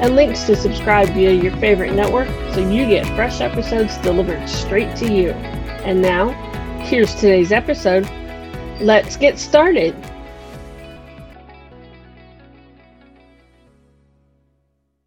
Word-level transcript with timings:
and 0.00 0.14
links 0.14 0.44
to 0.44 0.54
subscribe 0.54 1.08
via 1.08 1.32
your 1.32 1.56
favorite 1.56 1.92
network 1.92 2.28
so 2.54 2.60
you 2.60 2.86
get 2.86 3.04
fresh 3.16 3.40
episodes 3.40 3.96
delivered 3.98 4.48
straight 4.48 4.94
to 4.96 5.12
you. 5.12 5.30
And 5.82 6.00
now, 6.00 6.28
here's 6.84 7.14
today's 7.16 7.50
episode. 7.50 8.08
Let's 8.80 9.16
get 9.16 9.38
started. 9.38 9.96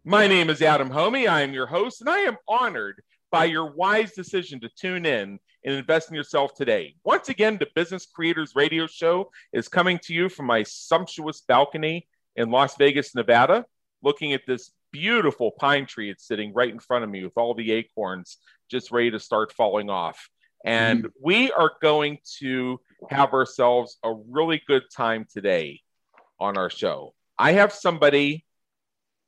My 0.04 0.26
name 0.26 0.50
is 0.50 0.60
Adam 0.60 0.90
Hommey. 0.90 1.26
I 1.26 1.40
am 1.40 1.54
your 1.54 1.66
host, 1.66 2.02
and 2.02 2.10
I 2.10 2.18
am 2.18 2.36
honored 2.46 3.00
by 3.30 3.46
your 3.46 3.72
wise 3.72 4.12
decision 4.12 4.60
to 4.60 4.68
tune 4.78 5.06
in 5.06 5.38
and 5.64 5.74
invest 5.74 6.10
in 6.10 6.14
yourself 6.14 6.54
today. 6.54 6.96
Once 7.02 7.30
again, 7.30 7.56
the 7.56 7.68
Business 7.74 8.04
Creators 8.04 8.52
Radio 8.54 8.86
Show 8.86 9.30
is 9.54 9.68
coming 9.68 9.98
to 10.02 10.12
you 10.12 10.28
from 10.28 10.46
my 10.46 10.64
sumptuous 10.64 11.40
balcony 11.40 12.08
in 12.36 12.50
Las 12.50 12.76
Vegas, 12.76 13.14
Nevada, 13.14 13.64
looking 14.02 14.34
at 14.34 14.42
this 14.46 14.70
beautiful 14.92 15.50
pine 15.50 15.86
tree. 15.86 16.10
It's 16.10 16.26
sitting 16.26 16.52
right 16.52 16.70
in 16.70 16.78
front 16.78 17.04
of 17.04 17.10
me 17.10 17.24
with 17.24 17.36
all 17.36 17.54
the 17.54 17.72
acorns 17.72 18.38
just 18.70 18.92
ready 18.92 19.10
to 19.10 19.20
start 19.20 19.52
falling 19.52 19.90
off. 19.90 20.28
And 20.64 21.04
mm. 21.04 21.10
we 21.20 21.50
are 21.52 21.72
going 21.80 22.18
to 22.38 22.80
have 23.10 23.32
ourselves 23.32 23.98
a 24.02 24.12
really 24.12 24.62
good 24.66 24.84
time 24.94 25.26
today 25.30 25.80
on 26.38 26.56
our 26.56 26.70
show. 26.70 27.14
I 27.38 27.52
have 27.52 27.72
somebody 27.72 28.44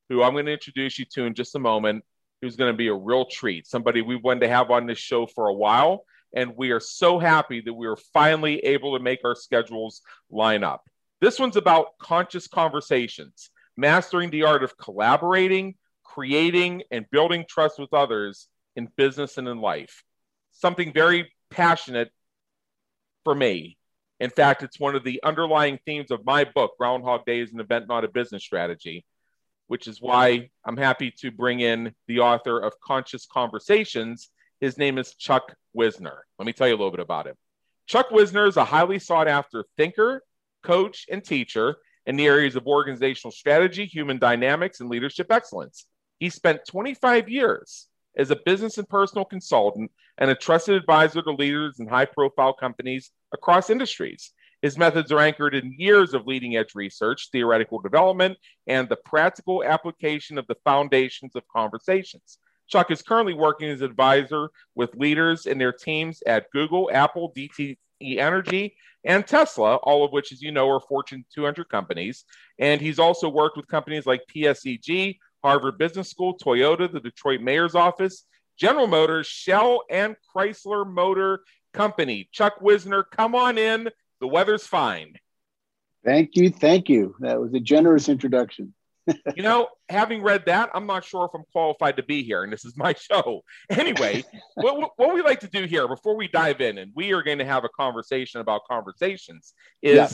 who 0.09 0.23
I'm 0.23 0.33
going 0.33 0.47
to 0.47 0.53
introduce 0.53 0.99
you 0.99 1.07
to 1.15 1.25
in 1.25 1.35
just 1.35 1.55
a 1.55 1.59
moment 1.59 2.05
who's 2.41 2.57
going 2.57 2.73
to 2.73 2.77
be 2.77 2.89
a 2.89 2.95
real 2.95 3.25
treat. 3.25 3.67
Somebody 3.67 4.03
we 4.03 4.17
wanted 4.17 4.41
to 4.41 4.49
have 4.49 4.71
on 4.71 4.87
this 4.87 4.99
show 4.99 5.27
for 5.27 5.49
a 5.49 5.55
while. 5.55 6.05
And 6.35 6.57
we 6.57 6.71
are 6.71 6.81
so 6.81 7.19
happy 7.19 7.61
that 7.61 7.73
we 7.73 7.87
are 7.87 7.97
finally 8.13 8.59
able 8.59 8.97
to 8.97 9.03
make 9.03 9.21
our 9.25 9.35
schedules 9.35 10.03
line 10.31 10.65
up. 10.65 10.83
This 11.21 11.39
one's 11.39 11.57
about 11.57 11.97
conscious 11.99 12.47
conversations 12.49 13.51
mastering 13.77 14.31
the 14.31 14.45
art 14.45 14.63
of 14.63 14.77
collaborating, 14.77 15.75
creating, 16.05 16.83
and 16.91 17.07
building 17.11 17.45
trust 17.49 17.79
with 17.79 17.93
others 17.93 18.49
in 18.77 18.89
business 18.97 19.39
and 19.39 19.49
in 19.49 19.61
life. 19.61 20.03
Something 20.53 20.93
very 20.93 21.33
passionate 21.51 22.11
for 23.25 23.35
me. 23.35 23.77
In 24.21 24.31
fact, 24.31 24.63
it's 24.63 24.79
one 24.79 24.95
of 24.95 25.05
the 25.05 25.21
underlying 25.25 25.79
themes 25.85 26.11
of 26.11 26.25
my 26.25 26.45
book, 26.45 26.73
Groundhog 26.79 27.25
Day 27.27 27.41
is 27.41 27.53
an 27.53 27.61
event, 27.61 27.89
not 27.89 28.05
a 28.05 28.09
business 28.09 28.45
strategy, 28.45 29.05
which 29.67 29.89
is 29.89 30.01
why 30.01 30.51
I'm 30.65 30.77
happy 30.77 31.13
to 31.19 31.31
bring 31.31 31.61
in 31.61 31.95
the 32.07 32.21
author 32.21 32.61
of 32.61 32.73
Conscious 32.81 33.27
Conversations. 33.27 34.31
His 34.61 34.79
name 34.79 34.99
is 34.99 35.15
Chuck 35.17 35.55
Wisner. 35.73 36.25
Let 36.39 36.47
me 36.47 36.53
tell 36.53 36.69
you 36.69 36.75
a 36.75 36.79
little 36.79 36.93
bit 36.93 37.01
about 37.01 37.27
him. 37.27 37.35
Chuck 37.87 38.11
Wisner 38.11 38.47
is 38.47 38.57
a 38.57 38.65
highly 38.65 38.99
sought 38.99 39.29
after 39.29 39.65
thinker, 39.77 40.23
coach, 40.63 41.07
and 41.11 41.25
teacher 41.25 41.77
in 42.07 42.17
the 42.17 42.27
areas 42.27 42.57
of 42.57 42.67
organizational 42.67 43.33
strategy, 43.33 43.87
human 43.87 44.19
dynamics, 44.19 44.81
and 44.81 44.91
leadership 44.91 45.29
excellence. 45.31 45.87
He 46.19 46.31
spent 46.31 46.67
25 46.69 47.29
years 47.29 47.89
as 48.17 48.31
a 48.31 48.37
business 48.37 48.79
and 48.79 48.89
personal 48.89 49.25
consultant 49.25 49.91
and 50.19 50.31
a 50.31 50.35
trusted 50.35 50.75
advisor 50.77 51.23
to 51.23 51.33
leaders 51.33 51.81
in 51.81 51.89
high 51.89 52.05
profile 52.05 52.53
companies 52.53 53.11
across 53.33 53.71
industries. 53.71 54.33
His 54.63 54.79
methods 54.79 55.13
are 55.13 55.21
anchored 55.21 55.55
in 55.55 55.75
years 55.77 56.15
of 56.15 56.27
leading 56.27 56.57
edge 56.57 56.75
research, 56.75 57.29
theoretical 57.31 57.81
development, 57.81 58.39
and 58.67 58.89
the 58.89 58.97
practical 58.97 59.63
application 59.63 60.39
of 60.39 60.47
the 60.47 60.57
foundations 60.65 61.37
of 61.37 61.43
conversations. 61.49 62.39
Chuck 62.67 62.91
is 62.91 63.03
currently 63.03 63.35
working 63.35 63.69
as 63.69 63.83
an 63.83 63.91
advisor 63.91 64.49
with 64.75 64.95
leaders 64.95 65.45
and 65.47 65.61
their 65.61 65.73
teams 65.73 66.23
at 66.27 66.51
Google, 66.51 66.89
Apple, 66.93 67.33
DTE 68.01 68.19
Energy, 68.19 68.77
and 69.05 69.27
Tesla, 69.27 69.77
all 69.77 70.05
of 70.05 70.13
which, 70.13 70.33
as 70.33 70.41
you 70.41 70.51
know, 70.51 70.69
are 70.71 70.81
Fortune 70.81 71.25
200 71.35 71.69
companies. 71.69 72.25
And 72.59 72.81
he's 72.81 72.99
also 72.99 73.29
worked 73.29 73.57
with 73.57 73.69
companies 73.69 74.07
like 74.07 74.23
PSEG, 74.35 75.19
Harvard 75.43 75.79
Business 75.79 76.09
School, 76.09 76.39
Toyota, 76.39 76.91
the 76.91 77.01
Detroit 77.01 77.41
Mayor's 77.41 77.75
Office, 77.75 78.25
General 78.59 78.87
Motors, 78.87 79.27
Shell, 79.27 79.83
and 79.91 80.17
Chrysler 80.35 80.91
Motor 80.91 81.41
Company. 81.73 82.29
Chuck 82.33 82.61
Wisner, 82.61 83.03
come 83.03 83.35
on 83.35 83.59
in. 83.59 83.91
The 84.21 84.29
weather's 84.29 84.67
fine. 84.67 85.19
Thank 86.05 86.37
you. 86.37 86.51
Thank 86.51 86.89
you. 86.89 87.15
That 87.21 87.41
was 87.41 87.53
a 87.53 87.61
generous 87.61 88.09
introduction 88.09 88.75
you 89.37 89.43
know, 89.43 89.69
having 89.89 90.23
read 90.23 90.47
that, 90.47 90.71
I'm 90.75 90.87
not 90.87 91.05
sure 91.05 91.27
if 91.27 91.31
I'm 91.35 91.45
qualified 91.53 91.97
to 91.97 92.03
be 92.03 92.23
here, 92.23 92.43
and 92.43 92.53
this 92.53 92.65
is 92.65 92.77
my 92.77 92.95
show. 92.99 93.43
Anyway, 93.71 94.25
what, 94.55 94.93
what 94.97 95.15
we 95.15 95.23
like 95.23 95.41
to 95.41 95.49
do 95.49 95.65
here 95.65 95.87
before 95.89 96.17
we 96.17 96.29
dive 96.29 96.61
in, 96.61 96.79
and 96.79 96.93
we 96.95 97.13
are 97.13 97.23
going 97.23 97.39
to 97.39 97.45
have 97.45 97.65
a 97.65 97.69
conversation 97.69 98.41
about 98.41 98.63
conversations, 98.69 99.55
is 99.83 99.95
yeah. 99.95 100.09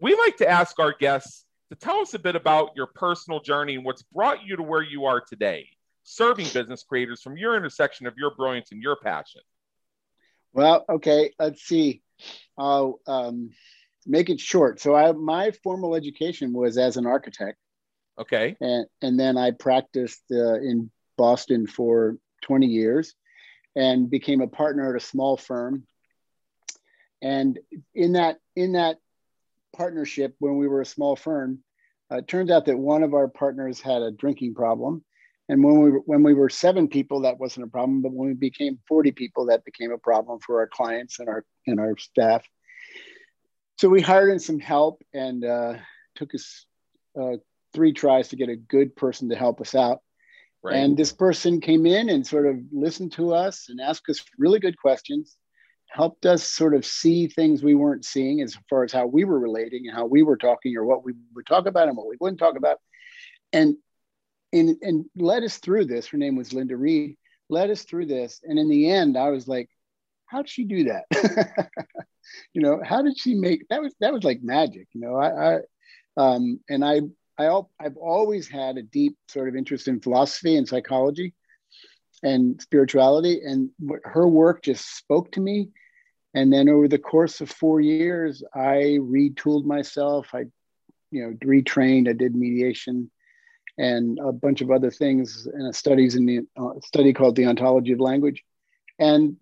we 0.00 0.14
like 0.14 0.36
to 0.38 0.48
ask 0.48 0.78
our 0.78 0.94
guests 0.98 1.44
to 1.70 1.76
tell 1.76 1.98
us 1.98 2.14
a 2.14 2.18
bit 2.18 2.36
about 2.36 2.70
your 2.76 2.86
personal 2.86 3.40
journey 3.40 3.74
and 3.74 3.84
what's 3.84 4.02
brought 4.02 4.44
you 4.44 4.56
to 4.56 4.62
where 4.62 4.82
you 4.82 5.06
are 5.06 5.20
today, 5.20 5.68
serving 6.04 6.46
business 6.52 6.84
creators 6.84 7.22
from 7.22 7.36
your 7.36 7.56
intersection 7.56 8.06
of 8.06 8.14
your 8.16 8.34
brilliance 8.34 8.70
and 8.70 8.82
your 8.82 8.96
passion. 8.96 9.40
Well, 10.52 10.84
okay, 10.88 11.32
let's 11.38 11.62
see. 11.62 12.02
I'll 12.56 13.00
um, 13.06 13.50
make 14.06 14.30
it 14.30 14.40
short. 14.40 14.80
So, 14.80 14.94
I, 14.94 15.12
my 15.12 15.50
formal 15.62 15.94
education 15.94 16.52
was 16.52 16.78
as 16.78 16.96
an 16.96 17.06
architect. 17.06 17.58
Okay. 18.18 18.56
And 18.60 18.86
and 19.02 19.20
then 19.20 19.36
I 19.36 19.50
practiced 19.50 20.22
uh, 20.30 20.54
in 20.54 20.90
Boston 21.16 21.66
for 21.66 22.16
20 22.42 22.66
years 22.66 23.14
and 23.74 24.08
became 24.08 24.40
a 24.40 24.46
partner 24.46 24.94
at 24.94 25.02
a 25.02 25.04
small 25.04 25.36
firm. 25.36 25.86
And 27.22 27.58
in 27.94 28.12
that 28.12 28.38
in 28.54 28.72
that 28.72 28.98
partnership, 29.74 30.34
when 30.38 30.56
we 30.56 30.68
were 30.68 30.80
a 30.80 30.86
small 30.86 31.16
firm, 31.16 31.60
uh, 32.10 32.16
it 32.16 32.28
turns 32.28 32.50
out 32.50 32.66
that 32.66 32.78
one 32.78 33.02
of 33.02 33.14
our 33.14 33.28
partners 33.28 33.80
had 33.80 34.02
a 34.02 34.10
drinking 34.10 34.54
problem. 34.54 35.04
And 35.48 35.62
when 35.62 35.80
we 35.80 35.90
were, 35.90 36.00
when 36.06 36.22
we 36.22 36.34
were 36.34 36.48
seven 36.48 36.88
people, 36.88 37.20
that 37.20 37.38
wasn't 37.38 37.66
a 37.66 37.70
problem. 37.70 38.02
But 38.02 38.12
when 38.12 38.28
we 38.28 38.34
became 38.34 38.78
40 38.88 39.12
people, 39.12 39.46
that 39.46 39.64
became 39.64 39.92
a 39.92 39.98
problem 39.98 40.40
for 40.40 40.58
our 40.60 40.66
clients 40.66 41.20
and 41.20 41.28
our 41.28 41.44
and 41.66 41.78
our 41.78 41.96
staff. 41.98 42.44
So 43.78 43.88
we 43.88 44.00
hired 44.00 44.30
in 44.30 44.38
some 44.38 44.58
help 44.58 45.02
and 45.12 45.44
uh, 45.44 45.74
took 46.14 46.34
us 46.34 46.64
uh, 47.20 47.36
three 47.76 47.92
tries 47.92 48.28
to 48.28 48.36
get 48.36 48.48
a 48.48 48.56
good 48.56 48.96
person 48.96 49.28
to 49.28 49.36
help 49.36 49.60
us 49.60 49.74
out. 49.74 50.00
Right. 50.62 50.76
And 50.76 50.96
this 50.96 51.12
person 51.12 51.60
came 51.60 51.84
in 51.84 52.08
and 52.08 52.26
sort 52.26 52.46
of 52.46 52.56
listened 52.72 53.12
to 53.12 53.34
us 53.34 53.66
and 53.68 53.80
asked 53.80 54.08
us 54.08 54.24
really 54.38 54.58
good 54.58 54.78
questions, 54.78 55.36
helped 55.90 56.24
us 56.24 56.42
sort 56.42 56.74
of 56.74 56.86
see 56.86 57.28
things 57.28 57.62
we 57.62 57.74
weren't 57.74 58.06
seeing 58.06 58.40
as 58.40 58.56
far 58.70 58.82
as 58.82 58.92
how 58.92 59.06
we 59.06 59.24
were 59.24 59.38
relating 59.38 59.86
and 59.86 59.94
how 59.94 60.06
we 60.06 60.22
were 60.22 60.38
talking 60.38 60.74
or 60.74 60.86
what 60.86 61.04
we 61.04 61.12
would 61.34 61.46
talk 61.46 61.66
about 61.66 61.86
and 61.86 61.96
what 61.98 62.08
we 62.08 62.16
wouldn't 62.18 62.40
talk 62.40 62.56
about. 62.56 62.78
And 63.52 63.76
and, 64.52 64.76
and 64.80 65.04
led 65.16 65.42
us 65.42 65.58
through 65.58 65.84
this. 65.84 66.06
Her 66.06 66.16
name 66.16 66.34
was 66.34 66.54
Linda 66.54 66.76
Reed, 66.76 67.16
led 67.50 67.68
us 67.68 67.82
through 67.82 68.06
this. 68.06 68.40
And 68.42 68.58
in 68.58 68.70
the 68.70 68.90
end, 68.90 69.18
I 69.18 69.28
was 69.28 69.46
like, 69.46 69.68
how'd 70.24 70.48
she 70.48 70.64
do 70.64 70.84
that? 70.84 71.04
you 72.54 72.62
know, 72.62 72.80
how 72.82 73.02
did 73.02 73.18
she 73.18 73.34
make 73.34 73.68
that 73.68 73.82
was 73.82 73.94
that 74.00 74.14
was 74.14 74.24
like 74.24 74.40
magic, 74.42 74.88
you 74.94 75.02
know. 75.02 75.16
I, 75.16 75.56
I 75.56 75.58
um, 76.16 76.60
and 76.70 76.82
I 76.82 77.02
I, 77.38 77.60
I've 77.78 77.96
always 77.96 78.48
had 78.48 78.76
a 78.76 78.82
deep 78.82 79.16
sort 79.28 79.48
of 79.48 79.56
interest 79.56 79.88
in 79.88 80.00
philosophy 80.00 80.56
and 80.56 80.66
psychology 80.66 81.34
and 82.22 82.60
spirituality, 82.60 83.42
and 83.44 83.70
her 84.04 84.26
work 84.26 84.62
just 84.62 84.96
spoke 84.96 85.32
to 85.32 85.40
me. 85.40 85.68
And 86.34 86.52
then 86.52 86.68
over 86.68 86.88
the 86.88 86.98
course 86.98 87.40
of 87.40 87.50
four 87.50 87.80
years, 87.80 88.42
I 88.54 88.98
retooled 89.00 89.64
myself. 89.64 90.28
I, 90.34 90.46
you 91.10 91.22
know, 91.22 91.32
retrained. 91.46 92.08
I 92.08 92.12
did 92.12 92.34
mediation 92.34 93.10
and 93.78 94.18
a 94.18 94.32
bunch 94.32 94.62
of 94.62 94.70
other 94.70 94.90
things 94.90 95.46
and 95.46 95.74
studies 95.74 96.14
in 96.14 96.24
the 96.24 96.40
uh, 96.56 96.80
study 96.84 97.12
called 97.12 97.36
the 97.36 97.46
ontology 97.46 97.92
of 97.92 98.00
language. 98.00 98.42
And 98.98 99.36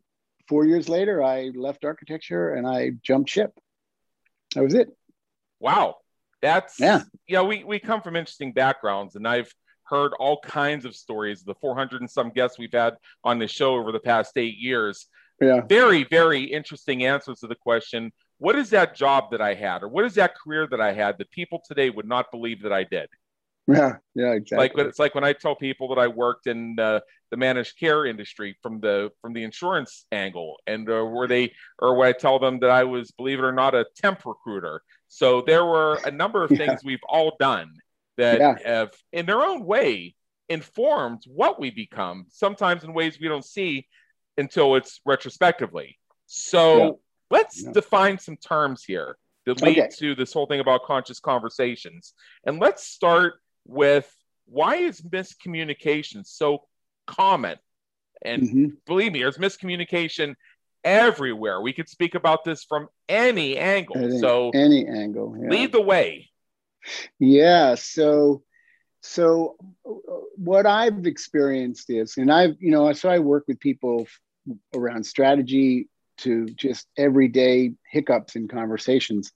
four 0.48 0.66
years 0.66 0.88
later, 0.88 1.22
I 1.22 1.50
left 1.54 1.84
architecture 1.84 2.52
and 2.52 2.66
I 2.66 2.92
jumped 3.02 3.30
ship. 3.30 3.52
That 4.54 4.64
was 4.64 4.74
it. 4.74 4.88
Wow 5.60 5.96
that's 6.44 6.78
yeah 6.78 7.00
you 7.26 7.34
know 7.34 7.44
we, 7.44 7.64
we 7.64 7.78
come 7.78 8.02
from 8.02 8.16
interesting 8.16 8.52
backgrounds 8.52 9.16
and 9.16 9.26
i've 9.26 9.52
heard 9.84 10.12
all 10.18 10.40
kinds 10.40 10.84
of 10.84 10.94
stories 10.94 11.42
the 11.42 11.54
400 11.54 12.00
and 12.00 12.10
some 12.10 12.30
guests 12.30 12.58
we've 12.58 12.72
had 12.72 12.94
on 13.22 13.38
the 13.38 13.48
show 13.48 13.74
over 13.74 13.92
the 13.92 14.00
past 14.00 14.36
eight 14.36 14.58
years 14.58 15.06
yeah 15.40 15.62
very 15.62 16.04
very 16.04 16.44
interesting 16.44 17.04
answers 17.04 17.40
to 17.40 17.46
the 17.46 17.54
question 17.54 18.12
what 18.38 18.56
is 18.56 18.70
that 18.70 18.94
job 18.94 19.30
that 19.30 19.40
i 19.40 19.54
had 19.54 19.82
or 19.82 19.88
what 19.88 20.04
is 20.04 20.14
that 20.14 20.34
career 20.36 20.66
that 20.70 20.80
i 20.80 20.92
had 20.92 21.16
that 21.18 21.30
people 21.30 21.60
today 21.66 21.88
would 21.88 22.06
not 22.06 22.30
believe 22.30 22.62
that 22.62 22.72
i 22.72 22.84
did 22.84 23.08
Yeah, 23.66 23.96
yeah, 24.14 24.32
exactly. 24.32 24.68
Like 24.68 24.86
it's 24.86 24.98
like 24.98 25.14
when 25.14 25.24
I 25.24 25.32
tell 25.32 25.56
people 25.56 25.88
that 25.88 25.98
I 25.98 26.06
worked 26.06 26.46
in 26.46 26.78
uh, 26.78 27.00
the 27.30 27.36
managed 27.36 27.78
care 27.78 28.04
industry 28.04 28.56
from 28.62 28.80
the 28.80 29.10
from 29.22 29.32
the 29.32 29.42
insurance 29.42 30.04
angle, 30.12 30.56
and 30.66 30.88
uh, 30.88 31.02
where 31.02 31.26
they 31.26 31.52
or 31.78 31.96
when 31.96 32.08
I 32.08 32.12
tell 32.12 32.38
them 32.38 32.60
that 32.60 32.70
I 32.70 32.84
was, 32.84 33.10
believe 33.12 33.38
it 33.38 33.44
or 33.44 33.52
not, 33.52 33.74
a 33.74 33.86
temp 33.96 34.26
recruiter. 34.26 34.82
So 35.14 35.42
there 35.42 35.64
were 35.64 36.00
a 36.04 36.10
number 36.10 36.42
of 36.42 36.48
things 36.60 36.60
yeah. 36.60 36.76
we've 36.84 37.04
all 37.08 37.36
done 37.38 37.72
that 38.16 38.40
yeah. 38.40 38.56
have, 38.64 38.90
in 39.12 39.26
their 39.26 39.42
own 39.42 39.64
way, 39.64 40.16
informed 40.48 41.22
what 41.28 41.60
we 41.60 41.70
become. 41.70 42.26
Sometimes 42.30 42.82
in 42.82 42.92
ways 42.92 43.20
we 43.20 43.28
don't 43.28 43.44
see 43.44 43.86
until 44.36 44.74
it's 44.74 45.00
retrospectively. 45.06 46.00
So 46.26 46.76
yeah. 46.76 46.90
let's 47.30 47.62
define 47.62 48.18
some 48.18 48.36
terms 48.36 48.82
here 48.82 49.16
that 49.46 49.62
lead 49.62 49.78
okay. 49.78 49.88
to 50.00 50.16
this 50.16 50.32
whole 50.32 50.46
thing 50.46 50.58
about 50.58 50.82
conscious 50.82 51.20
conversations, 51.20 52.12
and 52.44 52.58
let's 52.58 52.84
start 52.84 53.34
with 53.66 54.12
why 54.46 54.76
is 54.76 55.00
miscommunication 55.00 56.26
so 56.26 56.64
common? 57.06 57.56
And 58.24 58.42
mm-hmm. 58.42 58.66
believe 58.84 59.12
me, 59.12 59.20
there's 59.20 59.38
miscommunication 59.38 60.34
everywhere. 60.84 61.60
We 61.60 61.72
could 61.72 61.88
speak 61.88 62.14
about 62.14 62.44
this 62.44 62.64
from 62.64 62.88
any 63.08 63.56
angle. 63.56 63.96
Any, 63.96 64.18
so 64.18 64.50
any 64.54 64.86
angle. 64.86 65.36
Yeah. 65.40 65.48
Lead 65.48 65.72
the 65.72 65.80
way. 65.80 66.30
Yeah. 67.18 67.74
So 67.76 68.42
so 69.06 69.56
what 70.36 70.64
I've 70.64 71.06
experienced 71.06 71.90
is, 71.90 72.16
and 72.16 72.32
I've, 72.32 72.56
you 72.58 72.70
know, 72.70 72.90
so 72.94 73.10
I 73.10 73.18
work 73.18 73.44
with 73.46 73.60
people 73.60 74.06
around 74.74 75.04
strategy 75.04 75.90
to 76.18 76.46
just 76.46 76.86
everyday 76.96 77.72
hiccups 77.90 78.34
in 78.34 78.48
conversations, 78.48 79.30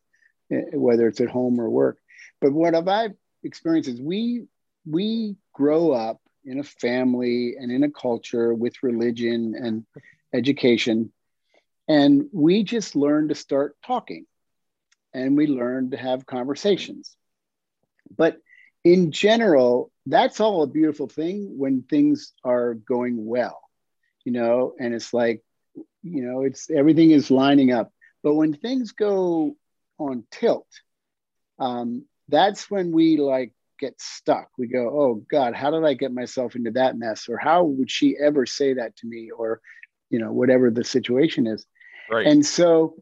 eh, 0.50 0.62
whether 0.72 1.06
it's 1.06 1.20
at 1.20 1.28
home 1.28 1.60
or 1.60 1.68
work. 1.68 1.98
But 2.40 2.52
what 2.52 2.72
have 2.72 2.88
I've 2.88 3.12
is 3.42 4.00
we 4.00 4.46
we 4.86 5.36
grow 5.52 5.92
up 5.92 6.20
in 6.46 6.60
a 6.60 6.64
family 6.64 7.56
and 7.58 7.70
in 7.70 7.84
a 7.84 7.90
culture 7.90 8.54
with 8.54 8.82
religion 8.82 9.54
and 9.54 9.84
education 10.32 11.12
and 11.88 12.26
we 12.32 12.62
just 12.62 12.94
learn 12.94 13.28
to 13.28 13.34
start 13.34 13.76
talking 13.84 14.26
and 15.14 15.36
we 15.36 15.46
learn 15.46 15.90
to 15.90 15.96
have 15.96 16.26
conversations 16.26 17.16
but 18.16 18.38
in 18.84 19.10
general 19.10 19.90
that's 20.06 20.40
all 20.40 20.62
a 20.62 20.66
beautiful 20.66 21.08
thing 21.08 21.58
when 21.58 21.82
things 21.82 22.32
are 22.44 22.74
going 22.74 23.26
well 23.26 23.60
you 24.24 24.32
know 24.32 24.74
and 24.78 24.94
it's 24.94 25.12
like 25.12 25.42
you 26.02 26.22
know 26.22 26.42
it's 26.42 26.70
everything 26.70 27.10
is 27.10 27.30
lining 27.30 27.72
up 27.72 27.92
but 28.22 28.34
when 28.34 28.54
things 28.54 28.92
go 28.92 29.56
on 29.98 30.24
tilt 30.30 30.68
um, 31.58 32.04
that's 32.28 32.70
when 32.70 32.92
we 32.92 33.16
like 33.16 33.52
get 33.78 34.00
stuck. 34.00 34.48
We 34.58 34.66
go, 34.66 34.88
oh 34.88 35.24
God, 35.30 35.54
how 35.54 35.70
did 35.70 35.84
I 35.84 35.94
get 35.94 36.12
myself 36.12 36.56
into 36.56 36.72
that 36.72 36.96
mess? 36.96 37.28
Or 37.28 37.38
how 37.38 37.64
would 37.64 37.90
she 37.90 38.16
ever 38.20 38.44
say 38.44 38.74
that 38.74 38.96
to 38.96 39.06
me? 39.06 39.30
Or, 39.30 39.60
you 40.10 40.18
know, 40.18 40.32
whatever 40.32 40.70
the 40.70 40.84
situation 40.84 41.46
is. 41.46 41.64
Right. 42.10 42.26
And 42.26 42.44
so, 42.44 42.96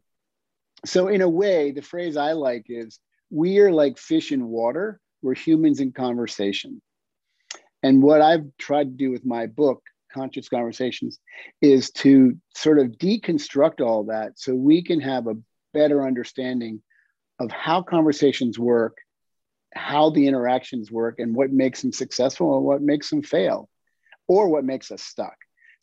so 0.85 1.09
in 1.09 1.23
a 1.23 1.29
way, 1.29 1.71
the 1.71 1.83
phrase 1.83 2.17
I 2.17 2.33
like 2.33 2.67
is 2.69 2.99
we 3.31 3.59
are 3.59 3.73
like 3.73 3.99
fish 3.99 4.33
in 4.33 4.47
water, 4.47 5.01
we're 5.23 5.35
humans 5.35 5.81
in 5.81 5.93
conversation. 5.93 6.81
And 7.83 8.03
what 8.03 8.21
I've 8.21 8.47
tried 8.59 8.85
to 8.85 8.97
do 8.97 9.11
with 9.11 9.25
my 9.25 9.47
book, 9.47 9.83
Conscious 10.13 10.49
Conversations, 10.49 11.19
is 11.61 11.91
to 11.93 12.37
sort 12.55 12.79
of 12.79 12.93
deconstruct 12.93 13.81
all 13.81 14.05
that 14.05 14.39
so 14.39 14.55
we 14.55 14.83
can 14.83 15.01
have 15.01 15.27
a 15.27 15.37
better 15.73 16.07
understanding 16.07 16.83
of 17.39 17.51
how 17.51 17.83
conversations 17.83 18.59
work 18.59 18.97
how 19.77 20.11
the 20.11 20.27
interactions 20.27 20.91
work 20.91 21.19
and 21.19 21.35
what 21.35 21.53
makes 21.53 21.83
them 21.83 21.93
successful 21.93 22.57
and 22.57 22.65
what 22.65 22.83
makes 22.83 23.11
them 23.11 23.23
fail 23.23 23.69
or 24.27 24.49
what 24.49 24.65
makes 24.65 24.91
us 24.91 25.03
stuck. 25.03 25.37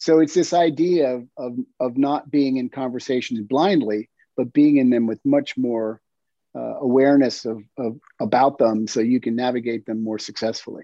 So 0.03 0.19
it's 0.19 0.33
this 0.33 0.51
idea 0.51 1.15
of, 1.15 1.27
of, 1.37 1.57
of 1.79 1.97
not 1.97 2.29
being 2.29 2.57
in 2.57 2.67
conversations 2.67 3.39
blindly, 3.39 4.09
but 4.35 4.51
being 4.51 4.75
in 4.75 4.89
them 4.89 5.07
with 5.07 5.21
much 5.23 5.55
more 5.55 6.01
uh, 6.53 6.79
awareness 6.81 7.45
of, 7.45 7.63
of 7.77 8.01
about 8.19 8.57
them 8.57 8.85
so 8.85 8.99
you 8.99 9.21
can 9.21 9.37
navigate 9.37 9.85
them 9.85 10.03
more 10.03 10.19
successfully. 10.19 10.83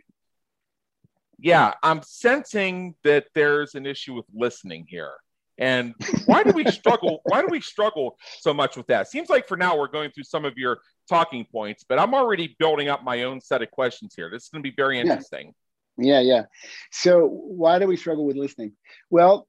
Yeah, 1.38 1.74
I'm 1.83 2.01
sensing 2.01 2.95
that 3.04 3.25
there's 3.36 3.75
an 3.75 3.86
issue 3.86 4.13
with 4.13 4.24
listening 4.33 4.86
here. 4.88 5.12
And 5.57 5.95
why 6.25 6.44
do 6.44 6.51
we 6.51 6.63
struggle? 6.71 7.19
why 7.25 7.42
do 7.42 7.48
we 7.50 7.60
struggle 7.60 8.18
so 8.39 8.54
much 8.54 8.77
with 8.77 8.88
that? 8.88 9.10
Seems 9.10 9.27
like 9.27 9.50
for 9.50 9.57
now 9.57 9.77
we're 9.77 9.89
going 9.89 10.12
through 10.12 10.24
some 10.24 10.45
of 10.45 10.57
your 10.57 10.80
talking 11.10 11.45
points, 11.51 11.83
but 11.83 12.00
I'm 12.00 12.13
already 12.13 12.56
building 12.57 12.88
up 12.88 13.04
my 13.04 13.24
own 13.24 13.42
set 13.42 13.62
of 13.62 13.69
questions 13.69 14.13
here. 14.16 14.30
This 14.31 14.44
is 14.44 14.50
going 14.50 14.63
to 14.63 14.69
be 14.69 14.75
very 14.77 14.98
interesting. 14.98 15.54
Yeah, 16.01 16.22
yeah. 16.22 16.44
So 16.92 17.28
why 17.28 17.80
do 17.80 17.88
we 17.88 17.98
struggle 17.98 18.25
with 18.25 18.38
listening? 18.38 18.74
Well, 19.10 19.48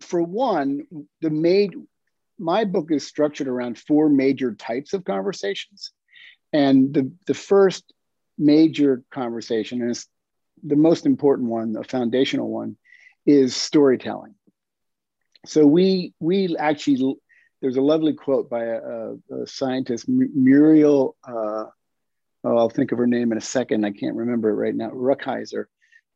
for 0.00 0.22
one, 0.22 0.82
the 1.20 1.30
made 1.30 1.74
my 2.38 2.64
book 2.64 2.90
is 2.90 3.06
structured 3.06 3.48
around 3.48 3.78
four 3.78 4.08
major 4.08 4.54
types 4.54 4.92
of 4.92 5.04
conversations. 5.04 5.92
And 6.52 6.92
the, 6.92 7.10
the 7.26 7.34
first 7.34 7.92
major 8.38 9.02
conversation 9.10 9.88
is 9.88 10.06
the 10.62 10.76
most 10.76 11.06
important 11.06 11.48
one, 11.48 11.72
the 11.72 11.84
foundational 11.84 12.50
one, 12.50 12.76
is 13.24 13.56
storytelling 13.56 14.34
so 15.46 15.64
we 15.64 16.12
we 16.20 16.56
actually 16.58 17.16
there's 17.62 17.76
a 17.76 17.82
lovely 17.82 18.12
quote 18.12 18.50
by 18.50 18.64
a, 18.64 19.14
a 19.32 19.46
scientist 19.46 20.06
Muriel. 20.08 21.16
Uh, 21.26 21.64
oh, 22.46 22.56
I'll 22.56 22.70
think 22.70 22.92
of 22.92 22.98
her 22.98 23.06
name 23.06 23.32
in 23.32 23.38
a 23.38 23.42
second. 23.42 23.84
I 23.84 23.90
can't 23.90 24.16
remember 24.16 24.50
it 24.50 24.54
right 24.54 24.74
now. 24.74 24.90
Rukeyser, 24.90 25.64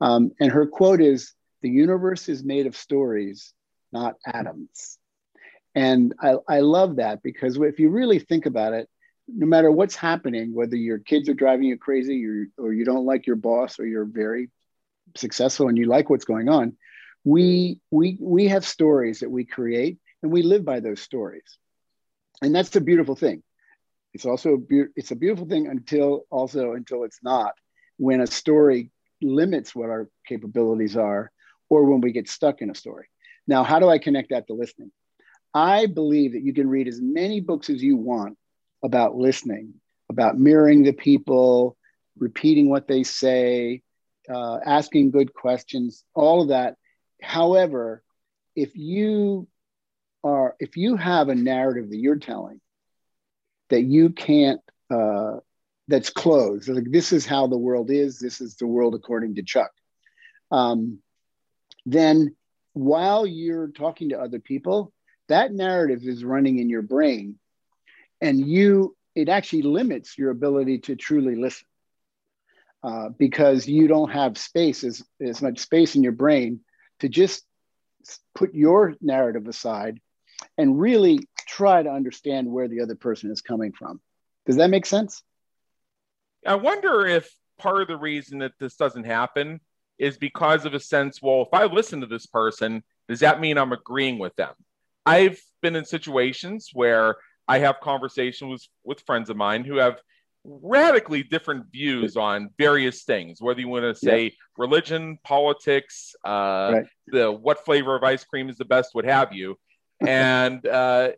um, 0.01 0.31
and 0.41 0.53
her 0.53 0.67
quote 0.67 1.01
is, 1.01 1.35
"The 1.63 1.69
universe 1.69 2.29
is 2.29 2.45
made 2.45 2.67
of 2.67 2.77
stories, 2.77 3.53
not 3.93 4.17
atoms." 4.25 4.99
And 5.75 6.15
I, 6.21 6.37
I 6.49 6.61
love 6.61 6.97
that 6.97 7.23
because 7.23 7.57
if 7.57 7.79
you 7.79 7.91
really 7.91 8.19
think 8.19 8.47
about 8.47 8.73
it, 8.73 8.89
no 9.29 9.47
matter 9.47 9.71
what's 9.71 9.95
happening, 9.95 10.55
whether 10.55 10.77
your 10.77 10.99
kids 10.99 11.29
are 11.29 11.35
driving 11.35 11.67
you 11.67 11.77
crazy 11.77 12.25
or, 12.27 12.47
or 12.59 12.73
you 12.73 12.85
don't 12.85 13.07
like 13.07 13.27
your 13.27 13.37
boss 13.37 13.79
or 13.79 13.87
you're 13.87 14.05
very 14.05 14.51
successful 15.17 15.69
and 15.69 15.79
you 15.79 15.87
like 15.87 16.11
what's 16.11 16.25
going 16.25 16.49
on, 16.49 16.77
we 17.25 17.81
we 17.91 18.17
we 18.21 18.49
have 18.49 18.65
stories 18.65 19.21
that 19.21 19.31
we 19.31 19.45
create 19.45 19.99
and 20.23 20.33
we 20.33 20.43
live 20.43 20.65
by 20.65 20.81
those 20.81 21.01
stories 21.01 21.59
and 22.43 22.55
that's 22.55 22.75
a 22.77 22.81
beautiful 22.81 23.15
thing 23.15 23.43
it's 24.15 24.27
also 24.27 24.55
a 24.55 24.59
be- 24.59 24.93
it's 24.97 25.11
a 25.11 25.17
beautiful 25.17 25.47
thing 25.47 25.67
until 25.67 26.25
also 26.31 26.73
until 26.73 27.05
it's 27.05 27.23
not 27.23 27.53
when 27.97 28.21
a 28.21 28.27
story 28.27 28.91
limits 29.23 29.75
what 29.75 29.91
our 29.91 30.09
capabilities 30.27 30.97
are 30.97 31.31
or 31.69 31.85
when 31.85 32.01
we 32.01 32.13
get 32.13 32.29
stuck 32.29 32.63
in 32.63 32.71
a 32.71 32.75
story. 32.75 33.07
Now 33.47 33.63
how 33.63 33.79
do 33.79 33.89
i 33.89 33.99
connect 33.99 34.31
that 34.31 34.47
to 34.47 34.55
listening? 34.55 34.93
I 35.53 35.87
believe 35.87 36.33
that 36.33 36.43
you 36.43 36.55
can 36.55 36.69
read 36.69 36.89
as 36.89 37.01
many 37.01 37.41
books 37.41 37.71
as 37.71 37.83
you 37.83 37.97
want 37.97 38.37
about 38.83 39.17
listening 39.17 39.75
about 40.09 40.39
mirroring 40.39 40.83
the 40.83 40.93
people 40.93 41.77
repeating 42.19 42.69
what 42.69 42.89
they 42.89 43.03
say 43.03 43.83
uh, 44.29 44.59
asking 44.65 45.11
good 45.11 45.33
questions 45.33 46.05
all 46.15 46.43
of 46.43 46.49
that. 46.49 46.77
However, 47.23 48.03
if 48.57 48.77
you 48.77 49.49
are 50.23 50.55
if 50.59 50.77
you 50.77 50.97
have 50.97 51.29
a 51.29 51.35
narrative 51.35 51.91
that 51.91 51.97
you're 51.97 52.17
telling 52.17 52.61
that 53.71 53.83
you 53.83 54.11
can't 54.11 54.61
uh, 54.91 55.37
that's 55.89 56.11
closed. 56.11 56.69
Like 56.69 56.91
this 56.91 57.13
is 57.13 57.27
how 57.27 57.47
the 57.47 57.59
world 57.59 57.91
is. 57.91 58.19
This 58.19 58.41
is 58.41 58.57
the 58.57 58.67
world 58.67 58.95
according 58.95 59.37
to 59.37 59.43
chuck. 59.43 59.71
Um, 60.51 60.99
then 61.87 62.37
while 62.73 63.27
you're 63.27 63.69
talking 63.69 64.11
to 64.11 64.21
other 64.21 64.39
people 64.39 64.93
that 65.29 65.53
narrative 65.53 66.03
is 66.03 66.25
running 66.25 66.59
in 66.59 66.69
your 66.69 66.83
brain 66.83 67.39
and 68.21 68.41
you 68.47 68.97
it 69.15 69.29
actually 69.29 69.63
limits 69.63 70.17
your 70.17 70.31
ability 70.31 70.79
to 70.79 70.97
truly 70.97 71.37
listen 71.37 71.67
uh, 72.83 73.09
because 73.19 73.69
you 73.69 73.89
don't 73.89 74.11
have 74.11 74.39
space 74.39 74.85
as, 74.85 75.03
as 75.21 75.43
much 75.43 75.59
space 75.59 75.97
in 75.97 76.03
your 76.03 76.13
brain 76.13 76.61
to 77.01 77.09
just 77.09 77.45
put 78.35 78.55
your 78.55 78.95
narrative 79.01 79.47
aside 79.47 80.01
and 80.57 80.81
really 80.81 81.29
try 81.47 81.83
to 81.83 81.91
understand 81.91 82.51
where 82.51 82.69
the 82.69 82.81
other 82.81 82.95
person 82.95 83.31
is 83.31 83.41
coming 83.41 83.73
from. 83.73 84.01
Does 84.47 84.57
that 84.57 84.71
make 84.71 84.87
sense? 84.87 85.23
I 86.47 86.55
wonder 86.55 87.07
if 87.07 87.31
part 87.59 87.83
of 87.83 87.89
the 87.89 87.97
reason 87.97 88.39
that 88.39 88.53
this 88.59 88.77
doesn't 88.77 89.05
happen 89.05 89.61
is 89.99 90.17
because 90.17 90.65
of 90.65 90.75
a 90.75 90.81
sense 90.81 91.21
well, 91.21 91.43
if 91.43 91.49
I 91.53 91.67
listen 91.67 92.01
to 92.01 92.07
this 92.07 92.27
person, 92.27 92.83
does 93.09 93.21
that 93.21 93.41
mean 93.41 93.59
I'm 93.59 93.73
agreeing 93.73 94.19
with 94.19 94.35
them? 94.37 94.55
I've 95.05 95.41
been 95.61 95.77
in 95.77 95.85
situations 95.85 96.71
where 96.73 97.17
I 97.47 97.59
have 97.59 97.81
conversations 97.81 98.51
with, 98.51 98.69
with 98.85 99.01
friends 99.07 99.29
of 99.29 99.37
mine 99.37 99.65
who 99.65 99.77
have 99.77 100.01
radically 100.45 101.23
different 101.23 101.67
views 101.71 102.17
on 102.17 102.51
various 102.59 103.03
things, 103.03 103.43
whether 103.43 103.61
you 103.61 103.69
want 103.69 103.83
to 103.83 103.95
say 103.95 104.25
yeah. 104.25 104.31
religion, 104.57 105.19
politics, 105.25 106.15
uh, 106.25 106.71
right. 106.75 106.87
the 107.09 107.31
what 107.31 107.65
flavor 107.65 107.95
of 107.95 108.03
ice 108.03 108.25
cream 108.25 108.49
is 108.49 108.57
the 108.57 108.65
best, 108.65 108.91
what 108.95 109.05
have 109.05 109.33
you. 109.33 109.59
And 110.01 110.67
uh, 110.67 111.11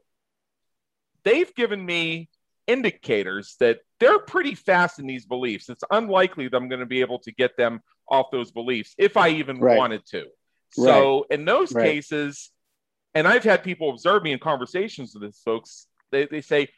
they've 1.25 1.55
given 1.55 1.85
me 1.85 2.29
indicators 2.67 3.57
that 3.61 3.81
they're 4.00 4.19
pretty 4.19 4.55
fast 4.55 4.99
in 4.99 5.07
these 5.07 5.26
beliefs. 5.26 5.69
It's 5.69 5.85
unlikely 5.91 6.49
that 6.49 6.57
I'm 6.57 6.69
going 6.69 6.81
to 6.81 6.87
be 6.87 7.00
able 7.00 7.19
to 7.21 7.33
get 7.33 7.57
them 7.57 7.81
off 8.09 8.31
those 8.31 8.50
beliefs 8.50 8.95
if 8.99 9.17
I 9.17 9.29
even 9.31 9.59
right. 9.59 9.76
wanted 9.76 10.05
to. 10.07 10.26
So 10.71 11.14
right. 11.14 11.38
in 11.38 11.45
those 11.45 11.73
right. 11.73 11.85
cases, 11.85 12.50
and 13.14 13.29
I've 13.29 13.45
had 13.45 13.62
people 13.62 13.91
observe 13.91 14.23
me 14.23 14.33
in 14.33 14.38
conversations 14.38 15.14
with 15.14 15.23
these 15.23 15.41
folks. 15.45 15.87
They, 16.11 16.26
they 16.26 16.41
say, 16.41 16.69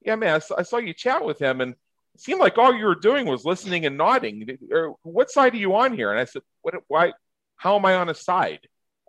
"Yeah, 0.00 0.16
man, 0.16 0.36
I 0.36 0.38
saw, 0.38 0.54
I 0.58 0.62
saw 0.62 0.78
you 0.78 0.94
chat 0.94 1.24
with 1.24 1.38
him, 1.38 1.60
and 1.60 1.72
it 2.14 2.20
seemed 2.20 2.40
like 2.40 2.56
all 2.56 2.74
you 2.74 2.86
were 2.86 2.94
doing 2.94 3.26
was 3.26 3.44
listening 3.44 3.84
and 3.84 3.98
nodding. 3.98 4.58
Or 4.70 4.96
what 5.02 5.30
side 5.30 5.52
are 5.54 5.58
you 5.58 5.74
on 5.76 5.94
here?" 5.94 6.10
And 6.10 6.18
I 6.18 6.24
said, 6.24 6.42
"What? 6.62 6.74
Why? 6.88 7.12
How 7.56 7.76
am 7.76 7.84
I 7.84 7.96
on 7.96 8.08
a 8.08 8.14
side?" 8.14 8.60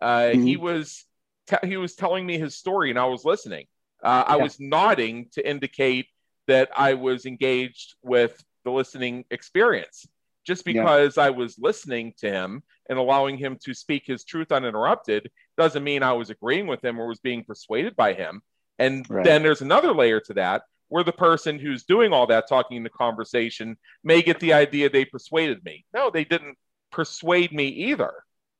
Uh, 0.02 0.08
mm-hmm. 0.08 0.46
He 0.46 0.58
was 0.58 1.06
te- 1.48 1.68
he 1.68 1.78
was 1.78 1.96
telling 1.96 2.26
me 2.26 2.38
his 2.38 2.58
story, 2.58 2.90
and 2.90 3.00
I 3.00 3.06
was 3.06 3.24
listening. 3.24 3.66
Uh, 4.04 4.24
yeah. 4.28 4.34
I 4.34 4.38
was 4.38 4.60
nodding 4.60 5.30
to 5.34 5.48
indicate 5.48 6.08
that 6.48 6.70
I 6.76 6.94
was 6.96 7.26
engaged 7.26 7.96
with 8.04 8.44
the 8.66 8.72
listening 8.72 9.26
experience. 9.32 10.06
Just 10.46 10.66
because 10.66 11.16
yeah. 11.16 11.24
I 11.24 11.30
was 11.30 11.58
listening 11.58 12.14
to 12.18 12.30
him 12.30 12.64
and 12.90 13.00
allowing 13.00 13.38
him 13.38 13.58
to 13.64 13.74
speak 13.74 14.04
his 14.06 14.26
truth 14.26 14.52
uninterrupted 14.52 15.32
doesn't 15.58 15.86
mean 15.86 16.04
I 16.04 16.14
was 16.14 16.30
agreeing 16.30 16.68
with 16.68 16.84
him 16.84 17.00
or 17.00 17.08
was 17.08 17.20
being 17.20 17.46
persuaded 17.46 17.96
by 17.96 18.14
him. 18.14 18.42
And 18.78 19.10
right. 19.10 19.24
then 19.24 19.42
there's 19.42 19.62
another 19.62 19.94
layer 19.94 20.20
to 20.20 20.34
that 20.34 20.64
where 20.90 21.04
the 21.04 21.14
person 21.14 21.60
who's 21.60 21.86
doing 21.86 22.12
all 22.12 22.28
that 22.28 22.50
talking 22.50 22.78
in 22.78 22.84
the 22.84 22.90
conversation 22.90 23.78
may 24.04 24.22
get 24.22 24.40
the 24.42 24.54
idea 24.54 24.90
they 24.90 25.06
persuaded 25.06 25.64
me. 25.64 25.86
No, 25.94 26.10
they 26.10 26.26
didn't 26.26 26.58
persuade 26.92 27.54
me 27.54 27.68
either. 27.68 28.12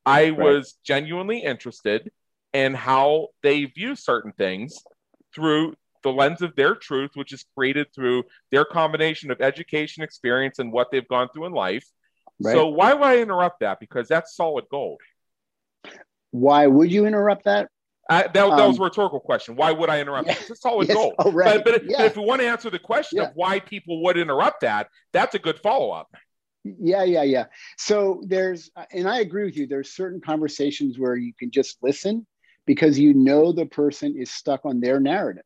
I 0.06 0.30
right. 0.30 0.38
was 0.38 0.76
genuinely 0.86 1.40
interested 1.40 2.12
in 2.54 2.74
how 2.74 3.28
they 3.42 3.66
view 3.66 3.96
certain 3.96 4.32
things 4.32 4.82
through 5.34 5.76
the 6.04 6.12
lens 6.12 6.42
of 6.42 6.56
their 6.56 6.76
truth, 6.76 7.12
which 7.16 7.34
is 7.34 7.46
created 7.56 7.88
through 7.96 8.24
their 8.52 8.66
combination 8.66 9.32
of 9.32 9.42
education, 9.42 10.04
experience, 10.04 10.60
and 10.60 10.72
what 10.72 10.92
they've 10.92 11.08
gone 11.08 11.30
through 11.34 11.46
in 11.46 11.54
life. 11.54 11.86
Right. 12.42 12.54
So 12.54 12.68
why 12.68 12.94
would 12.94 13.04
I 13.04 13.20
interrupt 13.20 13.62
that? 13.62 13.80
Because 13.80 14.08
that's 14.08 14.36
solid 14.36 14.66
gold. 14.70 15.00
Why 16.32 16.68
would 16.68 16.92
you 16.92 17.06
interrupt 17.06 17.46
that? 17.46 17.70
Uh, 18.10 18.24
that, 18.24 18.34
that 18.34 18.50
um, 18.50 18.68
was 18.68 18.80
a 18.80 18.84
rhetorical 18.84 19.20
question. 19.20 19.56
Why 19.56 19.72
would 19.72 19.90
I 19.90 20.02
interrupt? 20.02 20.28
Yeah, 20.28 20.36
it's 20.50 20.62
solid 20.62 20.90
yes, 20.90 20.98
gold. 20.98 21.14
Right. 21.34 21.64
But, 21.64 21.74
but, 21.74 21.84
yeah. 21.90 21.98
but, 22.00 22.06
if 22.08 22.18
we 22.18 22.26
want 22.26 22.42
to 22.42 22.48
answer 22.48 22.70
the 22.70 22.80
question 22.80 23.20
yeah. 23.20 23.30
of 23.30 23.32
why 23.36 23.60
people 23.60 24.04
would 24.04 24.18
interrupt 24.18 24.62
that, 24.62 24.90
that's 25.14 25.36
a 25.36 25.40
good 25.40 25.60
follow 25.60 25.92
up. 25.92 26.14
Yeah, 26.66 27.04
yeah, 27.04 27.24
yeah. 27.24 27.46
So 27.78 28.22
there's, 28.26 28.72
and 28.92 29.08
I 29.08 29.20
agree 29.20 29.46
with 29.46 29.58
you. 29.58 29.68
There's 29.68 29.94
certain 29.94 30.22
conversations 30.22 30.98
where 30.98 31.16
you 31.16 31.34
can 31.38 31.52
just 31.52 31.78
listen 31.82 32.26
because 32.66 32.98
you 32.98 33.14
know 33.14 33.52
the 33.52 33.66
person 33.66 34.16
is 34.18 34.32
stuck 34.32 34.66
on 34.66 34.80
their 34.80 35.00
narrative 35.00 35.44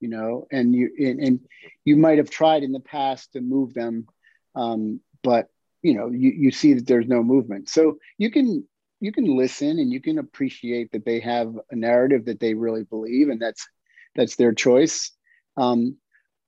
you 0.00 0.08
know 0.08 0.46
and 0.52 0.74
you 0.74 0.90
and, 0.98 1.20
and 1.20 1.40
you 1.84 1.96
might 1.96 2.18
have 2.18 2.30
tried 2.30 2.62
in 2.62 2.72
the 2.72 2.80
past 2.80 3.32
to 3.32 3.40
move 3.40 3.74
them 3.74 4.06
um, 4.54 5.00
but 5.22 5.48
you 5.82 5.94
know 5.94 6.08
you, 6.08 6.30
you 6.30 6.50
see 6.50 6.74
that 6.74 6.86
there's 6.86 7.06
no 7.06 7.22
movement. 7.22 7.68
So 7.68 7.98
you 8.16 8.30
can 8.30 8.66
you 9.00 9.12
can 9.12 9.36
listen 9.36 9.78
and 9.78 9.92
you 9.92 10.00
can 10.00 10.18
appreciate 10.18 10.90
that 10.92 11.04
they 11.04 11.20
have 11.20 11.54
a 11.70 11.76
narrative 11.76 12.24
that 12.24 12.40
they 12.40 12.54
really 12.54 12.84
believe 12.84 13.28
and 13.28 13.40
that's 13.40 13.66
that's 14.14 14.36
their 14.36 14.52
choice. 14.52 15.12
Um, 15.56 15.96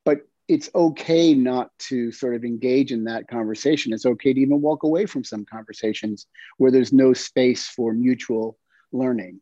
but 0.05 0.23
it's 0.49 0.71
okay 0.75 1.35
not 1.35 1.71
to 1.79 2.11
sort 2.11 2.35
of 2.35 2.45
engage 2.45 2.91
in 2.91 3.05
that 3.05 3.29
conversation. 3.29 3.93
It's 3.93 4.07
okay 4.07 4.33
to 4.33 4.41
even 4.41 4.61
walk 4.61 4.83
away 4.83 5.07
from 5.07 5.23
some 5.23 5.45
conversations 5.45 6.27
where 6.59 6.73
there's 6.73 6.93
no 6.93 7.13
space 7.13 7.69
for 7.69 7.93
mutual 7.93 8.59
learning 8.93 9.41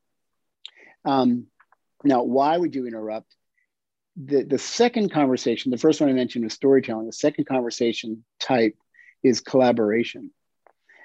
um, 1.05 1.47
now 2.05 2.23
why 2.23 2.57
would 2.57 2.75
you 2.75 2.87
interrupt 2.87 3.35
the, 4.19 4.43
the 4.43 4.59
second 4.59 5.13
conversation, 5.13 5.71
the 5.71 5.79
first 5.79 6.01
one 6.01 6.11
I 6.11 6.13
mentioned 6.13 6.45
was 6.45 6.53
storytelling. 6.53 7.07
The 7.07 7.13
second 7.13 7.45
conversation 7.45 8.25
type 8.41 8.77
is 9.23 9.41
collaboration. 9.41 10.33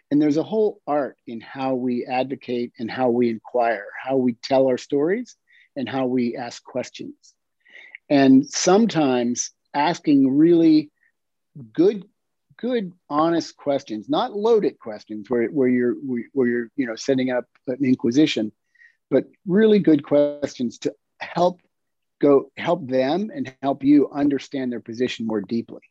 And 0.09 0.21
there's 0.21 0.37
a 0.37 0.43
whole 0.43 0.81
art 0.87 1.17
in 1.27 1.39
how 1.39 1.75
we 1.75 2.05
advocate 2.05 2.73
and 2.79 2.89
how 2.89 3.09
we 3.09 3.29
inquire, 3.29 3.85
how 4.03 4.17
we 4.17 4.33
tell 4.43 4.67
our 4.67 4.77
stories, 4.77 5.35
and 5.75 5.87
how 5.87 6.05
we 6.05 6.35
ask 6.35 6.63
questions. 6.63 7.15
And 8.09 8.45
sometimes 8.47 9.51
asking 9.73 10.35
really 10.35 10.91
good, 11.71 12.05
good, 12.57 12.93
honest 13.09 13.55
questions, 13.57 14.09
not 14.09 14.35
loaded 14.35 14.77
questions 14.77 15.29
where, 15.29 15.47
where 15.47 15.67
you're 15.67 15.95
where 16.33 16.47
you're 16.47 16.69
you 16.75 16.85
know 16.85 16.95
setting 16.95 17.31
up 17.31 17.45
an 17.67 17.83
inquisition, 17.83 18.51
but 19.13 19.25
really 19.45 19.77
good 19.77 20.03
questions 20.03 20.79
to 20.79 20.91
help 21.19 21.61
go 22.19 22.51
help 22.57 22.87
them 22.87 23.29
and 23.31 23.53
help 23.61 23.83
you 23.83 24.09
understand 24.11 24.71
their 24.71 24.79
position 24.79 25.27
more 25.27 25.39
deeply. 25.39 25.81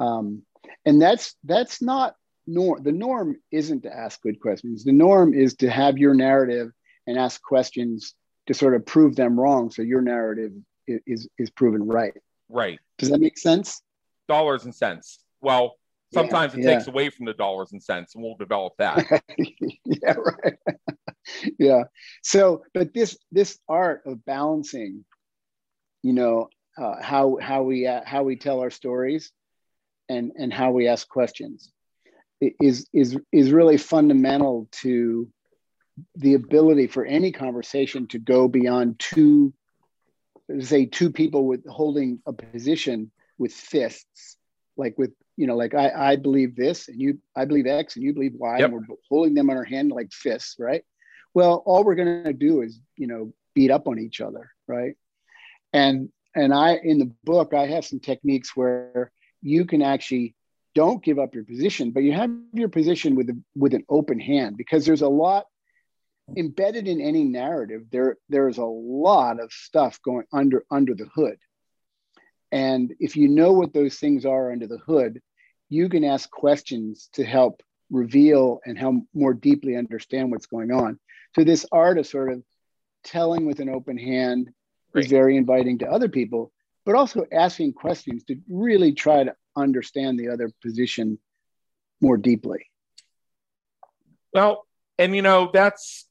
Um, 0.00 0.42
and 0.86 1.00
that's 1.00 1.36
that's 1.44 1.82
not 1.82 2.16
norm. 2.46 2.82
The 2.82 2.92
norm 2.92 3.36
isn't 3.52 3.82
to 3.82 3.94
ask 3.94 4.22
good 4.22 4.40
questions. 4.40 4.84
The 4.84 4.92
norm 4.92 5.34
is 5.34 5.56
to 5.56 5.68
have 5.68 5.98
your 5.98 6.14
narrative 6.14 6.70
and 7.06 7.18
ask 7.18 7.42
questions 7.42 8.14
to 8.46 8.54
sort 8.54 8.74
of 8.74 8.86
prove 8.86 9.16
them 9.16 9.38
wrong, 9.38 9.70
so 9.70 9.82
your 9.82 10.00
narrative 10.00 10.52
is 10.86 11.28
is 11.36 11.50
proven 11.50 11.86
right. 11.86 12.14
Right. 12.48 12.78
Does 12.96 13.10
that 13.10 13.20
make 13.20 13.36
sense? 13.36 13.82
Dollars 14.28 14.64
and 14.64 14.74
cents. 14.74 15.18
Well, 15.42 15.74
sometimes 16.14 16.54
yeah, 16.54 16.60
it 16.60 16.64
yeah. 16.64 16.74
takes 16.76 16.88
away 16.88 17.10
from 17.10 17.26
the 17.26 17.34
dollars 17.34 17.72
and 17.72 17.82
cents, 17.82 18.14
and 18.14 18.24
we'll 18.24 18.36
develop 18.36 18.72
that. 18.78 19.22
yeah. 19.84 20.14
Right. 20.14 20.54
yeah. 21.58 21.84
So, 22.22 22.62
but 22.74 22.94
this 22.94 23.16
this 23.32 23.58
art 23.68 24.02
of 24.06 24.24
balancing 24.24 25.04
you 26.02 26.12
know 26.12 26.48
uh, 26.78 27.02
how 27.02 27.38
how 27.40 27.62
we 27.62 27.86
uh, 27.86 28.02
how 28.04 28.22
we 28.22 28.36
tell 28.36 28.60
our 28.60 28.70
stories 28.70 29.32
and 30.08 30.32
and 30.36 30.52
how 30.52 30.70
we 30.70 30.88
ask 30.88 31.08
questions 31.08 31.72
is 32.40 32.88
is 32.92 33.16
is 33.32 33.50
really 33.50 33.78
fundamental 33.78 34.68
to 34.70 35.28
the 36.14 36.34
ability 36.34 36.86
for 36.86 37.04
any 37.04 37.32
conversation 37.32 38.06
to 38.08 38.18
go 38.18 38.46
beyond 38.48 38.98
two 38.98 39.52
say 40.60 40.86
two 40.86 41.10
people 41.10 41.46
with 41.46 41.66
holding 41.66 42.20
a 42.26 42.32
position 42.32 43.10
with 43.38 43.52
fists 43.52 44.36
like 44.76 44.96
with 44.98 45.12
you 45.36 45.46
know 45.46 45.56
like 45.56 45.74
i 45.74 46.12
i 46.12 46.16
believe 46.16 46.54
this 46.54 46.88
and 46.88 47.00
you 47.00 47.18
i 47.34 47.44
believe 47.44 47.66
x 47.66 47.96
and 47.96 48.04
you 48.04 48.12
believe 48.12 48.34
y 48.36 48.58
yep. 48.58 48.70
and 48.70 48.74
we're 48.74 48.96
holding 49.08 49.34
them 49.34 49.50
on 49.50 49.56
our 49.56 49.64
hand 49.64 49.90
like 49.90 50.12
fists 50.12 50.56
right 50.58 50.84
well 51.36 51.62
all 51.66 51.84
we're 51.84 51.94
going 51.94 52.24
to 52.24 52.32
do 52.32 52.62
is 52.62 52.80
you 52.96 53.06
know 53.06 53.32
beat 53.54 53.70
up 53.70 53.86
on 53.86 53.98
each 54.00 54.20
other 54.20 54.50
right? 54.66 54.94
And 55.72 56.08
and 56.34 56.52
i 56.52 56.78
in 56.82 56.98
the 56.98 57.12
book 57.24 57.54
i 57.54 57.66
have 57.66 57.84
some 57.84 58.00
techniques 58.00 58.56
where 58.56 59.12
you 59.42 59.64
can 59.64 59.82
actually 59.82 60.34
don't 60.74 61.04
give 61.04 61.18
up 61.18 61.34
your 61.34 61.44
position 61.44 61.90
but 61.92 62.02
you 62.02 62.12
have 62.12 62.30
your 62.52 62.68
position 62.68 63.14
with 63.14 63.28
a, 63.30 63.40
with 63.54 63.74
an 63.74 63.84
open 63.88 64.18
hand 64.18 64.56
because 64.56 64.84
there's 64.84 65.02
a 65.02 65.08
lot 65.08 65.44
embedded 66.36 66.88
in 66.88 67.00
any 67.00 67.24
narrative 67.24 67.82
there 67.92 68.16
there's 68.28 68.58
a 68.58 68.64
lot 68.64 69.38
of 69.38 69.52
stuff 69.52 70.00
going 70.02 70.26
under 70.32 70.64
under 70.70 70.94
the 70.94 71.08
hood. 71.14 71.38
And 72.52 72.94
if 73.00 73.16
you 73.16 73.28
know 73.28 73.52
what 73.52 73.74
those 73.74 73.96
things 73.98 74.24
are 74.24 74.52
under 74.52 74.66
the 74.66 74.78
hood 74.78 75.20
you 75.68 75.88
can 75.88 76.04
ask 76.04 76.30
questions 76.30 77.08
to 77.12 77.24
help 77.24 77.62
reveal 77.90 78.60
and 78.64 78.78
help 78.78 78.96
more 79.14 79.34
deeply 79.34 79.76
understand 79.76 80.30
what's 80.30 80.46
going 80.46 80.72
on 80.72 80.98
so 81.36 81.44
this 81.44 81.66
art 81.70 81.98
of 81.98 82.06
sort 82.06 82.32
of 82.32 82.42
telling 83.04 83.46
with 83.46 83.60
an 83.60 83.68
open 83.68 83.98
hand 83.98 84.50
is 84.94 85.06
very 85.06 85.36
inviting 85.36 85.78
to 85.78 85.86
other 85.86 86.08
people, 86.08 86.52
but 86.84 86.94
also 86.94 87.26
asking 87.32 87.74
questions 87.74 88.24
to 88.24 88.36
really 88.48 88.92
try 88.92 89.24
to 89.24 89.34
understand 89.54 90.18
the 90.18 90.28
other 90.28 90.50
position 90.62 91.18
more 92.00 92.16
deeply. 92.16 92.66
Well, 94.32 94.66
and 94.98 95.14
you 95.14 95.22
know, 95.22 95.50
that's 95.52 96.06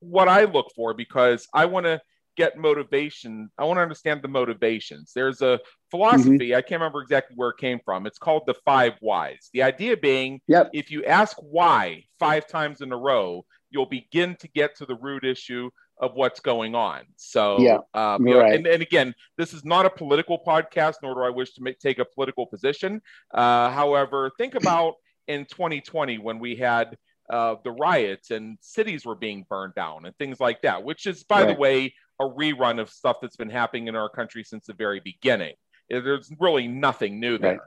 what 0.00 0.28
I 0.28 0.44
look 0.44 0.72
for 0.74 0.94
because 0.94 1.46
I 1.54 1.66
want 1.66 1.86
to 1.86 2.00
get 2.36 2.56
motivation. 2.56 3.50
I 3.58 3.64
want 3.64 3.78
to 3.78 3.82
understand 3.82 4.22
the 4.22 4.28
motivations. 4.28 5.12
There's 5.14 5.42
a 5.42 5.60
philosophy, 5.90 6.30
mm-hmm. 6.30 6.56
I 6.56 6.62
can't 6.62 6.80
remember 6.80 7.02
exactly 7.02 7.36
where 7.36 7.50
it 7.50 7.58
came 7.58 7.80
from. 7.84 8.06
It's 8.06 8.18
called 8.18 8.44
the 8.46 8.54
five 8.64 8.94
whys. 9.00 9.50
The 9.52 9.62
idea 9.62 9.96
being 9.96 10.40
yep. 10.48 10.70
if 10.72 10.90
you 10.90 11.04
ask 11.04 11.36
why 11.38 12.04
five 12.18 12.46
times 12.46 12.80
in 12.80 12.92
a 12.92 12.96
row, 12.96 13.44
you'll 13.70 13.86
begin 13.86 14.36
to 14.40 14.48
get 14.48 14.76
to 14.76 14.86
the 14.86 14.94
root 14.96 15.24
issue 15.24 15.70
of 15.98 16.14
what's 16.14 16.40
going 16.40 16.74
on. 16.74 17.02
So, 17.16 17.60
yeah, 17.60 17.78
um, 17.94 18.26
you 18.26 18.34
know, 18.34 18.40
right. 18.40 18.54
and, 18.54 18.66
and 18.66 18.82
again, 18.82 19.14
this 19.38 19.54
is 19.54 19.64
not 19.64 19.86
a 19.86 19.90
political 19.90 20.38
podcast, 20.44 20.94
nor 21.02 21.14
do 21.14 21.20
I 21.20 21.30
wish 21.30 21.52
to 21.54 21.62
make, 21.62 21.78
take 21.78 21.98
a 21.98 22.04
political 22.04 22.46
position. 22.46 23.00
Uh, 23.32 23.70
however, 23.70 24.30
think 24.36 24.54
about 24.54 24.94
in 25.28 25.44
2020 25.46 26.18
when 26.18 26.38
we 26.38 26.56
had 26.56 26.96
uh, 27.30 27.56
the 27.64 27.70
riots 27.70 28.30
and 28.30 28.58
cities 28.60 29.04
were 29.04 29.14
being 29.14 29.46
burned 29.48 29.74
down 29.74 30.04
and 30.04 30.16
things 30.16 30.40
like 30.40 30.62
that, 30.62 30.84
which 30.84 31.06
is, 31.06 31.24
by 31.24 31.42
right. 31.42 31.54
the 31.54 31.60
way, 31.60 31.94
a 32.20 32.24
rerun 32.24 32.80
of 32.80 32.90
stuff 32.90 33.16
that's 33.20 33.36
been 33.36 33.50
happening 33.50 33.88
in 33.88 33.96
our 33.96 34.08
country 34.08 34.44
since 34.44 34.66
the 34.66 34.74
very 34.74 35.00
beginning. 35.00 35.54
There's 35.88 36.30
really 36.38 36.68
nothing 36.68 37.20
new 37.20 37.38
there. 37.38 37.52
Right. 37.52 37.60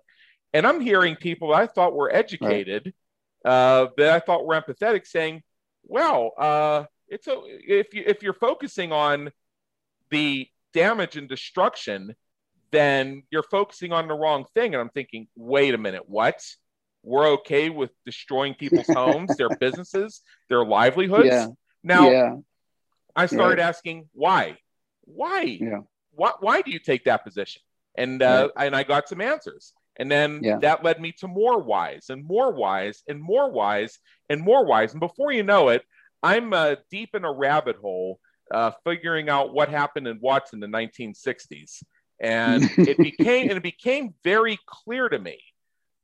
And 0.54 0.66
I'm 0.66 0.80
hearing 0.80 1.16
people 1.16 1.54
I 1.54 1.68
thought 1.68 1.94
were 1.94 2.14
educated, 2.14 2.94
uh, 3.44 3.88
that 3.98 4.12
I 4.12 4.20
thought 4.20 4.46
were 4.46 4.60
empathetic, 4.60 5.06
saying, 5.06 5.44
well, 5.84 6.32
uh, 6.38 6.86
it's 7.08 7.28
a, 7.28 7.40
if 7.46 7.94
you 7.94 8.04
if 8.06 8.24
you're 8.24 8.34
focusing 8.34 8.92
on 8.92 9.32
the 10.10 10.48
damage 10.74 11.18
and 11.18 11.30
destruction, 11.30 12.16
then 12.72 13.24
you're 13.32 13.44
focusing 13.44 13.92
on 13.92 14.08
the 14.08 14.14
wrong 14.14 14.46
thing. 14.56 14.74
And 14.74 14.82
I'm 14.82 14.90
thinking, 14.90 15.28
wait 15.36 15.74
a 15.74 15.78
minute, 15.78 16.08
what? 16.08 16.42
We're 17.06 17.28
okay 17.34 17.70
with 17.70 17.92
destroying 18.06 18.56
people's 18.56 18.88
homes, 18.94 19.38
their 19.38 19.52
businesses, 19.52 20.22
their 20.50 20.66
livelihoods. 20.66 21.28
Yeah. 21.28 21.48
Now, 21.84 22.12
yeah. 22.12 22.36
I 23.16 23.28
started 23.28 23.60
Right. 23.60 23.68
asking 23.68 24.10
why, 24.14 24.58
why, 25.02 25.42
Yeah. 25.44 25.82
why, 26.12 26.32
why 26.40 26.62
do 26.62 26.72
you 26.72 26.80
take 26.80 27.06
that 27.06 27.24
position? 27.24 27.62
And 27.98 28.22
uh, 28.22 28.50
and 28.58 28.76
I 28.76 28.84
got 28.84 29.08
some 29.08 29.22
answers, 29.22 29.72
and 29.98 30.12
then 30.12 30.42
Yeah. 30.44 30.58
that 30.60 30.84
led 30.84 31.00
me 31.00 31.14
to 31.20 31.30
more 31.30 31.62
whys 31.62 32.08
and 32.10 32.26
more 32.26 32.52
whys 32.52 33.04
and 33.08 33.22
more 33.22 33.50
whys 33.50 34.00
and 34.30 34.42
more 34.42 34.66
whys. 34.66 34.92
And 34.92 35.00
before 35.00 35.32
you 35.32 35.44
know 35.44 35.70
it, 35.70 35.82
I'm 36.22 36.52
uh, 36.52 36.76
deep 36.92 37.16
in 37.16 37.24
a 37.24 37.32
rabbit 37.32 37.78
hole, 37.78 38.20
uh, 38.52 38.72
figuring 38.84 39.30
out 39.30 39.54
what 39.54 39.70
happened 39.70 40.08
in 40.08 40.20
Watts 40.20 40.52
in 40.52 40.60
the 40.60 40.68
1960s, 40.68 41.84
and 42.20 42.64
it 42.80 42.98
became 42.98 43.48
and 43.50 43.58
it 43.58 43.64
became 43.64 44.14
very 44.26 44.60
clear 44.66 45.08
to 45.08 45.18
me 45.18 45.40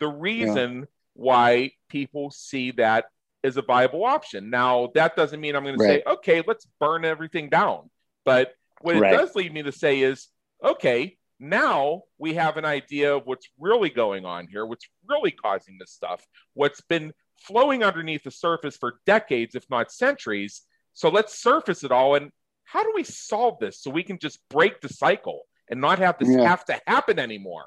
the 0.01 0.09
reason 0.09 0.87
why 1.13 1.71
people 1.87 2.31
see 2.31 2.71
that 2.71 3.05
as 3.43 3.55
a 3.55 3.61
viable 3.61 4.03
option. 4.03 4.49
Now, 4.49 4.89
that 4.95 5.15
doesn't 5.15 5.39
mean 5.39 5.55
I'm 5.55 5.63
going 5.63 5.77
to 5.77 5.83
say, 5.83 6.03
okay, 6.05 6.43
let's 6.45 6.67
burn 6.79 7.05
everything 7.05 7.49
down. 7.49 7.89
But 8.25 8.53
what 8.81 8.95
it 8.97 8.99
does 9.17 9.35
lead 9.35 9.53
me 9.53 9.63
to 9.63 9.71
say 9.71 10.01
is, 10.01 10.27
okay, 10.63 11.17
now 11.39 12.03
we 12.17 12.33
have 12.33 12.57
an 12.57 12.65
idea 12.65 13.15
of 13.15 13.25
what's 13.25 13.47
really 13.59 13.89
going 13.89 14.25
on 14.25 14.47
here, 14.47 14.65
what's 14.65 14.87
really 15.07 15.31
causing 15.31 15.77
this 15.79 15.91
stuff, 15.91 16.25
what's 16.53 16.81
been 16.81 17.13
flowing 17.39 17.83
underneath 17.83 18.23
the 18.23 18.31
surface 18.31 18.77
for 18.77 18.99
decades, 19.05 19.55
if 19.55 19.65
not 19.69 19.91
centuries. 19.91 20.63
So 20.93 21.09
let's 21.09 21.41
surface 21.41 21.83
it 21.83 21.91
all. 21.91 22.15
And 22.15 22.31
how 22.63 22.83
do 22.83 22.91
we 22.93 23.03
solve 23.03 23.59
this 23.59 23.81
so 23.81 23.89
we 23.91 24.03
can 24.03 24.19
just 24.19 24.39
break 24.49 24.81
the 24.81 24.89
cycle 24.89 25.41
and 25.69 25.79
not 25.79 25.99
have 25.99 26.17
this 26.19 26.29
Yeah. 26.29 26.47
have 26.47 26.65
to 26.65 26.79
happen 26.87 27.17
anymore? 27.17 27.65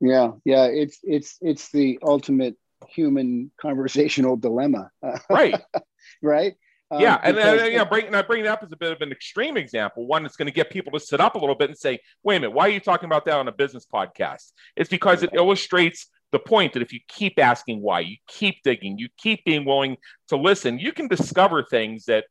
Yeah. 0.00 0.32
Yeah. 0.44 0.64
It's 0.64 0.98
it's 1.02 1.36
it's 1.40 1.70
the 1.70 1.98
ultimate 2.02 2.56
human 2.88 3.50
conversational 3.60 4.36
dilemma. 4.36 4.90
Right. 5.28 5.60
right. 6.22 6.54
Um, 6.90 7.00
yeah, 7.00 7.20
and 7.22 7.36
because- 7.36 7.60
uh, 7.60 7.64
you 7.66 7.76
know, 7.78 7.84
bring, 7.84 8.06
and 8.06 8.16
I 8.16 8.22
bring 8.22 8.40
it 8.40 8.48
up 8.48 8.64
as 8.64 8.72
a 8.72 8.76
bit 8.76 8.90
of 8.90 9.00
an 9.00 9.12
extreme 9.12 9.56
example, 9.56 10.08
one 10.08 10.24
that's 10.24 10.36
going 10.36 10.46
to 10.46 10.52
get 10.52 10.70
people 10.70 10.90
to 10.92 10.98
sit 10.98 11.20
up 11.20 11.36
a 11.36 11.38
little 11.38 11.54
bit 11.54 11.70
and 11.70 11.78
say, 11.78 12.00
"Wait 12.24 12.36
a 12.36 12.40
minute, 12.40 12.50
why 12.52 12.66
are 12.66 12.70
you 12.70 12.80
talking 12.80 13.06
about 13.06 13.24
that 13.26 13.34
on 13.34 13.46
a 13.46 13.52
business 13.52 13.86
podcast?" 13.86 14.50
It's 14.74 14.90
because 14.90 15.22
it 15.22 15.30
illustrates 15.32 16.08
the 16.32 16.40
point 16.40 16.72
that 16.72 16.82
if 16.82 16.92
you 16.92 16.98
keep 17.06 17.38
asking 17.38 17.80
why, 17.80 18.00
you 18.00 18.16
keep 18.26 18.56
digging, 18.64 18.98
you 18.98 19.08
keep 19.18 19.44
being 19.44 19.64
willing 19.64 19.98
to 20.28 20.36
listen, 20.36 20.80
you 20.80 20.92
can 20.92 21.06
discover 21.06 21.62
things 21.62 22.06
that 22.06 22.24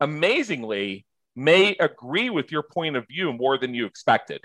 amazingly 0.00 1.06
may 1.34 1.74
agree 1.80 2.28
with 2.28 2.52
your 2.52 2.62
point 2.62 2.96
of 2.96 3.06
view 3.08 3.32
more 3.32 3.56
than 3.56 3.72
you 3.74 3.86
expected. 3.86 4.42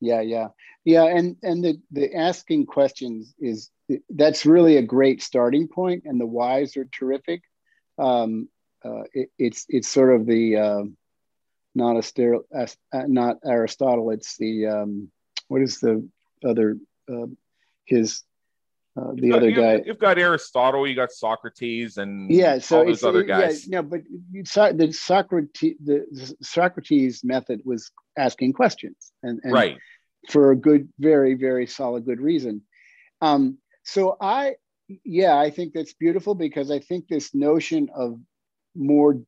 Yeah 0.00 0.20
yeah. 0.20 0.48
Yeah 0.84 1.04
and 1.04 1.36
and 1.42 1.64
the 1.64 1.80
the 1.90 2.14
asking 2.14 2.66
questions 2.66 3.34
is 3.38 3.70
that's 4.10 4.46
really 4.46 4.76
a 4.76 4.82
great 4.82 5.22
starting 5.22 5.68
point 5.68 6.04
and 6.06 6.20
the 6.20 6.26
whys 6.26 6.76
are 6.76 6.86
terrific. 6.86 7.42
Um 7.98 8.48
uh, 8.84 9.02
it, 9.12 9.30
it's 9.38 9.66
it's 9.68 9.88
sort 9.88 10.14
of 10.14 10.24
the 10.26 10.56
uh, 10.56 10.82
not 11.74 11.96
a 11.96 12.02
stereo, 12.02 12.44
uh, 12.54 12.66
not 13.08 13.36
aristotle 13.44 14.10
it's 14.10 14.36
the 14.38 14.66
um 14.66 15.10
what 15.48 15.62
is 15.62 15.80
the 15.80 16.08
other 16.44 16.76
uh, 17.10 17.26
his 17.84 18.22
uh, 18.98 19.12
the 19.14 19.28
got- 19.30 19.36
other 19.38 19.50
guy 19.52 19.82
you've 19.86 19.98
got 19.98 20.18
Aristotle, 20.18 20.86
you 20.86 20.94
got 20.94 21.12
Socrates, 21.12 21.98
and 21.98 22.30
yeah 22.30 22.58
so 22.58 22.78
all 22.78 22.84
those 22.86 23.04
other 23.04 23.24
yeah, 23.24 23.40
guys. 23.40 23.68
no 23.68 23.82
but 23.82 24.00
you 24.32 24.44
saw 24.44 24.72
the 24.72 24.92
socrates 24.92 25.76
the 25.84 26.34
socrates 26.42 27.22
method 27.22 27.60
was 27.64 27.90
asking 28.18 28.52
questions 28.52 29.12
and, 29.22 29.40
and 29.42 29.52
right. 29.52 29.78
for 30.28 30.50
a 30.50 30.56
good, 30.56 30.88
very, 30.98 31.34
very 31.34 31.66
solid, 31.66 32.04
good 32.04 32.20
reason. 32.20 32.62
Um, 33.20 33.58
so 33.84 34.16
I, 34.20 34.56
yeah, 35.04 35.38
I 35.38 35.50
think 35.50 35.72
that's 35.72 35.94
beautiful 35.94 36.34
because 36.34 36.70
I 36.70 36.80
think 36.80 37.08
this 37.08 37.34
notion 37.34 37.88
of 37.94 38.18
more, 38.74 39.22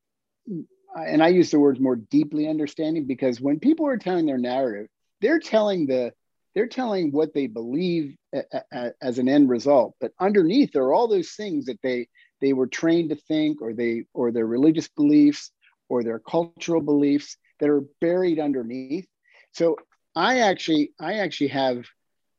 and 0.94 1.22
I 1.22 1.28
use 1.28 1.50
the 1.50 1.60
words 1.60 1.80
more 1.80 1.96
deeply 1.96 2.48
understanding 2.48 3.06
because 3.06 3.40
when 3.40 3.60
people 3.60 3.86
are 3.86 3.96
telling 3.96 4.26
their 4.26 4.38
narrative, 4.38 4.88
they're 5.20 5.40
telling 5.40 5.86
the, 5.86 6.12
they're 6.54 6.66
telling 6.66 7.12
what 7.12 7.32
they 7.34 7.46
believe 7.46 8.16
a, 8.34 8.42
a, 8.72 8.92
as 9.00 9.18
an 9.18 9.28
end 9.28 9.48
result, 9.48 9.94
but 10.00 10.12
underneath 10.18 10.72
there 10.72 10.84
are 10.84 10.92
all 10.92 11.08
those 11.08 11.32
things 11.32 11.66
that 11.66 11.80
they 11.82 12.08
they 12.40 12.52
were 12.54 12.66
trained 12.66 13.10
to 13.10 13.16
think, 13.16 13.60
or 13.60 13.72
they 13.72 14.04
or 14.14 14.32
their 14.32 14.46
religious 14.46 14.88
beliefs, 14.88 15.52
or 15.88 16.02
their 16.02 16.18
cultural 16.18 16.80
beliefs 16.80 17.36
that 17.60 17.68
are 17.68 17.84
buried 18.00 18.38
underneath. 18.38 19.06
So 19.52 19.76
I 20.16 20.40
actually 20.40 20.92
I 21.00 21.14
actually 21.14 21.48
have 21.48 21.84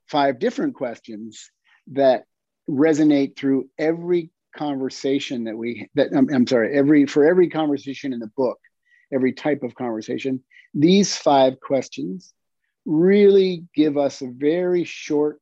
five 0.08 0.39
different 0.39 0.76
questions 0.76 1.52
that 1.88 2.26
resonate 2.69 3.36
through 3.38 3.69
every 3.78 4.30
conversation 4.56 5.45
that 5.45 5.58
we 5.58 5.89
that 5.95 6.10
I'm, 6.15 6.28
I'm 6.34 6.45
sorry 6.45 6.78
every 6.78 7.06
for 7.06 7.26
every 7.26 7.50
conversation 7.50 8.12
in 8.12 8.19
the 8.19 8.32
book 8.36 8.60
every 9.13 9.32
type 9.32 9.63
of 9.63 9.76
conversation 9.76 10.43
these 10.74 11.15
five 11.15 11.60
questions 11.62 12.34
really 12.86 13.65
give 13.76 13.98
us 13.98 14.22
a 14.22 14.28
very 14.28 14.84
short 14.84 15.39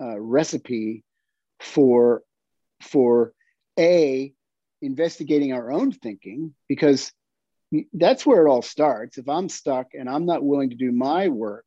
uh, 0.00 0.18
recipe 0.18 1.04
for 1.60 2.22
for 2.82 3.32
a 3.78 4.32
investigating 4.82 5.52
our 5.52 5.72
own 5.72 5.92
thinking 5.92 6.54
because 6.68 7.10
that's 7.92 8.26
where 8.26 8.46
it 8.46 8.50
all 8.50 8.62
starts. 8.62 9.18
If 9.18 9.28
I'm 9.28 9.48
stuck 9.48 9.88
and 9.94 10.08
I'm 10.08 10.26
not 10.26 10.44
willing 10.44 10.70
to 10.70 10.76
do 10.76 10.92
my 10.92 11.28
work, 11.28 11.64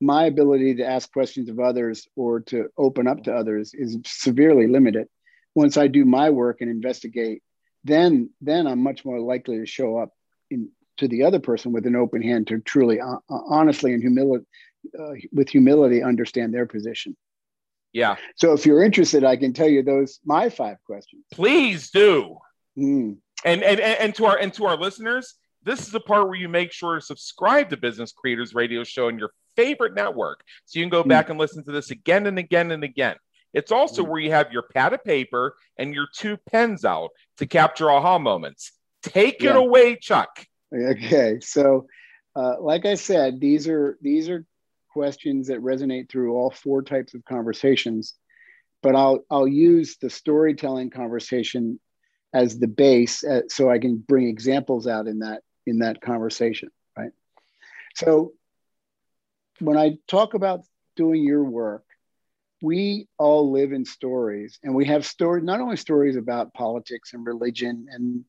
my 0.00 0.26
ability 0.26 0.76
to 0.76 0.86
ask 0.86 1.10
questions 1.10 1.48
of 1.48 1.58
others 1.58 2.06
or 2.14 2.40
to 2.40 2.68
open 2.76 3.06
up 3.06 3.24
to 3.24 3.34
others 3.34 3.72
is 3.74 3.98
severely 4.04 4.66
limited. 4.66 5.08
Once 5.54 5.76
I 5.76 5.88
do 5.88 6.04
my 6.04 6.30
work 6.30 6.60
and 6.60 6.70
investigate, 6.70 7.42
then 7.84 8.30
then 8.40 8.66
I'm 8.66 8.82
much 8.82 9.04
more 9.04 9.20
likely 9.20 9.58
to 9.58 9.66
show 9.66 9.98
up 9.98 10.10
in, 10.50 10.70
to 10.98 11.08
the 11.08 11.22
other 11.24 11.40
person 11.40 11.72
with 11.72 11.86
an 11.86 11.96
open 11.96 12.22
hand 12.22 12.46
to 12.48 12.60
truly, 12.60 13.00
uh, 13.00 13.16
honestly, 13.28 13.92
and 13.92 14.02
humility, 14.02 14.44
uh, 14.98 15.12
with 15.32 15.48
humility, 15.48 16.02
understand 16.02 16.52
their 16.54 16.66
position. 16.66 17.16
Yeah. 17.92 18.16
So 18.36 18.52
if 18.52 18.66
you're 18.66 18.82
interested, 18.82 19.24
I 19.24 19.36
can 19.36 19.52
tell 19.52 19.68
you 19.68 19.82
those 19.82 20.18
my 20.24 20.48
five 20.48 20.78
questions. 20.84 21.24
Please 21.32 21.90
do. 21.90 22.38
Mm. 22.76 23.18
And, 23.44 23.62
and 23.62 23.80
and 23.80 24.14
to 24.16 24.24
our 24.26 24.36
and 24.38 24.52
to 24.54 24.64
our 24.66 24.76
listeners, 24.76 25.34
this 25.62 25.80
is 25.80 25.90
the 25.92 26.00
part 26.00 26.26
where 26.26 26.34
you 26.36 26.48
make 26.48 26.72
sure 26.72 26.96
to 26.96 27.00
subscribe 27.00 27.70
to 27.70 27.76
Business 27.76 28.10
Creators 28.12 28.54
Radio 28.54 28.82
Show 28.84 29.08
in 29.08 29.18
your 29.18 29.30
favorite 29.54 29.94
network, 29.94 30.42
so 30.64 30.78
you 30.78 30.84
can 30.84 30.90
go 30.90 31.04
Mm. 31.04 31.08
back 31.08 31.30
and 31.30 31.38
listen 31.38 31.62
to 31.64 31.72
this 31.72 31.90
again 31.92 32.26
and 32.26 32.38
again 32.38 32.72
and 32.72 32.82
again. 32.82 33.16
It's 33.52 33.70
also 33.70 34.02
Mm. 34.02 34.08
where 34.08 34.20
you 34.20 34.30
have 34.32 34.50
your 34.50 34.62
pad 34.74 34.92
of 34.92 35.04
paper 35.04 35.54
and 35.78 35.94
your 35.94 36.08
two 36.12 36.36
pens 36.50 36.84
out 36.84 37.10
to 37.36 37.46
capture 37.46 37.90
aha 37.90 38.18
moments. 38.18 38.72
Take 39.02 39.44
it 39.44 39.54
away, 39.54 39.96
Chuck. 39.96 40.44
Okay, 40.90 41.38
so 41.40 41.86
uh, 42.34 42.60
like 42.60 42.84
I 42.84 42.94
said, 42.94 43.40
these 43.40 43.68
are 43.68 43.96
these 44.00 44.28
are 44.28 44.44
questions 44.90 45.48
that 45.48 45.60
resonate 45.60 46.08
through 46.08 46.34
all 46.34 46.50
four 46.50 46.82
types 46.82 47.14
of 47.14 47.24
conversations, 47.24 48.14
but 48.82 48.96
I'll 48.96 49.24
I'll 49.30 49.48
use 49.48 49.96
the 50.00 50.10
storytelling 50.10 50.90
conversation 50.90 51.78
as 52.32 52.58
the 52.58 52.66
base, 52.66 53.22
uh, 53.22 53.42
so 53.48 53.70
I 53.70 53.78
can 53.78 53.96
bring 53.96 54.28
examples 54.28 54.88
out 54.88 55.06
in 55.06 55.20
that 55.20 55.42
in 55.66 55.78
that 55.78 56.00
conversation, 56.00 56.70
right? 56.98 57.12
So 57.94 58.32
when 59.60 59.78
I 59.78 59.98
talk 60.08 60.34
about 60.34 60.62
doing 60.96 61.22
your 61.22 61.44
work, 61.44 61.84
we 62.60 63.06
all 63.16 63.52
live 63.52 63.72
in 63.72 63.84
stories, 63.84 64.58
and 64.64 64.74
we 64.74 64.86
have 64.86 65.06
stories 65.06 65.44
not 65.44 65.60
only 65.60 65.76
stories 65.76 66.16
about 66.16 66.52
politics 66.52 67.12
and 67.12 67.24
religion 67.24 67.86
and 67.90 68.24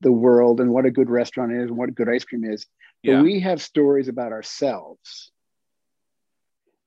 the 0.00 0.12
world 0.12 0.60
and 0.60 0.70
what 0.70 0.86
a 0.86 0.90
good 0.90 1.10
restaurant 1.10 1.52
is 1.52 1.68
and 1.68 1.76
what 1.76 1.94
good 1.94 2.08
ice 2.08 2.24
cream 2.24 2.44
is. 2.44 2.66
But 3.04 3.12
Yeah. 3.12 3.22
we 3.22 3.40
have 3.40 3.62
stories 3.62 4.08
about 4.08 4.32
ourselves 4.32 5.30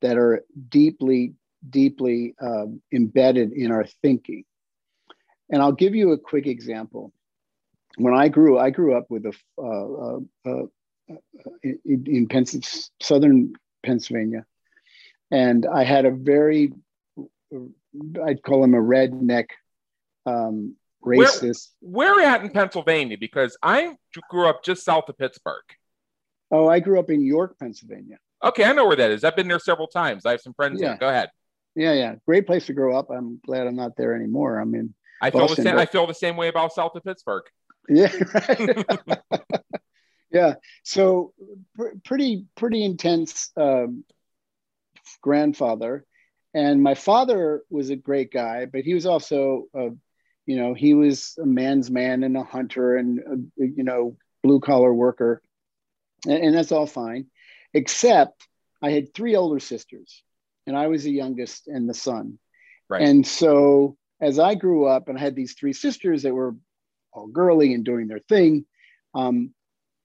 that 0.01 0.17
are 0.17 0.43
deeply, 0.69 1.35
deeply 1.67 2.35
um, 2.41 2.81
embedded 2.91 3.51
in 3.53 3.71
our 3.71 3.85
thinking. 4.01 4.43
And 5.49 5.61
I'll 5.61 5.71
give 5.71 5.95
you 5.95 6.11
a 6.11 6.17
quick 6.17 6.47
example. 6.47 7.13
When 7.97 8.13
I 8.13 8.29
grew, 8.29 8.57
I 8.57 8.69
grew 8.69 8.95
up 8.95 9.07
with 9.09 9.25
a 9.25 9.33
uh, 9.57 10.19
uh, 10.45 10.49
uh, 10.49 10.65
in, 11.61 12.05
in 12.07 12.27
Pens- 12.27 12.89
southern 13.01 13.53
Pennsylvania, 13.83 14.45
and 15.29 15.65
I 15.65 15.83
had 15.83 16.05
a 16.05 16.11
very, 16.11 16.71
I'd 18.25 18.43
call 18.43 18.63
him 18.63 18.73
a 18.73 18.81
redneck, 18.81 19.47
um, 20.25 20.75
racist. 21.05 21.69
Where 21.79 22.19
at 22.25 22.41
in 22.43 22.49
Pennsylvania? 22.51 23.17
Because 23.19 23.57
I 23.63 23.95
grew 24.29 24.47
up 24.47 24.63
just 24.63 24.83
south 24.85 25.09
of 25.09 25.17
Pittsburgh. 25.17 25.63
Oh, 26.51 26.67
I 26.67 26.79
grew 26.79 26.99
up 26.99 27.09
in 27.09 27.21
York, 27.21 27.57
Pennsylvania. 27.59 28.17
Okay, 28.43 28.63
I 28.63 28.73
know 28.73 28.85
where 28.87 28.95
that 28.95 29.11
is. 29.11 29.23
I've 29.23 29.35
been 29.35 29.47
there 29.47 29.59
several 29.59 29.87
times. 29.87 30.25
I 30.25 30.31
have 30.31 30.41
some 30.41 30.53
friends 30.53 30.81
Yeah. 30.81 30.89
there. 30.89 30.97
Go 30.97 31.09
ahead. 31.09 31.29
Yeah, 31.75 31.93
yeah, 31.93 32.15
great 32.25 32.45
place 32.45 32.65
to 32.65 32.73
grow 32.73 32.97
up. 32.97 33.09
I'm 33.09 33.39
glad 33.45 33.67
I'm 33.67 33.75
not 33.75 33.95
there 33.95 34.13
anymore. 34.15 34.59
I'm 34.59 34.75
in. 34.75 34.93
I 35.21 35.29
feel 35.31 35.41
Boston, 35.41 35.63
the 35.63 35.69
same. 35.69 35.75
but- 35.77 35.81
I 35.81 35.85
feel 35.85 36.07
the 36.07 36.13
same 36.13 36.35
way 36.35 36.47
about 36.49 36.73
south 36.73 36.95
of 36.95 37.03
Pittsburgh. 37.03 37.43
Yeah, 37.89 38.11
right. 38.33 38.85
Yeah. 40.31 40.53
So 40.83 41.33
pr- 41.75 41.89
pretty 42.05 42.45
pretty 42.55 42.85
intense 42.85 43.51
um, 43.57 44.05
grandfather, 45.21 46.05
and 46.53 46.81
my 46.81 46.95
father 46.95 47.63
was 47.69 47.89
a 47.89 47.95
great 47.97 48.31
guy, 48.31 48.65
but 48.65 48.81
he 48.81 48.93
was 48.93 49.05
also 49.05 49.65
a, 49.75 49.89
you 50.45 50.57
know, 50.57 50.73
he 50.73 50.93
was 50.93 51.37
a 51.41 51.45
man's 51.45 51.91
man 51.91 52.23
and 52.23 52.35
a 52.35 52.43
hunter 52.43 52.97
and 52.97 53.19
a, 53.19 53.63
you 53.63 53.83
know 53.83 54.17
blue 54.43 54.59
collar 54.59 54.93
worker, 54.93 55.41
and, 56.25 56.43
and 56.43 56.55
that's 56.55 56.71
all 56.71 56.87
fine, 56.87 57.27
except 57.73 58.47
I 58.81 58.91
had 58.91 59.13
three 59.13 59.35
older 59.35 59.59
sisters, 59.59 60.23
and 60.65 60.75
I 60.75 60.87
was 60.87 61.03
the 61.03 61.11
youngest 61.11 61.67
and 61.67 61.87
the 61.87 61.93
son. 61.93 62.39
Right. 62.89 63.03
And 63.03 63.25
so 63.25 63.97
as 64.19 64.39
I 64.39 64.55
grew 64.55 64.85
up, 64.85 65.07
and 65.07 65.17
I 65.17 65.21
had 65.21 65.35
these 65.35 65.53
three 65.53 65.73
sisters 65.73 66.23
that 66.23 66.33
were 66.33 66.55
all 67.13 67.27
girly 67.27 67.73
and 67.73 67.83
doing 67.83 68.07
their 68.07 68.21
thing. 68.29 68.65
Um, 69.13 69.53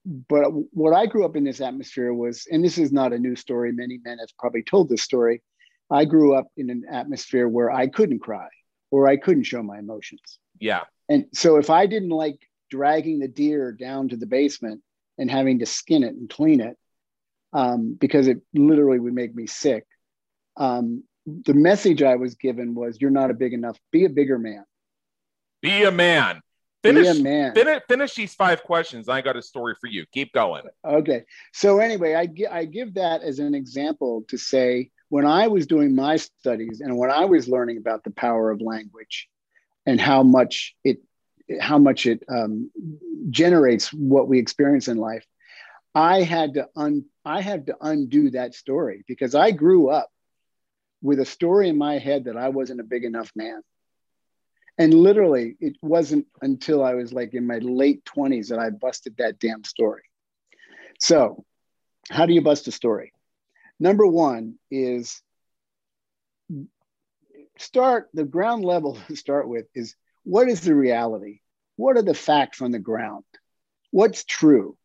but 0.05 0.49
what 0.71 0.93
I 0.93 1.05
grew 1.05 1.25
up 1.25 1.35
in 1.35 1.43
this 1.43 1.61
atmosphere 1.61 2.13
was, 2.13 2.47
and 2.49 2.63
this 2.63 2.77
is 2.77 2.91
not 2.91 3.13
a 3.13 3.19
new 3.19 3.35
story, 3.35 3.71
many 3.71 3.99
men 4.03 4.19
have 4.19 4.29
probably 4.39 4.63
told 4.63 4.89
this 4.89 5.03
story. 5.03 5.41
I 5.89 6.05
grew 6.05 6.35
up 6.35 6.47
in 6.57 6.69
an 6.69 6.83
atmosphere 6.89 7.47
where 7.47 7.71
I 7.71 7.87
couldn't 7.87 8.19
cry 8.19 8.47
or 8.91 9.07
I 9.07 9.17
couldn't 9.17 9.43
show 9.43 9.61
my 9.63 9.79
emotions. 9.79 10.39
Yeah. 10.59 10.81
And 11.09 11.25
so 11.33 11.57
if 11.57 11.69
I 11.69 11.85
didn't 11.85 12.09
like 12.09 12.39
dragging 12.69 13.19
the 13.19 13.27
deer 13.27 13.71
down 13.71 14.09
to 14.09 14.17
the 14.17 14.25
basement 14.25 14.81
and 15.17 15.31
having 15.31 15.59
to 15.59 15.65
skin 15.65 16.03
it 16.03 16.15
and 16.15 16.29
clean 16.29 16.61
it, 16.61 16.77
um, 17.53 17.97
because 17.99 18.27
it 18.27 18.41
literally 18.53 18.99
would 18.99 19.13
make 19.13 19.33
me 19.33 19.47
sick, 19.47 19.85
um, 20.57 21.03
the 21.25 21.53
message 21.53 22.03
I 22.03 22.15
was 22.15 22.35
given 22.35 22.73
was, 22.73 22.99
"You're 22.99 23.11
not 23.11 23.31
a 23.31 23.33
big 23.33 23.53
enough. 23.53 23.77
Be 23.91 24.05
a 24.05 24.09
bigger 24.09 24.39
man. 24.39 24.63
Be 25.61 25.83
a 25.83 25.91
man." 25.91 26.41
Finish, 26.83 27.19
man. 27.19 27.53
Finish, 27.53 27.81
finish 27.87 28.13
these 28.13 28.33
five 28.33 28.63
questions. 28.63 29.09
I 29.09 29.21
got 29.21 29.35
a 29.35 29.41
story 29.41 29.75
for 29.79 29.87
you. 29.87 30.05
Keep 30.13 30.33
going. 30.33 30.63
Okay. 30.85 31.23
So 31.53 31.79
anyway, 31.79 32.13
I, 32.13 32.27
I 32.51 32.65
give 32.65 32.93
that 32.93 33.23
as 33.23 33.39
an 33.39 33.55
example 33.55 34.23
to 34.29 34.37
say 34.37 34.91
when 35.09 35.25
I 35.25 35.47
was 35.47 35.67
doing 35.67 35.95
my 35.95 36.17
studies 36.17 36.81
and 36.81 36.97
when 36.97 37.11
I 37.11 37.25
was 37.25 37.47
learning 37.47 37.77
about 37.77 38.03
the 38.03 38.11
power 38.11 38.51
of 38.51 38.61
language 38.61 39.27
and 39.85 39.99
how 39.99 40.23
much 40.23 40.75
it 40.83 41.01
how 41.61 41.77
much 41.77 42.05
it 42.05 42.23
um, 42.27 42.69
generates 43.29 43.93
what 43.93 44.27
we 44.27 44.37
experience 44.37 44.89
in 44.89 44.97
life, 44.97 45.25
I 45.95 46.23
had 46.23 46.55
to 46.55 46.67
un 46.75 47.05
I 47.23 47.41
had 47.41 47.67
to 47.67 47.77
undo 47.81 48.31
that 48.31 48.53
story 48.53 49.03
because 49.07 49.33
I 49.33 49.51
grew 49.51 49.89
up 49.89 50.09
with 51.01 51.19
a 51.19 51.25
story 51.25 51.69
in 51.69 51.77
my 51.77 51.99
head 51.99 52.25
that 52.25 52.37
I 52.37 52.49
wasn't 52.49 52.81
a 52.81 52.83
big 52.83 53.03
enough 53.03 53.31
man. 53.35 53.61
And 54.77 54.93
literally, 54.93 55.55
it 55.59 55.75
wasn't 55.81 56.27
until 56.41 56.83
I 56.83 56.93
was 56.93 57.11
like 57.11 57.33
in 57.33 57.47
my 57.47 57.57
late 57.59 58.05
20s 58.05 58.49
that 58.49 58.59
I 58.59 58.69
busted 58.69 59.17
that 59.17 59.39
damn 59.39 59.63
story. 59.63 60.03
So, 60.99 61.43
how 62.09 62.25
do 62.25 62.33
you 62.33 62.41
bust 62.41 62.67
a 62.67 62.71
story? 62.71 63.11
Number 63.79 64.05
one 64.07 64.55
is 64.71 65.21
start 67.57 68.09
the 68.13 68.23
ground 68.23 68.63
level 68.63 68.97
to 69.07 69.15
start 69.15 69.47
with 69.47 69.65
is 69.75 69.95
what 70.23 70.49
is 70.49 70.61
the 70.61 70.75
reality? 70.75 71.39
What 71.75 71.97
are 71.97 72.01
the 72.01 72.13
facts 72.13 72.61
on 72.61 72.71
the 72.71 72.79
ground? 72.79 73.23
What's 73.91 74.23
true? 74.23 74.77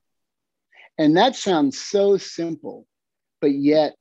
And 0.99 1.17
that 1.17 1.35
sounds 1.35 1.81
so 1.81 2.17
simple, 2.19 2.87
but 3.41 3.53
yet 3.53 3.95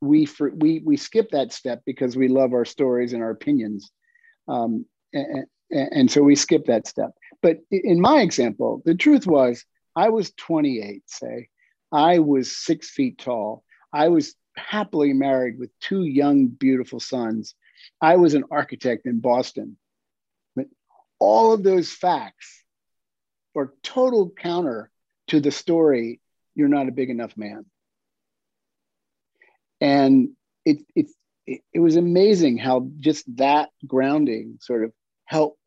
we 0.00 0.24
for, 0.24 0.50
we 0.50 0.80
we 0.84 0.96
skip 0.96 1.30
that 1.30 1.52
step 1.52 1.82
because 1.84 2.16
we 2.16 2.28
love 2.28 2.52
our 2.52 2.64
stories 2.64 3.12
and 3.12 3.22
our 3.22 3.30
opinions. 3.30 3.90
Um, 4.46 4.86
and, 5.12 5.46
and 5.70 6.10
so 6.10 6.22
we 6.22 6.36
skip 6.36 6.66
that 6.66 6.86
step. 6.86 7.10
But 7.42 7.58
in 7.70 8.00
my 8.00 8.20
example, 8.20 8.82
the 8.84 8.94
truth 8.94 9.26
was 9.26 9.64
I 9.94 10.08
was 10.10 10.32
28, 10.36 11.02
say, 11.06 11.48
I 11.92 12.20
was 12.20 12.56
six 12.56 12.90
feet 12.90 13.18
tall. 13.18 13.64
I 13.92 14.08
was 14.08 14.34
happily 14.56 15.12
married 15.12 15.58
with 15.58 15.70
two 15.80 16.04
young, 16.04 16.48
beautiful 16.48 17.00
sons. 17.00 17.54
I 18.00 18.16
was 18.16 18.34
an 18.34 18.44
architect 18.50 19.06
in 19.06 19.20
Boston. 19.20 19.76
But 20.56 20.66
all 21.18 21.52
of 21.52 21.62
those 21.62 21.92
facts 21.92 22.64
are 23.56 23.72
total 23.82 24.30
counter 24.30 24.90
to 25.28 25.40
the 25.40 25.50
story 25.50 26.20
you're 26.54 26.68
not 26.68 26.88
a 26.88 26.92
big 26.92 27.10
enough 27.10 27.36
man. 27.36 27.64
And 29.80 30.30
it, 30.64 30.78
it, 30.94 31.06
it, 31.46 31.60
it 31.72 31.78
was 31.78 31.96
amazing 31.96 32.58
how 32.58 32.90
just 32.98 33.24
that 33.36 33.70
grounding 33.86 34.58
sort 34.60 34.84
of 34.84 34.92
help 35.24 35.58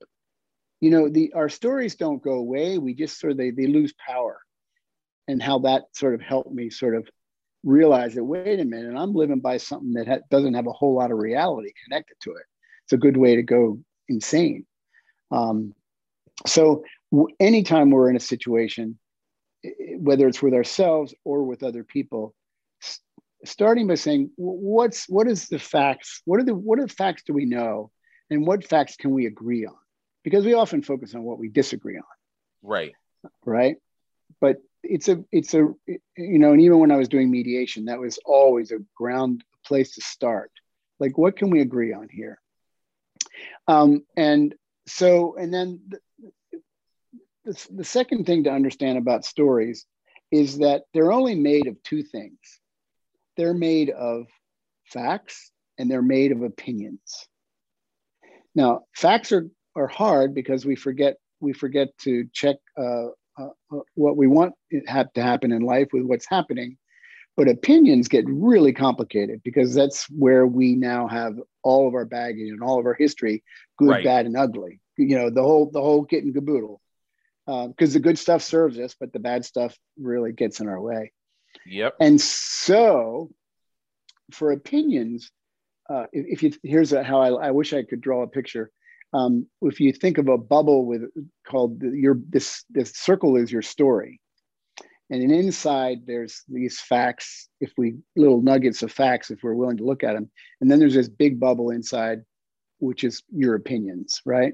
you 0.82 0.90
know 0.90 1.08
the 1.08 1.34
our 1.34 1.50
stories 1.50 1.96
don't 1.96 2.24
go 2.24 2.34
away 2.34 2.78
we 2.78 2.94
just 2.96 3.20
sort 3.20 3.32
of 3.32 3.38
they, 3.38 3.52
they 3.52 3.68
lose 3.68 3.94
power 3.94 4.40
and 5.28 5.42
how 5.42 5.60
that 5.60 5.84
sort 5.94 6.16
of 6.16 6.22
helped 6.22 6.52
me 6.52 6.70
sort 6.70 6.96
of 6.96 7.08
realize 7.64 8.16
that 8.16 8.24
wait 8.24 8.60
a 8.60 8.66
minute 8.66 8.96
i'm 8.98 9.14
living 9.14 9.40
by 9.40 9.58
something 9.58 9.94
that 9.94 10.08
ha- 10.08 10.26
doesn't 10.30 10.54
have 10.54 10.68
a 10.68 10.72
whole 10.72 10.96
lot 10.96 11.12
of 11.12 11.18
reality 11.18 11.72
connected 11.86 12.16
to 12.22 12.32
it 12.32 12.44
it's 12.86 12.94
a 12.94 12.98
good 12.98 13.18
way 13.18 13.36
to 13.36 13.44
go 13.44 13.80
insane 14.10 14.66
um, 15.32 15.74
so 16.46 16.84
w- 17.12 17.34
anytime 17.40 17.92
we're 17.92 18.10
in 18.10 18.16
a 18.16 18.22
situation 18.22 18.98
whether 19.98 20.28
it's 20.28 20.42
with 20.42 20.54
ourselves 20.54 21.14
or 21.24 21.44
with 21.44 21.64
other 21.64 21.84
people 21.84 22.34
starting 23.46 23.88
by 23.88 23.96
saying 23.96 24.32
what's 24.38 25.08
what 25.08 25.28
is 25.28 25.48
the 25.48 25.60
facts 25.60 26.22
what 26.26 26.40
are 26.40 26.44
the 26.44 26.56
what 26.56 26.80
are 26.80 26.88
the 26.88 26.94
facts 26.94 27.24
do 27.26 27.34
we 27.34 27.46
know 27.46 27.92
and 28.32 28.48
what 28.48 28.66
facts 28.66 28.96
can 28.96 29.12
we 29.12 29.28
agree 29.28 29.66
on? 29.66 29.76
Because 30.24 30.46
we 30.46 30.54
often 30.54 30.82
focus 30.82 31.14
on 31.14 31.24
what 31.24 31.38
we 31.38 31.50
disagree 31.50 31.98
on. 31.98 32.04
Right. 32.64 32.94
Right. 33.46 33.76
But 34.40 34.58
it's 34.84 35.08
a 35.08 35.24
it's 35.32 35.54
a 35.54 35.68
you 35.88 36.40
know, 36.40 36.52
and 36.54 36.62
even 36.62 36.80
when 36.80 36.92
I 36.92 36.98
was 36.98 37.10
doing 37.10 37.30
mediation, 37.30 37.86
that 37.86 38.00
was 38.00 38.20
always 38.26 38.72
a 38.72 38.80
ground 38.96 39.44
place 39.66 39.96
to 39.96 40.02
start. 40.02 40.52
Like, 41.00 41.18
what 41.18 41.38
can 41.38 41.50
we 41.50 41.62
agree 41.62 41.94
on 41.94 42.10
here? 42.10 42.40
Um, 43.68 44.04
and 44.16 44.54
so, 44.88 45.36
and 45.38 45.54
then 45.54 45.82
the, 45.90 46.00
the, 47.46 47.68
the 47.78 47.84
second 47.84 48.26
thing 48.26 48.44
to 48.44 48.52
understand 48.52 48.98
about 48.98 49.26
stories 49.26 49.86
is 50.32 50.60
that 50.60 50.84
they're 50.94 51.12
only 51.12 51.36
made 51.36 51.68
of 51.68 51.82
two 51.84 52.04
things. 52.04 52.40
They're 53.38 53.54
made 53.54 53.90
of 53.90 54.28
facts 54.86 55.52
and 55.78 55.90
they're 55.90 56.02
made 56.02 56.32
of 56.32 56.42
opinions. 56.42 57.28
Now, 58.54 58.82
facts 58.96 59.32
are, 59.32 59.48
are 59.76 59.88
hard 59.88 60.36
because 60.36 60.66
we 60.66 60.76
forget 60.76 61.16
we 61.40 61.54
forget 61.54 61.88
to 62.00 62.28
check 62.34 62.58
uh, 62.78 63.08
uh, 63.42 63.76
uh 63.78 63.82
what 63.96 64.18
we 64.18 64.28
want 64.28 64.54
it 64.70 64.88
have 64.88 65.12
to 65.14 65.22
happen 65.22 65.52
in 65.52 65.62
life 65.62 65.90
with 65.94 66.04
what's 66.04 66.28
happening. 66.28 66.78
But 67.38 67.48
opinions 67.48 68.10
get 68.10 68.26
really 68.28 68.74
complicated 68.74 69.42
because 69.44 69.74
that's 69.74 70.06
where 70.10 70.46
we 70.46 70.76
now 70.76 71.08
have 71.08 71.40
all 71.64 71.88
of 71.88 71.94
our 71.94 72.06
baggage 72.06 72.50
and 72.50 72.62
all 72.62 72.80
of 72.80 72.86
our 72.86 72.94
history, 72.94 73.44
good, 73.78 73.90
right. 73.90 74.04
bad, 74.04 74.26
and 74.26 74.36
ugly. 74.36 74.82
You 74.98 75.18
know, 75.18 75.30
the 75.30 75.42
whole 75.42 75.72
the 75.72 75.82
whole 75.82 76.06
kit 76.06 76.24
and 76.24 76.34
caboodle. 76.34 76.82
Because 77.48 77.92
uh, 77.92 77.94
the 77.94 78.00
good 78.00 78.20
stuff 78.20 78.44
serves 78.44 78.78
us, 78.78 78.96
but 79.00 79.12
the 79.12 79.20
bad 79.20 79.44
stuff 79.46 79.76
really 79.98 80.32
gets 80.32 80.60
in 80.60 80.68
our 80.70 80.80
way. 80.80 81.12
Yep. 81.66 81.96
And 82.00 82.22
so, 82.22 83.32
for 84.32 84.52
opinions, 84.52 85.32
uh, 85.90 86.06
if, 86.12 86.26
if, 86.28 86.44
you 86.44 86.54
here's 86.64 86.94
a, 86.94 87.04
how 87.04 87.22
I, 87.22 87.48
I, 87.48 87.52
wish 87.52 87.74
I 87.74 87.84
could 87.84 88.02
draw 88.02 88.24
a 88.24 88.28
picture. 88.28 88.72
Um, 89.14 89.48
if 89.62 89.80
you 89.80 89.92
think 89.92 90.18
of 90.18 90.30
a 90.30 90.38
bubble 90.38 90.86
with 90.86 91.04
called 91.46 91.80
the, 91.82 91.90
your 91.90 92.18
this 92.30 92.64
this 92.70 92.92
circle 92.96 93.36
is 93.36 93.52
your 93.52 93.62
story, 93.62 94.22
and 95.10 95.22
then 95.22 95.32
inside 95.32 96.06
there's 96.06 96.44
these 96.48 96.80
facts. 96.80 97.50
If 97.60 97.72
we 97.78 97.96
little 98.16 98.42
nuggets 98.42 98.84
of 98.84 98.92
facts, 98.92 99.30
if 99.30 99.44
we're 99.44 99.54
willing 99.54 99.78
to 99.78 99.86
look 99.86 100.04
at 100.04 100.14
them, 100.14 100.32
and 100.62 100.72
then 100.72 100.80
there's 100.80 100.96
this 100.96 101.10
big 101.10 101.40
bubble 101.40 101.72
inside, 101.72 102.22
which 102.80 103.04
is 103.04 103.22
your 103.36 103.56
opinions, 103.56 104.22
right? 104.26 104.54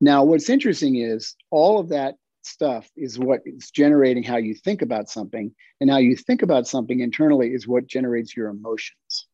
Now, 0.00 0.22
what's 0.22 0.48
interesting 0.48 0.96
is 0.96 1.34
all 1.50 1.80
of 1.80 1.88
that 1.88 2.14
stuff 2.42 2.88
is 2.96 3.18
what 3.18 3.40
is 3.44 3.70
generating 3.70 4.22
how 4.22 4.36
you 4.36 4.54
think 4.54 4.82
about 4.82 5.08
something, 5.08 5.52
and 5.80 5.90
how 5.90 5.98
you 5.98 6.14
think 6.14 6.42
about 6.42 6.68
something 6.68 7.00
internally 7.00 7.48
is 7.48 7.66
what 7.66 7.88
generates 7.88 8.36
your 8.36 8.48
emotions. 8.48 9.26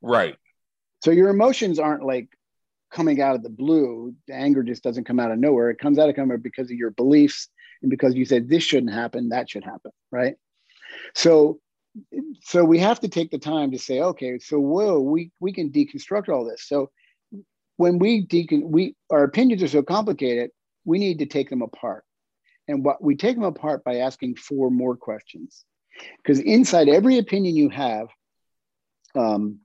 Right. 0.00 0.36
So 1.04 1.10
your 1.10 1.30
emotions 1.30 1.80
aren't 1.80 2.04
like 2.04 2.28
coming 2.92 3.20
out 3.20 3.34
of 3.34 3.42
the 3.42 3.50
blue. 3.50 4.14
The 4.28 4.34
anger 4.34 4.62
just 4.62 4.82
doesn't 4.82 5.04
come 5.04 5.18
out 5.18 5.30
of 5.30 5.38
nowhere. 5.38 5.70
It 5.70 5.78
comes 5.78 5.98
out 5.98 6.08
of 6.08 6.16
nowhere 6.16 6.38
because 6.38 6.70
of 6.70 6.76
your 6.76 6.90
beliefs 6.90 7.48
and 7.80 7.90
because 7.90 8.14
you 8.14 8.24
said 8.24 8.48
this 8.48 8.62
shouldn't 8.62 8.92
happen, 8.92 9.30
that 9.30 9.50
should 9.50 9.64
happen, 9.64 9.90
right? 10.10 10.36
So 11.14 11.58
so 12.42 12.64
we 12.64 12.78
have 12.78 13.00
to 13.00 13.08
take 13.08 13.30
the 13.30 13.38
time 13.38 13.72
to 13.72 13.78
say, 13.78 14.00
okay, 14.00 14.38
so 14.38 14.58
whoa, 14.58 15.00
we 15.00 15.30
we 15.40 15.52
can 15.52 15.70
deconstruct 15.70 16.28
all 16.28 16.44
this. 16.44 16.66
So 16.66 16.90
when 17.76 17.98
we 17.98 18.26
decon 18.26 18.64
we 18.64 18.94
our 19.10 19.24
opinions 19.24 19.62
are 19.62 19.68
so 19.68 19.82
complicated, 19.82 20.50
we 20.84 20.98
need 20.98 21.18
to 21.18 21.26
take 21.26 21.50
them 21.50 21.62
apart. 21.62 22.04
And 22.68 22.84
what 22.84 23.02
we 23.02 23.16
take 23.16 23.36
them 23.36 23.44
apart 23.44 23.84
by 23.84 23.96
asking 23.96 24.36
four 24.36 24.70
more 24.70 24.96
questions. 24.96 25.64
Because 26.18 26.40
inside 26.40 26.88
every 26.88 27.18
opinion 27.18 27.54
you 27.54 27.68
have, 27.68 28.08
um, 29.14 29.58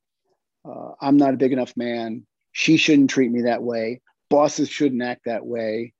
uh, 0.67 0.91
I'm 0.99 1.15
not 1.15 1.33
a 1.33 1.37
big 1.37 1.53
enough 1.53 1.77
man. 1.77 2.25
She 2.57 2.77
shouldn't 2.77 3.11
treat 3.11 3.31
me 3.31 3.43
that 3.43 3.61
way. 3.61 4.01
Bosses 4.31 4.67
shouldn't 4.67 5.03
act 5.03 5.25
that 5.25 5.45
way. 5.45 5.93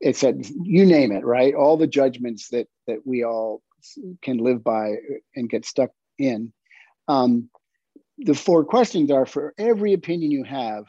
it's 0.00 0.24
a 0.24 0.34
you 0.60 0.86
name 0.86 1.12
it 1.12 1.24
right? 1.24 1.54
All 1.54 1.76
the 1.76 1.86
judgments 1.86 2.48
that 2.48 2.66
that 2.88 3.06
we 3.06 3.22
all 3.22 3.62
can 4.20 4.38
live 4.38 4.64
by 4.64 4.96
and 5.36 5.48
get 5.48 5.64
stuck 5.64 5.90
in. 6.18 6.52
Um, 7.06 7.48
the 8.18 8.34
four 8.34 8.64
questions 8.64 9.12
are 9.12 9.24
for 9.24 9.54
every 9.56 9.92
opinion 9.92 10.32
you 10.32 10.42
have 10.42 10.84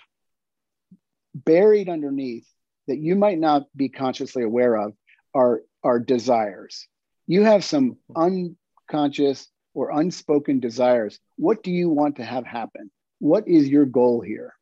buried 1.35 1.87
underneath 1.87 2.47
that 2.87 2.97
you 2.97 3.15
might 3.15 3.37
not 3.37 3.67
be 3.75 3.89
consciously 3.89 4.41
aware 4.41 4.75
of 4.75 4.93
are 5.35 5.61
are 5.83 5.99
desires. 5.99 6.87
You 7.27 7.43
have 7.43 7.63
some 7.63 7.97
unconscious 8.15 9.47
or 9.75 9.91
unspoken 9.91 10.59
desires. 10.61 11.19
What 11.35 11.61
do 11.61 11.69
you 11.69 11.91
want 11.91 12.15
to 12.15 12.25
have 12.25 12.43
happen? 12.43 12.89
What 13.19 13.47
is 13.47 13.69
your 13.69 13.85
goal 13.85 14.21
here 14.21 14.55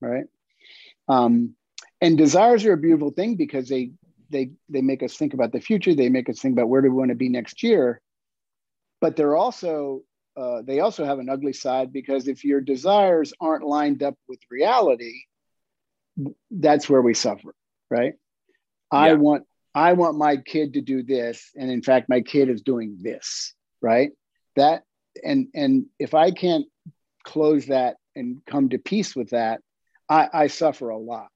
right? 0.00 0.24
Um, 1.08 1.54
and 2.00 2.16
desires 2.16 2.64
are 2.64 2.72
a 2.72 2.78
beautiful 2.78 3.10
thing 3.10 3.36
because 3.36 3.68
they 3.68 3.92
they 4.30 4.52
they 4.68 4.80
make 4.80 5.02
us 5.02 5.16
think 5.16 5.34
about 5.34 5.52
the 5.52 5.60
future. 5.60 5.94
They 5.94 6.08
make 6.08 6.28
us 6.28 6.40
think 6.40 6.52
about 6.52 6.68
where 6.68 6.82
do 6.82 6.90
we 6.90 6.96
want 6.96 7.10
to 7.10 7.16
be 7.16 7.28
next 7.28 7.62
year. 7.62 8.00
But 9.00 9.16
they're 9.16 9.36
also 9.36 10.02
uh, 10.36 10.62
they 10.62 10.80
also 10.80 11.04
have 11.04 11.18
an 11.18 11.28
ugly 11.28 11.52
side 11.52 11.92
because 11.92 12.28
if 12.28 12.44
your 12.44 12.60
desires 12.60 13.32
aren't 13.40 13.64
lined 13.64 14.02
up 14.02 14.14
with 14.28 14.38
reality 14.50 15.14
that's 16.50 16.88
where 16.88 17.02
we 17.02 17.14
suffer 17.14 17.54
right? 17.90 18.14
Yeah. 18.92 18.98
i 18.98 19.14
want 19.14 19.44
i 19.74 19.92
want 19.92 20.18
my 20.18 20.36
kid 20.36 20.74
to 20.74 20.80
do 20.80 21.02
this 21.02 21.50
and 21.56 21.70
in 21.70 21.82
fact 21.82 22.08
my 22.08 22.20
kid 22.20 22.48
is 22.48 22.62
doing 22.62 22.98
this 23.00 23.54
right? 23.82 24.10
That 24.56 24.82
and 25.24 25.48
and 25.54 25.86
if 25.98 26.14
i 26.14 26.30
can't 26.30 26.66
close 27.24 27.66
that 27.66 27.96
and 28.14 28.44
come 28.46 28.68
to 28.70 28.78
peace 28.78 29.16
with 29.16 29.30
that 29.30 29.60
i 30.10 30.28
i 30.32 30.46
suffer 30.46 30.90
a 30.90 30.98
lot 30.98 31.28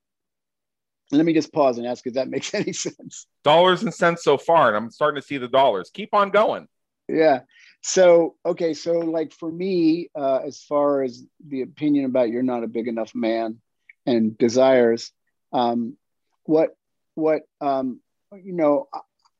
let 1.12 1.24
me 1.24 1.32
just 1.32 1.52
pause 1.52 1.78
and 1.78 1.86
ask 1.86 2.06
if 2.06 2.14
that 2.14 2.28
makes 2.30 2.54
any 2.54 2.72
sense. 2.72 3.26
Dollars 3.42 3.82
and 3.82 3.92
cents 3.92 4.24
so 4.24 4.38
far, 4.38 4.68
and 4.68 4.76
I'm 4.76 4.90
starting 4.90 5.20
to 5.20 5.26
see 5.26 5.38
the 5.38 5.48
dollars. 5.48 5.90
Keep 5.92 6.14
on 6.14 6.30
going. 6.30 6.68
Yeah. 7.08 7.40
So 7.82 8.36
okay, 8.46 8.72
so 8.72 8.92
like 8.92 9.32
for 9.32 9.50
me, 9.50 10.08
uh, 10.14 10.40
as 10.44 10.62
far 10.62 11.02
as 11.02 11.22
the 11.46 11.62
opinion 11.62 12.06
about 12.06 12.30
you're 12.30 12.42
not 12.42 12.64
a 12.64 12.68
big 12.68 12.88
enough 12.88 13.14
man 13.14 13.60
and 14.06 14.36
desires, 14.38 15.12
um, 15.52 15.96
what 16.44 16.76
what 17.14 17.42
um, 17.60 18.00
you 18.32 18.54
know, 18.54 18.88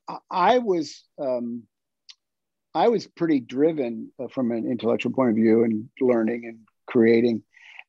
I, 0.06 0.18
I 0.30 0.58
was 0.58 1.02
um, 1.18 1.62
I 2.74 2.88
was 2.88 3.06
pretty 3.06 3.40
driven 3.40 4.12
uh, 4.22 4.28
from 4.28 4.52
an 4.52 4.70
intellectual 4.70 5.12
point 5.12 5.30
of 5.30 5.36
view 5.36 5.64
and 5.64 5.88
learning 5.98 6.44
and 6.44 6.58
creating, 6.86 7.42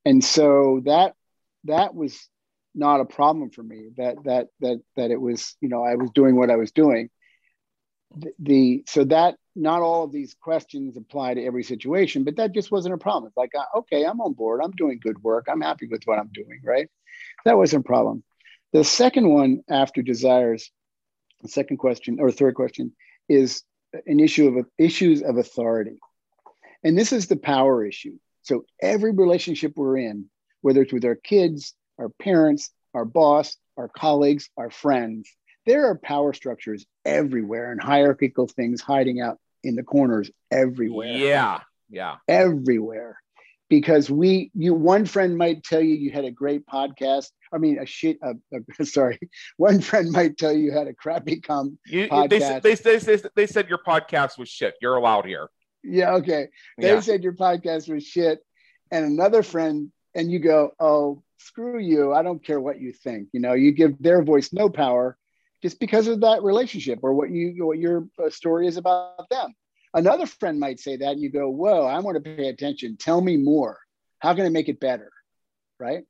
and 0.06 0.24
so 0.24 0.82
that 0.86 1.16
that 1.66 1.94
was 1.94 2.30
not 2.74 3.00
a 3.00 3.06
problem 3.06 3.50
for 3.50 3.64
me 3.64 3.90
that 3.98 4.16
that 4.26 4.48
that 4.60 4.82
that 4.96 5.12
it 5.12 5.20
was 5.20 5.56
you 5.62 5.70
know 5.70 5.84
i 5.84 5.96
was 5.96 6.10
doing 6.12 6.36
what 6.36 6.50
i 6.50 6.56
was 6.56 6.72
doing. 6.72 7.10
The, 8.18 8.32
the 8.40 8.84
so 8.88 9.04
that 9.06 9.36
not 9.56 9.82
all 9.82 10.04
of 10.04 10.12
these 10.12 10.36
questions 10.40 10.96
apply 10.98 11.34
to 11.34 11.44
every 11.44 11.64
situation 11.64 12.24
but 12.24 12.36
that 12.38 12.54
just 12.54 12.72
wasn't 12.72 12.94
a 12.94 12.98
problem. 12.98 13.28
It's 13.28 13.38
like 13.38 13.54
uh, 13.58 13.80
okay 13.80 14.06
i'm 14.06 14.22
on 14.22 14.34
board. 14.34 14.62
I'm 14.64 14.72
doing 14.72 15.00
good 15.02 15.22
work. 15.24 15.48
I'm 15.50 15.62
happy 15.62 15.88
with 15.88 16.04
what 16.06 16.20
i'm 16.20 16.32
doing 16.34 16.62
right? 16.64 16.90
That 17.46 17.58
wasn't 17.58 17.86
a 17.86 17.88
problem. 17.88 18.24
The 18.74 18.84
second 18.84 19.30
one 19.30 19.62
after 19.70 20.02
desires 20.02 20.70
the 21.42 21.50
second 21.50 21.78
question 21.78 22.18
or 22.20 22.32
third 22.32 22.56
question 22.56 22.94
is 23.30 23.64
an 24.06 24.20
issue 24.20 24.48
of 24.48 24.66
issues 24.78 25.22
of 25.22 25.38
authority. 25.38 26.00
And 26.84 26.98
this 26.98 27.14
is 27.14 27.28
the 27.28 27.38
power 27.38 27.86
issue. 27.86 28.18
So 28.44 28.66
every 28.82 29.12
relationship 29.12 29.74
we're 29.76 29.98
in 29.98 30.30
whether 30.66 30.82
it's 30.82 30.92
with 30.92 31.06
our 31.06 31.16
kids 31.16 31.76
our 32.00 32.10
parents, 32.10 32.72
our 32.94 33.06
boss, 33.06 33.58
our 33.78 33.88
colleagues, 33.88 34.50
our 34.58 34.70
friends. 34.70 35.30
There 35.66 35.88
are 35.88 35.98
power 35.98 36.34
structures 36.34 36.86
everywhere 37.04 37.72
and 37.72 37.82
hierarchical 37.82 38.48
things 38.48 38.82
hiding 38.82 39.22
out 39.22 39.40
in 39.64 39.76
the 39.76 39.84
corners 39.84 40.30
everywhere. 40.52 41.18
Yeah. 41.18 41.62
Yeah. 41.90 42.16
Everywhere. 42.28 43.20
Because 43.68 44.12
we, 44.12 44.52
you, 44.54 44.76
one 44.76 45.06
friend 45.06 45.38
might 45.38 45.64
tell 45.64 45.82
you 45.82 45.96
you 45.96 46.12
had 46.12 46.26
a 46.26 46.32
great 46.32 46.68
podcast. 46.68 47.32
I 47.52 47.58
mean, 47.58 47.80
a 47.80 47.86
shit. 47.88 48.20
Uh, 48.24 48.34
uh, 48.80 48.84
sorry, 48.84 49.20
one 49.58 49.82
friend 49.82 50.12
might 50.12 50.38
tell 50.38 50.54
you 50.54 50.66
you 50.66 50.72
had 50.72 50.88
a 50.88 50.94
crappy 50.94 51.42
com 51.42 51.80
you, 51.88 52.08
podcast. 52.08 52.62
They, 52.62 52.76
they, 52.76 52.98
they, 52.98 53.30
they 53.36 53.48
said 53.48 53.68
your 53.68 53.80
podcast 53.80 54.38
was 54.38 54.50
shit. 54.50 54.76
You're 54.82 54.98
allowed 54.98 55.26
here. 55.26 55.50
Yeah. 55.84 56.14
Okay. 56.16 56.50
They 56.78 56.90
yeah. 56.90 57.00
said 57.00 57.24
your 57.24 57.34
podcast 57.34 57.92
was 57.92 58.06
shit, 58.06 58.40
and 58.92 59.04
another 59.04 59.42
friend, 59.42 59.92
and 60.16 60.32
you 60.32 60.40
go, 60.40 60.72
oh, 60.80 61.22
screw 61.38 61.80
you. 61.80 62.14
I 62.14 62.24
don't 62.24 62.44
care 62.44 62.60
what 62.60 62.80
you 62.80 62.92
think. 62.92 63.30
You 63.34 63.42
know, 63.42 63.54
you 63.54 63.72
give 63.72 64.02
their 64.02 64.24
voice 64.24 64.52
no 64.54 64.70
power 64.70 65.18
just 65.62 65.80
because 65.80 66.08
of 66.08 66.22
that 66.22 66.44
relationship 66.44 67.00
or 67.04 67.14
what 67.14 67.30
you 67.30 67.66
what 67.66 67.78
your 67.78 68.08
uh, 68.24 68.30
story 68.30 68.68
is 68.68 68.78
about 68.78 69.30
them. 69.30 69.54
Another 69.94 70.26
friend 70.26 70.60
might 70.60 70.80
say 70.80 70.98
that, 70.98 71.12
and 71.12 71.22
you 71.22 71.30
go, 71.30 71.50
"Whoa, 71.50 71.86
I 71.86 72.00
want 72.00 72.16
to 72.16 72.36
pay 72.36 72.50
attention. 72.50 72.98
Tell 72.98 73.22
me 73.22 73.38
more. 73.38 73.80
How 74.20 74.34
can 74.34 74.46
I 74.46 74.50
make 74.50 74.70
it 74.70 74.80
better?" 74.80 75.12
Right? 75.80 76.04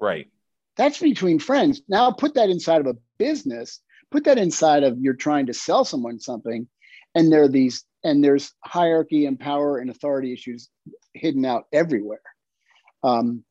Right. 0.00 0.28
That's 0.76 0.98
between 0.98 1.38
friends. 1.38 1.82
Now 1.88 2.10
put 2.10 2.34
that 2.34 2.50
inside 2.50 2.80
of 2.80 2.86
a 2.86 2.96
business. 3.18 3.80
Put 4.10 4.24
that 4.24 4.38
inside 4.38 4.82
of 4.82 4.98
you're 4.98 5.14
trying 5.14 5.46
to 5.46 5.54
sell 5.54 5.84
someone 5.84 6.18
something, 6.18 6.68
and 7.14 7.32
there 7.32 7.42
are 7.42 7.48
these 7.48 7.84
and 8.02 8.24
there's 8.24 8.52
hierarchy 8.64 9.26
and 9.26 9.38
power 9.38 9.78
and 9.78 9.90
authority 9.90 10.32
issues 10.32 10.68
hidden 11.14 11.44
out 11.44 11.64
everywhere. 11.72 12.22
Um, 13.02 13.44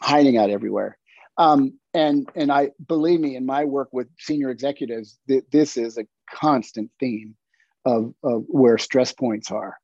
hiding 0.00 0.36
out 0.36 0.50
everywhere. 0.50 0.98
Um, 1.36 1.78
and 1.92 2.28
and 2.34 2.50
I 2.50 2.70
believe 2.86 3.20
me, 3.20 3.36
in 3.36 3.46
my 3.46 3.64
work 3.64 3.88
with 3.92 4.08
senior 4.18 4.50
executives, 4.50 5.18
th- 5.28 5.44
this 5.50 5.76
is 5.76 5.98
a 5.98 6.06
constant 6.30 6.90
theme 7.00 7.36
of, 7.84 8.14
of 8.22 8.44
where 8.48 8.78
stress 8.78 9.12
points 9.12 9.50
are. 9.50 9.76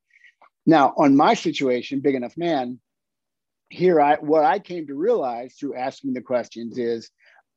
Now, 0.66 0.94
on 0.96 1.16
my 1.16 1.35
situation, 1.35 2.01
big 2.01 2.14
enough 2.14 2.37
man, 2.37 2.81
here 3.68 4.01
I 4.01 4.16
what 4.16 4.44
I 4.44 4.59
came 4.59 4.87
to 4.88 4.94
realize 4.94 5.55
through 5.55 5.77
asking 5.77 6.14
the 6.14 6.20
questions 6.20 6.79
is, 6.79 7.11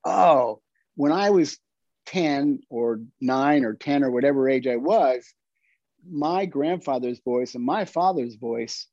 oh, 0.06 0.62
when 0.96 1.12
I 1.12 1.32
was 1.32 1.58
10 2.08 2.60
or 2.70 3.02
9 3.22 3.66
or 3.66 3.74
10 3.74 4.04
or 4.04 4.12
whatever 4.12 4.50
age 4.50 4.68
I 4.68 4.76
was, 4.76 5.26
my 6.10 6.46
grandfather's 6.46 7.20
voice 7.20 7.56
and 7.56 7.64
my 7.64 7.86
father's 7.86 8.36
voice 8.36 8.88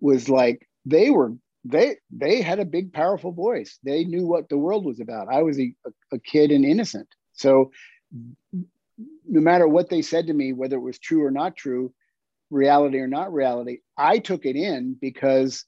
was 0.00 0.28
like 0.28 0.68
they 0.84 1.10
were 1.10 1.32
they 1.68 1.96
they 2.10 2.42
had 2.42 2.58
a 2.58 2.64
big 2.64 2.92
powerful 2.92 3.32
voice. 3.32 3.78
They 3.82 4.04
knew 4.04 4.26
what 4.26 4.48
the 4.48 4.58
world 4.58 4.84
was 4.84 5.00
about. 5.00 5.28
I 5.28 5.42
was 5.42 5.58
a, 5.58 5.74
a, 6.12 6.18
kid 6.18 6.50
and 6.50 6.64
innocent. 6.64 7.08
So 7.32 7.70
no 9.28 9.40
matter 9.40 9.68
what 9.68 9.90
they 9.90 10.02
said 10.02 10.26
to 10.26 10.32
me 10.32 10.52
whether 10.52 10.76
it 10.76 10.80
was 10.80 10.98
true 10.98 11.24
or 11.24 11.30
not 11.30 11.56
true 11.56 11.92
reality 12.50 12.98
or 12.98 13.06
not 13.06 13.32
reality 13.32 13.78
i 13.96 14.18
took 14.18 14.46
it 14.46 14.56
in 14.56 14.96
because 15.00 15.64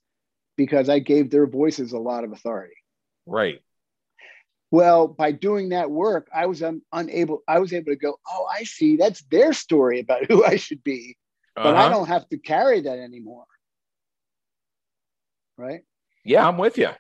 because 0.57 0.89
i 0.89 0.99
gave 0.99 1.31
their 1.31 1.47
voices 1.47 1.93
a 1.93 1.99
lot 1.99 2.25
of 2.25 2.33
authority. 2.33 2.75
Right. 3.27 3.61
Well 4.71 5.09
by 5.09 5.33
doing 5.33 5.71
that 5.71 5.91
work 5.91 6.29
i 6.35 6.47
was 6.47 6.63
un, 6.63 6.83
unable 6.93 7.43
i 7.49 7.59
was 7.59 7.73
able 7.73 7.93
to 7.93 7.97
go 7.97 8.19
oh 8.29 8.47
i 8.53 8.65
see. 8.65 8.97
That's 8.97 9.23
their 9.25 9.53
story 9.53 10.01
about 10.01 10.27
who 10.27 10.45
i 10.45 10.57
should 10.57 10.85
be. 10.85 11.17
But 11.55 11.75
uh-huh. 11.75 11.87
i 11.87 11.89
don't 11.89 12.09
have 12.09 12.29
to 12.29 12.39
carry 12.39 12.83
that 12.83 12.99
anymore. 12.99 13.45
Right 15.57 15.83
yeah, 16.29 16.47
I'm 16.47 16.59
with 16.59 16.79
you. 16.79 16.91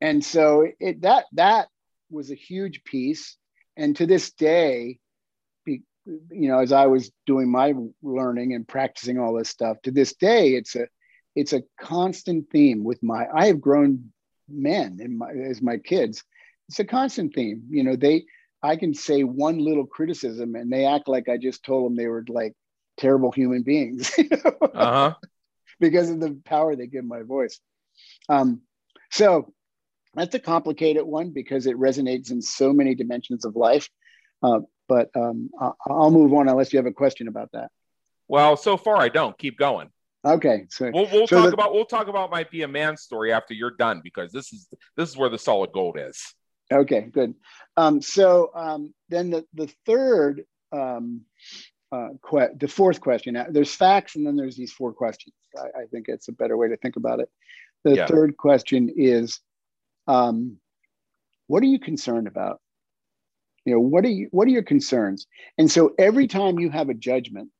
And 0.00 0.24
so 0.24 0.66
it 0.80 1.02
that 1.02 1.26
that 1.32 1.68
was 2.10 2.30
a 2.30 2.34
huge 2.34 2.82
piece. 2.84 3.36
And 3.76 3.94
to 3.96 4.06
this 4.06 4.32
day, 4.32 4.98
you 5.66 6.48
know, 6.48 6.58
as 6.58 6.72
I 6.72 6.86
was 6.86 7.10
doing 7.26 7.50
my 7.50 7.74
learning 8.02 8.54
and 8.54 8.66
practicing 8.66 9.18
all 9.18 9.34
this 9.34 9.48
stuff, 9.48 9.76
to 9.82 9.90
this 9.90 10.14
day, 10.14 10.54
it's 10.54 10.74
a 10.74 10.86
it's 11.36 11.52
a 11.52 11.62
constant 11.80 12.50
theme 12.50 12.82
with 12.82 13.02
my 13.02 13.26
I 13.32 13.46
have 13.46 13.60
grown 13.60 14.12
men 14.48 14.98
in 15.00 15.18
my 15.18 15.30
as 15.30 15.62
my 15.62 15.78
kids. 15.78 16.24
It's 16.68 16.80
a 16.80 16.84
constant 16.84 17.34
theme. 17.34 17.64
You 17.70 17.84
know, 17.84 17.96
they 17.96 18.24
I 18.62 18.76
can 18.76 18.94
say 18.94 19.24
one 19.24 19.58
little 19.58 19.86
criticism 19.86 20.54
and 20.54 20.72
they 20.72 20.86
act 20.86 21.08
like 21.08 21.28
I 21.28 21.36
just 21.36 21.64
told 21.64 21.86
them 21.86 21.96
they 21.96 22.08
were 22.08 22.24
like 22.28 22.54
terrible 22.96 23.32
human 23.32 23.62
beings. 23.62 24.12
uh-huh. 24.74 25.14
because 25.78 26.10
of 26.10 26.20
the 26.20 26.40
power 26.44 26.76
they 26.76 26.86
give 26.86 27.04
my 27.04 27.22
voice. 27.22 27.60
Um, 28.28 28.62
so 29.10 29.52
that's 30.14 30.34
a 30.34 30.40
complicated 30.40 31.04
one 31.04 31.30
because 31.30 31.66
it 31.66 31.76
resonates 31.76 32.30
in 32.30 32.42
so 32.42 32.72
many 32.72 32.94
dimensions 32.94 33.44
of 33.44 33.56
life. 33.56 33.88
Uh, 34.42 34.60
but 34.88 35.10
um, 35.14 35.50
I'll 35.88 36.10
move 36.10 36.32
on 36.32 36.48
unless 36.48 36.72
you 36.72 36.78
have 36.78 36.86
a 36.86 36.92
question 36.92 37.28
about 37.28 37.50
that. 37.52 37.70
Well, 38.26 38.56
so 38.56 38.76
far 38.76 38.96
I 38.96 39.08
don't. 39.08 39.36
Keep 39.38 39.58
going. 39.58 39.90
Okay, 40.24 40.66
so 40.68 40.90
we'll, 40.92 41.08
we'll 41.10 41.26
so 41.26 41.36
talk 41.36 41.46
the, 41.46 41.54
about 41.54 41.72
we'll 41.72 41.84
talk 41.86 42.08
about 42.08 42.30
might 42.30 42.50
be 42.50 42.62
a 42.62 42.68
man 42.68 42.96
story 42.96 43.32
after 43.32 43.54
you're 43.54 43.70
done 43.70 44.00
because 44.04 44.32
this 44.32 44.52
is 44.52 44.68
this 44.96 45.08
is 45.08 45.16
where 45.16 45.30
the 45.30 45.38
solid 45.38 45.72
gold 45.72 45.96
is. 45.98 46.22
Okay, 46.70 47.02
good. 47.10 47.34
Um, 47.76 48.02
so 48.02 48.50
um, 48.54 48.92
then 49.08 49.30
the 49.30 49.46
the 49.54 49.72
third 49.86 50.44
um, 50.72 51.22
uh, 51.90 52.10
que- 52.28 52.54
the 52.56 52.68
fourth 52.68 53.00
question. 53.00 53.42
There's 53.50 53.74
facts, 53.74 54.16
and 54.16 54.26
then 54.26 54.36
there's 54.36 54.56
these 54.56 54.72
four 54.72 54.92
questions. 54.92 55.34
I, 55.56 55.82
I 55.82 55.84
think 55.90 56.06
it's 56.08 56.28
a 56.28 56.32
better 56.32 56.56
way 56.56 56.68
to 56.68 56.76
think 56.76 56.96
about 56.96 57.20
it. 57.20 57.30
The 57.84 57.96
yeah. 57.96 58.06
third 58.06 58.36
question 58.36 58.90
is, 58.94 59.40
um, 60.06 60.58
what 61.46 61.62
are 61.62 61.66
you 61.66 61.78
concerned 61.78 62.26
about 62.26 62.60
You 63.64 63.74
know, 63.74 63.80
what 63.80 64.04
are 64.04 64.08
you 64.08 64.28
what 64.30 64.46
are 64.48 64.50
your 64.50 64.62
concerns? 64.62 65.26
And 65.58 65.70
so 65.70 65.94
every 65.98 66.26
time 66.26 66.58
you 66.58 66.70
have 66.70 66.88
a 66.88 66.94
judgment, 66.94 67.50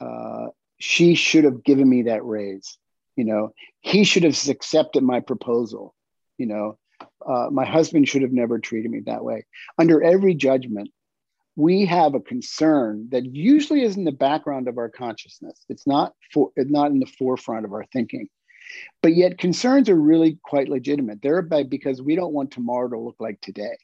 uh, 0.00 0.48
she 0.78 1.14
should 1.14 1.44
have 1.44 1.62
given 1.62 1.88
me 1.88 2.02
that 2.02 2.24
raise. 2.24 2.78
You 3.16 3.24
know, 3.24 3.52
he 3.80 4.04
should 4.04 4.22
have 4.22 4.38
accepted 4.48 5.02
my 5.02 5.20
proposal. 5.20 5.94
You 6.38 6.46
know, 6.46 6.78
uh, 7.26 7.48
my 7.50 7.66
husband 7.66 8.08
should 8.08 8.22
have 8.22 8.32
never 8.32 8.58
treated 8.58 8.90
me 8.90 9.00
that 9.00 9.24
way. 9.24 9.44
Under 9.78 10.02
every 10.02 10.34
judgment, 10.34 10.90
we 11.56 11.84
have 11.86 12.14
a 12.14 12.20
concern 12.20 13.08
that 13.10 13.26
usually 13.26 13.82
is 13.82 13.96
in 13.96 14.04
the 14.04 14.12
background 14.12 14.68
of 14.68 14.78
our 14.78 14.88
consciousness. 14.88 15.64
It's 15.68 15.86
not 15.86 16.14
for 16.32 16.50
it's 16.56 16.70
not 16.70 16.90
in 16.92 17.00
the 17.00 17.06
forefront 17.18 17.66
of 17.66 17.72
our 17.72 17.84
thinking. 17.92 18.28
But 19.02 19.14
yet 19.14 19.38
concerns 19.38 19.88
are 19.88 20.00
really 20.00 20.38
quite 20.42 20.68
legitimate. 20.68 21.20
They're 21.22 21.38
about 21.38 21.70
because 21.70 22.02
we 22.02 22.16
don't 22.16 22.32
want 22.32 22.50
tomorrow 22.50 22.88
to 22.88 22.98
look 22.98 23.16
like 23.18 23.40
today. 23.40 23.76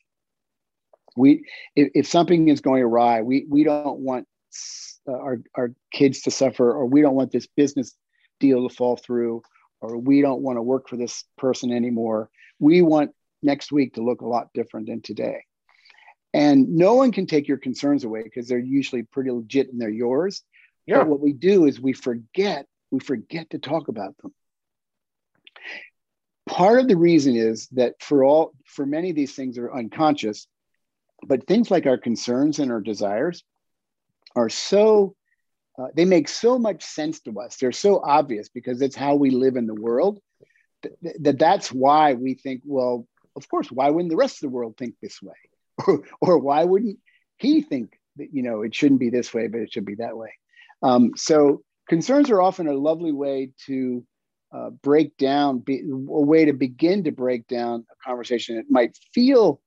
We 1.17 1.47
if, 1.75 1.91
if 1.95 2.07
something 2.07 2.49
is 2.49 2.61
going 2.61 2.83
awry, 2.83 3.23
we 3.23 3.47
we 3.49 3.65
don't 3.65 4.01
want 4.01 4.27
uh, 5.09 5.13
our, 5.13 5.39
our 5.55 5.73
kids 5.93 6.23
to 6.23 6.31
suffer, 6.31 6.71
or 6.71 6.87
we 6.87 7.01
don't 7.01 7.15
want 7.15 7.33
this 7.33 7.47
business 7.47 7.95
deal 8.41 8.69
to 8.69 8.75
fall 8.75 8.97
through, 8.97 9.43
or 9.81 9.97
we 9.97 10.21
don't 10.21 10.43
want 10.43 10.59
to 10.59 10.63
work 10.63 10.89
for 10.89 10.97
this 10.97 11.25
person 11.39 11.73
anymore. 11.73 12.29
We 12.59 12.83
want 12.83 13.13
next 13.43 13.73
week 13.73 13.95
to 13.95 14.03
look 14.03 14.21
a 14.21 14.27
lot 14.27 14.49
different 14.53 14.89
than 14.89 15.01
today. 15.01 15.45
And 16.35 16.77
no 16.77 16.95
one 16.95 17.13
can 17.13 17.27
take 17.27 17.49
your 17.49 17.57
concerns 17.57 18.05
away 18.05 18.23
because 18.23 18.47
they're 18.47 18.59
usually 18.59 19.05
pretty 19.05 19.31
legit 19.31 19.71
and 19.73 19.81
they're 19.81 19.89
yours. 19.89 20.43
Yeah. 20.87 20.99
But 20.99 21.09
what 21.09 21.21
we 21.21 21.33
do 21.33 21.65
is 21.65 21.81
we 21.81 21.93
forget, 21.95 22.67
we 22.91 23.01
forget 23.01 23.51
to 23.51 23.59
talk 23.59 23.89
about 23.89 24.17
them. 24.19 24.35
Part 26.57 26.81
of 26.81 26.89
the 26.89 26.97
reason 26.97 27.37
is 27.37 27.69
that 27.73 27.97
for 28.01 28.25
all 28.25 28.53
for 28.65 28.87
many 28.87 29.11
of 29.11 29.17
these 29.17 29.35
things 29.35 29.59
are 29.59 29.71
unconscious, 29.71 30.47
but 31.27 31.47
things 31.47 31.71
like 31.71 31.85
our 31.85 31.99
concerns 31.99 32.59
and 32.59 32.73
our 32.73 32.81
desires 32.81 33.45
are 34.35 34.49
so 34.49 35.15
uh, 35.79 35.89
they 35.95 36.07
make 36.07 36.29
so 36.29 36.59
much 36.59 36.83
sense 36.83 37.21
to 37.21 37.39
us. 37.41 37.57
They're 37.57 37.73
so 37.73 38.01
obvious 38.03 38.49
because 38.49 38.81
it's 38.81 38.97
how 38.97 39.17
we 39.17 39.29
live 39.29 39.57
in 39.57 39.67
the 39.67 39.75
world 39.75 40.19
that, 40.83 40.93
that 41.21 41.39
that's 41.39 41.71
why 41.71 42.15
we 42.15 42.33
think, 42.33 42.63
well, 42.65 43.07
of 43.37 43.47
course, 43.51 43.71
why 43.71 43.91
wouldn't 43.91 44.09
the 44.09 44.17
rest 44.17 44.37
of 44.37 44.49
the 44.49 44.57
world 44.57 44.79
think 44.79 44.95
this 45.03 45.21
way? 45.21 45.35
Or, 45.87 46.01
or 46.23 46.39
why 46.39 46.65
wouldn't 46.65 46.99
he 47.37 47.61
think 47.61 48.01
that, 48.17 48.29
you 48.33 48.43
know, 48.43 48.63
it 48.63 48.75
shouldn't 48.75 48.99
be 48.99 49.11
this 49.11 49.35
way, 49.35 49.47
but 49.47 49.61
it 49.61 49.75
should 49.75 49.85
be 49.85 49.97
that 49.97 50.17
way? 50.17 50.33
Um, 50.83 51.11
so 51.17 51.63
concerns 51.87 52.31
are 52.31 52.41
often 52.41 52.67
a 52.67 52.73
lovely 52.73 53.13
way 53.13 53.51
to 53.67 54.07
uh, 54.53 54.71
break 54.71 55.17
down, 55.17 55.59
be, 55.59 55.81
a 55.81 55.95
way 55.95 56.45
to 56.45 56.53
begin 56.53 57.05
to 57.05 57.13
break 57.13 57.47
down 57.47 57.85
a 57.91 58.09
conversation. 58.09 58.59
It 58.59 58.67
might 58.71 58.97
feel 59.13 59.61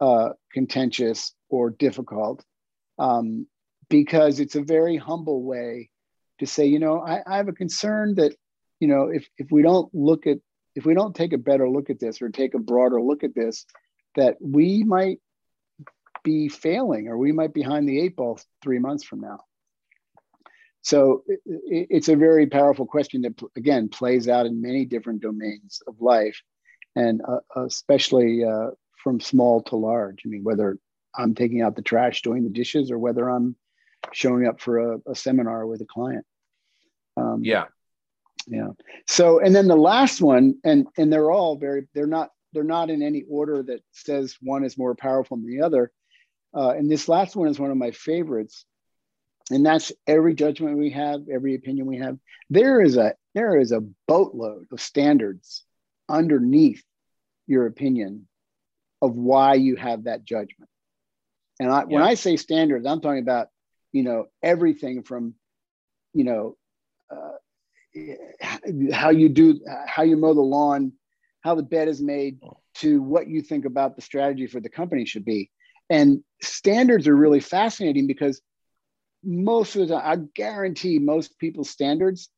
uh, 0.00 0.30
contentious 0.52 1.34
or 1.48 1.70
difficult, 1.70 2.44
um, 2.98 3.46
because 3.88 4.40
it's 4.40 4.56
a 4.56 4.62
very 4.62 4.96
humble 4.96 5.42
way 5.42 5.90
to 6.40 6.46
say, 6.46 6.66
you 6.66 6.78
know, 6.78 7.00
I, 7.00 7.20
I 7.26 7.36
have 7.36 7.48
a 7.48 7.52
concern 7.52 8.16
that, 8.16 8.34
you 8.80 8.88
know, 8.88 9.08
if, 9.08 9.28
if 9.38 9.50
we 9.50 9.62
don't 9.62 9.92
look 9.94 10.26
at, 10.26 10.38
if 10.74 10.84
we 10.84 10.94
don't 10.94 11.14
take 11.14 11.32
a 11.32 11.38
better 11.38 11.68
look 11.70 11.90
at 11.90 12.00
this 12.00 12.20
or 12.20 12.28
take 12.28 12.54
a 12.54 12.58
broader 12.58 13.00
look 13.00 13.22
at 13.22 13.34
this, 13.34 13.64
that 14.16 14.36
we 14.40 14.82
might 14.82 15.20
be 16.24 16.48
failing 16.48 17.06
or 17.08 17.16
we 17.16 17.32
might 17.32 17.54
be 17.54 17.60
behind 17.60 17.88
the 17.88 18.00
eight 18.00 18.16
ball 18.16 18.40
three 18.62 18.78
months 18.78 19.04
from 19.04 19.20
now. 19.20 19.38
So 20.84 21.24
it, 21.26 21.40
it's 21.90 22.08
a 22.08 22.16
very 22.16 22.46
powerful 22.46 22.86
question 22.86 23.22
that, 23.22 23.42
again, 23.56 23.88
plays 23.88 24.28
out 24.28 24.46
in 24.46 24.62
many 24.62 24.84
different 24.84 25.22
domains 25.22 25.80
of 25.88 26.00
life, 26.00 26.40
and 26.94 27.20
uh, 27.26 27.64
especially 27.64 28.44
uh, 28.44 28.70
from 29.02 29.18
small 29.18 29.62
to 29.64 29.76
large. 29.76 30.22
I 30.24 30.28
mean, 30.28 30.44
whether 30.44 30.78
I'm 31.16 31.34
taking 31.34 31.62
out 31.62 31.74
the 31.74 31.82
trash, 31.82 32.22
doing 32.22 32.44
the 32.44 32.50
dishes, 32.50 32.90
or 32.90 32.98
whether 32.98 33.28
I'm 33.28 33.56
showing 34.12 34.46
up 34.46 34.60
for 34.60 34.78
a, 34.78 34.98
a 35.08 35.14
seminar 35.14 35.66
with 35.66 35.80
a 35.80 35.86
client. 35.86 36.26
Um, 37.16 37.40
yeah. 37.42 37.64
Yeah. 38.46 38.72
So, 39.08 39.40
and 39.40 39.54
then 39.54 39.68
the 39.68 39.76
last 39.76 40.20
one, 40.20 40.56
and 40.64 40.86
and 40.98 41.10
they're 41.10 41.30
all 41.30 41.56
very, 41.56 41.88
they're 41.94 42.06
not 42.06 42.28
they're 42.52 42.62
not 42.62 42.90
in 42.90 43.02
any 43.02 43.22
order 43.28 43.62
that 43.62 43.80
says 43.92 44.36
one 44.42 44.64
is 44.64 44.76
more 44.76 44.94
powerful 44.94 45.38
than 45.38 45.46
the 45.46 45.62
other. 45.62 45.90
Uh, 46.54 46.70
and 46.76 46.90
this 46.90 47.08
last 47.08 47.34
one 47.34 47.48
is 47.48 47.58
one 47.58 47.70
of 47.70 47.78
my 47.78 47.90
favorites, 47.90 48.66
and 49.50 49.64
that's 49.64 49.92
every 50.06 50.34
judgment 50.34 50.78
we 50.78 50.90
have, 50.90 51.22
every 51.32 51.54
opinion 51.54 51.86
we 51.86 51.98
have. 51.98 52.18
There 52.50 52.80
is 52.80 52.96
a 52.96 53.14
there 53.34 53.58
is 53.60 53.72
a 53.72 53.80
boatload 54.06 54.66
of 54.72 54.80
standards 54.80 55.64
underneath 56.08 56.82
your 57.46 57.66
opinion 57.66 58.26
of 59.02 59.14
why 59.14 59.54
you 59.54 59.76
have 59.76 60.04
that 60.04 60.24
judgment. 60.24 60.70
And 61.60 61.70
I, 61.70 61.80
yeah. 61.80 61.84
when 61.86 62.02
I 62.02 62.14
say 62.14 62.36
standards, 62.36 62.86
I'm 62.86 63.00
talking 63.00 63.22
about 63.22 63.48
you 63.92 64.02
know 64.02 64.26
everything 64.42 65.02
from 65.02 65.34
you 66.14 66.24
know 66.24 66.56
uh, 67.10 67.32
how 68.92 69.10
you 69.10 69.28
do 69.28 69.60
how 69.86 70.02
you 70.02 70.16
mow 70.16 70.34
the 70.34 70.40
lawn 70.40 70.92
how 71.42 71.54
the 71.54 71.62
bed 71.62 71.88
is 71.88 72.02
made 72.02 72.38
to 72.74 73.02
what 73.02 73.28
you 73.28 73.42
think 73.42 73.66
about 73.66 73.94
the 73.94 74.02
strategy 74.02 74.46
for 74.46 74.60
the 74.60 74.68
company 74.68 75.04
should 75.04 75.24
be 75.24 75.50
and 75.90 76.24
standards 76.42 77.06
are 77.06 77.14
really 77.14 77.40
fascinating 77.40 78.06
because 78.06 78.40
most 79.24 79.76
of 79.76 79.88
the 79.88 79.94
time 79.94 80.02
i 80.04 80.16
guarantee 80.34 80.98
most 80.98 81.38
people's 81.38 81.70
standards 81.70 82.28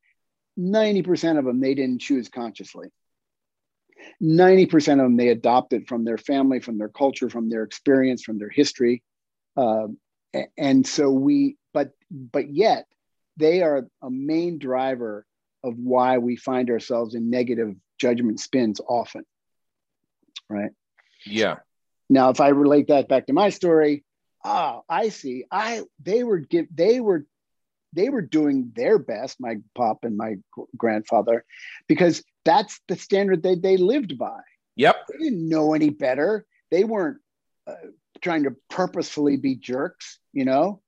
90% 0.58 1.38
of 1.38 1.44
them 1.44 1.60
they 1.60 1.74
didn't 1.74 2.00
choose 2.00 2.28
consciously. 2.28 2.88
90% 4.22 4.92
of 4.92 4.98
them 4.98 5.16
they 5.16 5.28
adopted 5.28 5.88
from 5.88 6.04
their 6.04 6.18
family 6.18 6.60
from 6.60 6.78
their 6.78 6.88
culture 6.88 7.28
from 7.28 7.48
their 7.48 7.62
experience 7.62 8.22
from 8.22 8.38
their 8.38 8.48
history. 8.48 9.02
Uh, 9.56 9.88
and 10.56 10.86
so 10.86 11.10
we 11.10 11.56
but 11.72 11.90
but 12.10 12.48
yet 12.54 12.86
they 13.36 13.62
are 13.62 13.86
a 14.02 14.10
main 14.10 14.58
driver 14.58 15.26
of 15.64 15.74
why 15.76 16.18
we 16.18 16.36
find 16.36 16.70
ourselves 16.70 17.14
in 17.14 17.30
negative 17.30 17.74
judgment 17.98 18.38
spins 18.38 18.80
often 18.86 19.24
right? 20.48 20.70
Yeah. 21.24 21.56
Now 22.10 22.28
if 22.28 22.40
i 22.40 22.48
relate 22.48 22.88
that 22.88 23.08
back 23.08 23.26
to 23.26 23.32
my 23.32 23.48
story 23.48 24.04
ah 24.46 24.80
i 24.88 25.08
see 25.08 25.44
i 25.50 25.82
they 26.02 26.24
were 26.24 26.38
give 26.38 26.66
they 26.74 27.00
were 27.00 27.26
they 27.92 28.08
were 28.08 28.22
doing 28.22 28.72
their 28.74 28.98
best 28.98 29.40
my 29.40 29.56
pop 29.74 30.04
and 30.04 30.16
my 30.16 30.36
grandfather 30.76 31.44
because 31.88 32.22
that's 32.44 32.80
the 32.88 32.96
standard 32.96 33.42
they 33.42 33.54
they 33.54 33.76
lived 33.76 34.18
by 34.18 34.40
yep 34.76 34.96
they 35.10 35.18
didn't 35.24 35.48
know 35.48 35.74
any 35.74 35.90
better 35.90 36.44
they 36.70 36.84
weren't 36.84 37.18
uh, 37.66 37.74
trying 38.20 38.44
to 38.44 38.56
purposefully 38.70 39.36
be 39.36 39.54
jerks, 39.54 40.18
you 40.32 40.44
know? 40.44 40.80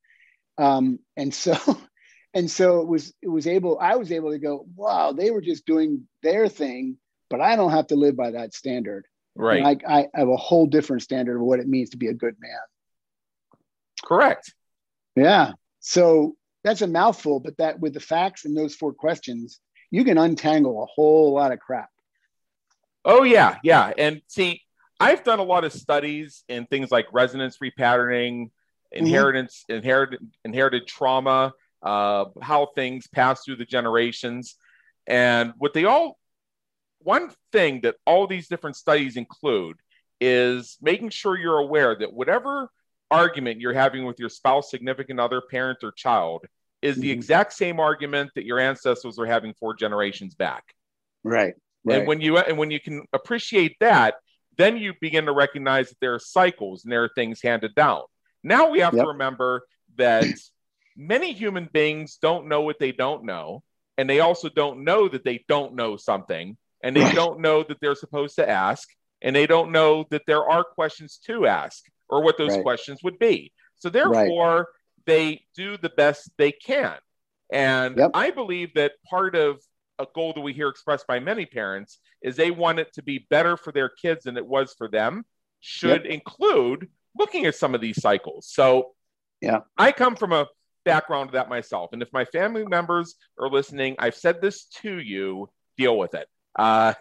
Um, 0.57 0.99
and 1.17 1.33
so, 1.33 1.57
and 2.35 2.51
so 2.51 2.81
it 2.81 2.89
was, 2.89 3.13
it 3.23 3.29
was 3.29 3.47
able, 3.47 3.79
I 3.81 3.97
was 3.97 4.13
able 4.13 4.31
to 4.31 4.39
go, 4.39 4.67
wow, 4.77 5.13
they 5.13 5.31
were 5.31 5.41
just 5.41 5.67
doing 5.67 6.07
their 6.23 6.49
thing, 6.49 6.99
but 7.31 7.41
I 7.41 7.57
don't 7.57 7.71
have 7.71 7.89
to 7.89 7.97
live 7.97 8.17
by 8.17 8.33
that 8.33 8.55
standard. 8.55 9.07
Right. 9.35 9.81
I, 9.87 9.99
I 10.01 10.07
have 10.15 10.29
a 10.29 10.37
whole 10.37 10.67
different 10.67 11.03
standard 11.03 11.37
of 11.37 11.43
what 11.43 11.61
it 11.61 11.69
means 11.69 11.91
to 11.91 11.97
be 11.97 12.09
a 12.09 12.15
good 12.15 12.35
man. 12.41 12.59
Correct. 14.05 14.53
Yeah. 15.17 15.53
So 15.81 16.37
that's 16.65 16.83
a 16.83 16.87
mouthful, 16.87 17.41
but 17.41 17.57
that 17.59 17.81
with 17.81 17.95
the 17.95 18.01
facts 18.01 18.45
and 18.45 18.57
those 18.57 18.75
four 18.75 18.93
questions, 18.93 19.61
you 19.91 20.05
can 20.05 20.19
untangle 20.19 20.83
a 20.83 20.87
whole 20.87 21.33
lot 21.33 21.53
of 21.53 21.61
crap. 21.61 21.89
Oh 23.05 23.23
yeah, 23.23 23.57
yeah. 23.63 23.93
And 23.97 24.21
see, 24.27 24.63
I've 25.01 25.25
done 25.25 25.39
a 25.39 25.45
lot 25.45 25.65
of 25.65 25.73
studies 25.73 26.45
in 26.49 26.67
things 26.67 26.91
like 26.91 27.07
resonance 27.13 27.59
repatterning, 27.63 28.45
mm-hmm. 28.45 28.99
inheritance, 28.99 29.65
mm-hmm. 29.69 29.79
inherited 29.79 30.21
inherited 30.45 30.87
trauma, 30.87 31.53
uh, 31.83 32.27
how 32.43 32.69
things 32.75 33.07
pass 33.07 33.45
through 33.45 33.57
the 33.57 33.65
generations, 33.65 34.57
and 35.07 35.53
what 35.59 35.73
they 35.75 35.85
all 35.85 36.19
one 37.01 37.31
thing 37.53 37.81
that 37.83 37.97
all 38.05 38.27
these 38.27 38.49
different 38.49 38.77
studies 38.77 39.17
include 39.17 39.77
is 40.21 40.77
making 40.83 41.11
sure 41.11 41.39
you're 41.39 41.59
aware 41.59 41.95
that 41.97 42.13
whatever 42.13 42.69
argument 43.11 43.61
you're 43.61 43.75
having 43.75 44.05
with 44.05 44.19
your 44.19 44.29
spouse, 44.29 44.71
significant 44.71 45.21
other, 45.21 45.41
parent, 45.41 45.79
or 45.83 45.93
child 45.93 46.45
is 46.83 46.95
mm-hmm. 46.95 47.03
the 47.03 47.11
exact 47.11 47.53
same 47.53 47.81
argument 47.81 48.31
that 48.35 48.45
your 48.45 48.59
ancestors 48.59 49.19
were 49.19 49.27
having 49.27 49.55
four 49.55 49.75
generations 49.75 50.35
back. 50.35 50.65
Right. 51.25 51.55
right. 51.85 51.99
And 51.99 52.09
when 52.09 52.21
you 52.21 52.39
and 52.39 52.59
when 52.59 52.71
you 52.71 52.81
can 52.81 53.05
appreciate 53.13 53.77
that, 53.81 54.15
then 54.57 54.77
you 54.77 54.95
begin 55.01 55.27
to 55.27 55.33
recognize 55.33 55.89
that 55.89 55.99
there 56.01 56.15
are 56.15 56.19
cycles 56.19 56.85
and 56.85 56.93
there 56.93 57.05
are 57.05 57.11
things 57.15 57.41
handed 57.43 57.75
down. 57.75 58.03
Now 58.43 58.71
we 58.71 58.81
have 58.81 58.95
yep. 58.95 59.05
to 59.05 59.09
remember 59.09 59.63
that 59.97 60.25
many 60.97 61.33
human 61.33 61.69
beings 61.73 62.19
don't 62.21 62.49
know 62.49 62.63
what 62.63 62.79
they 62.79 62.93
don't 62.93 63.25
know. 63.25 63.63
And 63.97 64.09
they 64.09 64.21
also 64.21 64.49
don't 64.49 64.85
know 64.85 65.09
that 65.09 65.25
they 65.25 65.45
don't 65.49 65.75
know 65.75 65.97
something. 65.97 66.57
And 66.83 66.95
they 66.95 67.03
right. 67.03 67.15
don't 67.15 67.41
know 67.41 67.65
that 67.65 67.79
they're 67.81 67.97
supposed 67.97 68.37
to 68.37 68.49
ask. 68.49 68.89
And 69.21 69.35
they 69.35 69.49
don't 69.49 69.73
know 69.73 70.05
that 70.11 70.23
there 70.29 70.49
are 70.49 70.63
questions 70.63 71.19
to 71.27 71.47
ask 71.47 71.83
or 72.09 72.23
what 72.23 72.39
those 72.39 72.53
right. 72.53 72.63
questions 72.63 73.01
would 73.03 73.19
be. 73.19 73.53
So 73.77 73.89
therefore, 73.89 74.57
right. 74.57 74.67
they 75.07 75.43
do 75.55 75.77
the 75.77 75.91
best 75.91 76.31
they 76.37 76.53
can. 76.53 76.97
And 77.53 77.97
yep. 77.97 78.11
I 78.15 78.31
believe 78.31 78.75
that 78.75 78.93
part 79.09 79.35
of 79.35 79.61
a 79.99 80.07
goal 80.15 80.33
that 80.35 80.41
we 80.41 80.53
hear 80.53 80.69
expressed 80.69 81.07
by 81.07 81.19
many 81.19 81.47
parents 81.47 81.99
is 82.23 82.37
they 82.37 82.51
want 82.51 82.79
it 82.79 82.93
to 82.95 83.03
be 83.03 83.27
better 83.31 83.57
for 83.57 83.73
their 83.73 83.89
kids 83.89 84.25
than 84.25 84.37
it 84.37 84.47
was 84.47 84.75
for 84.77 84.89
them 84.89 85.25
should 85.61 86.05
yep. 86.05 86.13
include 86.13 86.89
looking 87.19 87.47
at 87.47 87.55
some 87.55 87.75
of 87.75 87.81
these 87.81 88.01
cycles. 88.01 88.49
So, 88.49 88.95
yeah, 89.41 89.61
I 89.77 89.93
come 89.93 90.17
from 90.17 90.33
a 90.33 90.47
background 90.85 91.31
of 91.31 91.33
that 91.35 91.49
myself. 91.49 91.91
And 91.93 92.03
if 92.03 92.13
my 92.13 92.25
family 92.25 92.65
members 92.65 93.17
are 93.39 93.49
listening, 93.49 93.97
I've 93.99 94.15
said 94.15 94.41
this 94.41 94.65
to 94.83 94.99
you, 94.99 95.49
deal 95.77 95.99
with 95.99 96.15
it. 96.15 96.29
Uh, 96.57 96.95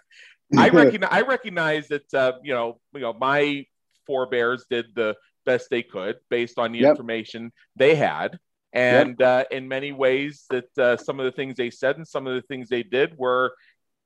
I 0.55 0.70
recognize 0.74 1.10
I 1.12 1.22
recognize 1.22 1.88
that 1.89 2.14
uh, 2.14 2.34
you 2.43 2.53
know 2.53 2.80
you 2.93 3.01
know 3.01 3.14
my 3.14 3.66
forebears 4.08 4.66
did 4.70 4.88
the 4.95 5.16
best 5.45 5.70
they 5.70 5.84
could 5.84 6.16
based 6.30 6.58
on 6.58 6.72
the 6.72 6.80
yep. 6.80 6.91
information 6.91 7.51
they 7.76 7.95
had, 7.95 8.39
and 8.74 9.18
yep. 9.20 9.47
uh, 9.51 9.55
in 9.55 9.68
many 9.68 9.91
ways 9.91 10.45
that 10.49 10.78
uh, 10.78 10.97
some 10.97 11.20
of 11.20 11.26
the 11.26 11.32
things 11.32 11.55
they 11.55 11.70
said 11.70 11.97
and 11.97 12.08
some 12.08 12.26
of 12.26 12.34
the 12.34 12.41
things 12.41 12.70
they 12.70 12.84
did 12.84 13.18
were 13.18 13.53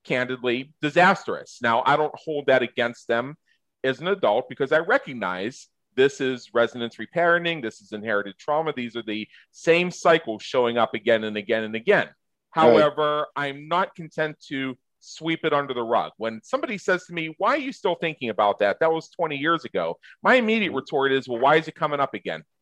candidly 0.04 0.72
disastrous. 0.82 1.58
Now 1.62 1.82
I 1.86 1.96
don't 1.96 2.14
hold 2.14 2.46
that 2.46 2.62
against 2.62 3.08
them 3.08 3.36
as 3.84 4.00
an 4.00 4.08
adult 4.08 4.48
because 4.48 4.72
I 4.72 4.78
recognize 4.78 5.68
this 5.94 6.20
is 6.20 6.50
resonance 6.54 6.96
repatterning, 6.96 7.62
this 7.62 7.80
is 7.80 7.92
inherited 7.92 8.38
trauma. 8.38 8.72
These 8.74 8.96
are 8.96 9.02
the 9.02 9.28
same 9.50 9.90
cycles 9.90 10.42
showing 10.42 10.78
up 10.78 10.94
again 10.94 11.24
and 11.24 11.36
again 11.36 11.64
and 11.64 11.74
again. 11.74 12.08
However, 12.50 13.26
right. 13.36 13.48
I'm 13.48 13.68
not 13.68 13.94
content 13.94 14.36
to 14.48 14.76
sweep 15.02 15.44
it 15.44 15.52
under 15.52 15.74
the 15.74 15.82
rug. 15.82 16.12
When 16.16 16.40
somebody 16.42 16.78
says 16.78 17.04
to 17.06 17.12
me, 17.12 17.34
Why 17.38 17.50
are 17.50 17.58
you 17.58 17.72
still 17.72 17.96
thinking 17.96 18.30
about 18.30 18.60
that? 18.60 18.78
That 18.80 18.92
was 18.92 19.10
20 19.10 19.36
years 19.36 19.64
ago. 19.64 19.98
My 20.22 20.36
immediate 20.36 20.72
retort 20.72 21.12
is, 21.12 21.28
Well, 21.28 21.40
why 21.40 21.56
is 21.56 21.68
it 21.68 21.74
coming 21.74 22.00
up 22.00 22.14
again? 22.14 22.42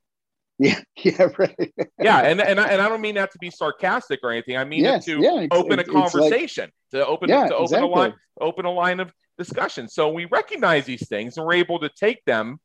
Yeah, 0.62 0.78
yeah, 1.03 1.28
right. 1.38 1.72
yeah, 2.03 2.18
and, 2.18 2.38
and, 2.38 2.61
I, 2.61 2.68
and 2.68 2.82
I 2.82 2.88
don't 2.91 3.01
mean 3.01 3.14
that 3.14 3.32
to 3.32 3.38
be 3.38 3.51
sarcastic 3.51 4.20
or 4.22 4.30
anything. 4.30 4.59
I 4.59 4.64
mean 4.64 4.84
yes, 4.84 5.09
it 5.09 5.12
to 5.12 5.22
yeah, 5.22 5.47
open 5.51 5.78
a 5.78 5.84
conversation, 5.84 6.64
like, 6.64 7.01
to 7.01 7.07
open 7.07 7.30
yeah, 7.30 7.47
to 7.47 7.55
open 7.55 7.64
exactly. 7.64 7.88
a 7.88 7.91
line, 7.91 8.14
open 8.43 8.66
a 8.66 8.70
line 8.70 9.01
of 9.01 9.11
discussion. 9.38 9.88
So 9.88 10.11
we 10.11 10.26
recognize 10.26 10.84
these 10.84 11.09
things 11.09 11.38
and 11.38 11.47
we're 11.47 11.55
able 11.55 11.78
to 11.78 11.88
take 11.88 12.22
them, 12.26 12.61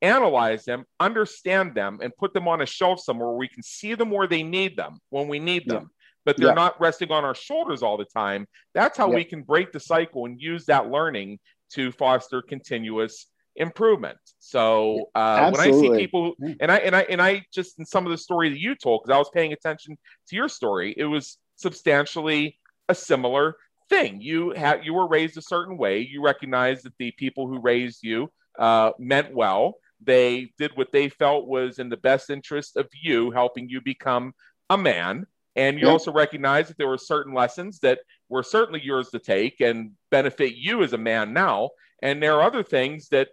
analyze 0.00 0.64
them, 0.64 0.84
understand 1.00 1.74
them, 1.74 1.98
and 2.00 2.14
put 2.16 2.32
them 2.32 2.46
on 2.46 2.60
a 2.60 2.66
shelf 2.66 3.00
somewhere 3.00 3.30
where 3.30 3.38
we 3.38 3.48
can 3.48 3.64
see 3.64 3.96
them 3.96 4.12
where 4.12 4.28
they 4.28 4.44
need 4.44 4.76
them 4.76 5.00
when 5.08 5.26
we 5.26 5.40
need 5.40 5.68
them 5.68 5.90
but 6.30 6.36
they're 6.36 6.50
yeah. 6.50 6.54
not 6.54 6.80
resting 6.80 7.10
on 7.10 7.24
our 7.24 7.34
shoulders 7.34 7.82
all 7.82 7.96
the 7.96 8.04
time. 8.04 8.46
That's 8.72 8.96
how 8.96 9.08
yeah. 9.08 9.16
we 9.16 9.24
can 9.24 9.42
break 9.42 9.72
the 9.72 9.80
cycle 9.80 10.26
and 10.26 10.40
use 10.40 10.64
that 10.66 10.88
learning 10.88 11.40
to 11.72 11.90
foster 11.90 12.40
continuous 12.40 13.26
improvement. 13.56 14.16
So 14.38 15.10
uh, 15.16 15.50
when 15.50 15.60
I 15.60 15.72
see 15.72 15.90
people, 15.90 16.34
and 16.60 16.70
I 16.70 16.76
and 16.76 16.94
I 16.94 17.00
and 17.10 17.20
I 17.20 17.44
just 17.52 17.80
in 17.80 17.84
some 17.84 18.06
of 18.06 18.12
the 18.12 18.16
story 18.16 18.48
that 18.48 18.60
you 18.60 18.76
told, 18.76 19.02
because 19.02 19.12
I 19.12 19.18
was 19.18 19.28
paying 19.34 19.52
attention 19.52 19.98
to 20.28 20.36
your 20.36 20.48
story, 20.48 20.94
it 20.96 21.06
was 21.06 21.36
substantially 21.56 22.60
a 22.88 22.94
similar 22.94 23.56
thing. 23.88 24.20
You 24.20 24.50
had 24.50 24.84
you 24.84 24.94
were 24.94 25.08
raised 25.08 25.36
a 25.36 25.42
certain 25.42 25.76
way. 25.76 25.98
You 25.98 26.22
recognize 26.22 26.82
that 26.82 26.92
the 27.00 27.10
people 27.10 27.48
who 27.48 27.58
raised 27.58 28.04
you 28.04 28.30
uh, 28.56 28.92
meant 29.00 29.34
well. 29.34 29.74
They 30.00 30.52
did 30.58 30.76
what 30.76 30.92
they 30.92 31.08
felt 31.08 31.48
was 31.48 31.80
in 31.80 31.88
the 31.88 31.96
best 31.96 32.30
interest 32.30 32.76
of 32.76 32.86
you, 33.02 33.32
helping 33.32 33.68
you 33.68 33.80
become 33.80 34.32
a 34.70 34.78
man. 34.78 35.26
And 35.56 35.80
you 35.80 35.88
also 35.88 36.12
recognize 36.12 36.68
that 36.68 36.78
there 36.78 36.88
were 36.88 36.98
certain 36.98 37.34
lessons 37.34 37.80
that 37.80 38.00
were 38.28 38.42
certainly 38.42 38.80
yours 38.82 39.10
to 39.10 39.18
take 39.18 39.60
and 39.60 39.92
benefit 40.10 40.54
you 40.54 40.82
as 40.82 40.92
a 40.92 40.98
man 40.98 41.32
now. 41.32 41.70
And 42.02 42.22
there 42.22 42.34
are 42.34 42.42
other 42.42 42.62
things 42.62 43.08
that, 43.08 43.28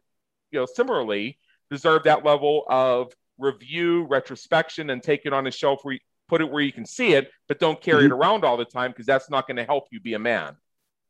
you 0.52 0.60
know, 0.60 0.66
similarly 0.66 1.38
deserve 1.70 2.04
that 2.04 2.26
level 2.26 2.64
of 2.70 3.14
review, 3.38 4.08
retrospection, 4.10 4.90
and 4.90 5.04
take 5.04 5.26
it 5.26 5.34
on 5.34 5.46
a 5.46 5.52
shelf 5.52 5.82
where 5.84 5.94
you 5.94 6.00
put 6.28 6.42
it 6.42 6.52
where 6.52 6.62
you 6.62 6.74
can 6.74 6.86
see 6.86 7.14
it, 7.14 7.30
but 7.48 7.60
don't 7.60 7.80
carry 7.82 8.04
mm-hmm. 8.04 8.14
it 8.14 8.16
around 8.16 8.44
all 8.44 8.58
the 8.58 8.66
time 8.66 8.92
because 8.92 9.06
that's 9.06 9.30
not 9.30 9.48
going 9.48 9.58
to 9.58 9.64
help 9.64 9.86
you 9.92 10.00
be 10.00 10.14
a 10.14 10.20
man. 10.20 10.56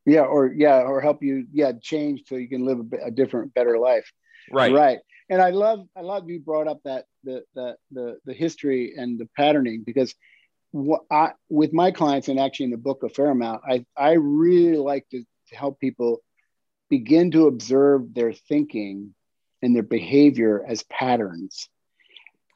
Yeah, 0.05 0.21
or 0.21 0.47
yeah, 0.47 0.81
or 0.81 1.01
help 1.01 1.21
you 1.21 1.47
yeah 1.51 1.73
change 1.81 2.23
so 2.27 2.35
you 2.35 2.47
can 2.47 2.65
live 2.65 2.79
a, 2.79 3.07
a 3.07 3.11
different, 3.11 3.53
better 3.53 3.77
life. 3.77 4.09
Right. 4.51 4.71
Right. 4.71 4.99
And 5.29 5.41
I 5.41 5.49
love 5.49 5.85
I 5.97 6.01
love 6.01 6.29
you 6.29 6.39
brought 6.39 6.67
up 6.67 6.79
that 6.85 7.05
the 7.23 7.43
the 7.55 7.75
the 7.91 8.17
the 8.25 8.33
history 8.33 8.93
and 8.95 9.19
the 9.19 9.27
patterning 9.35 9.83
because 9.85 10.15
what 10.85 11.01
I, 11.09 11.31
with 11.49 11.73
my 11.73 11.91
clients 11.91 12.27
and 12.27 12.39
actually 12.39 12.65
in 12.65 12.71
the 12.71 12.77
book 12.77 13.03
a 13.03 13.09
fair 13.09 13.29
amount, 13.29 13.63
I, 13.67 13.85
I 13.95 14.13
really 14.13 14.77
like 14.77 15.07
to, 15.09 15.23
to 15.49 15.55
help 15.55 15.79
people 15.79 16.21
begin 16.89 17.31
to 17.31 17.47
observe 17.47 18.13
their 18.13 18.33
thinking 18.33 19.13
and 19.61 19.75
their 19.75 19.83
behavior 19.83 20.63
as 20.65 20.83
patterns 20.83 21.67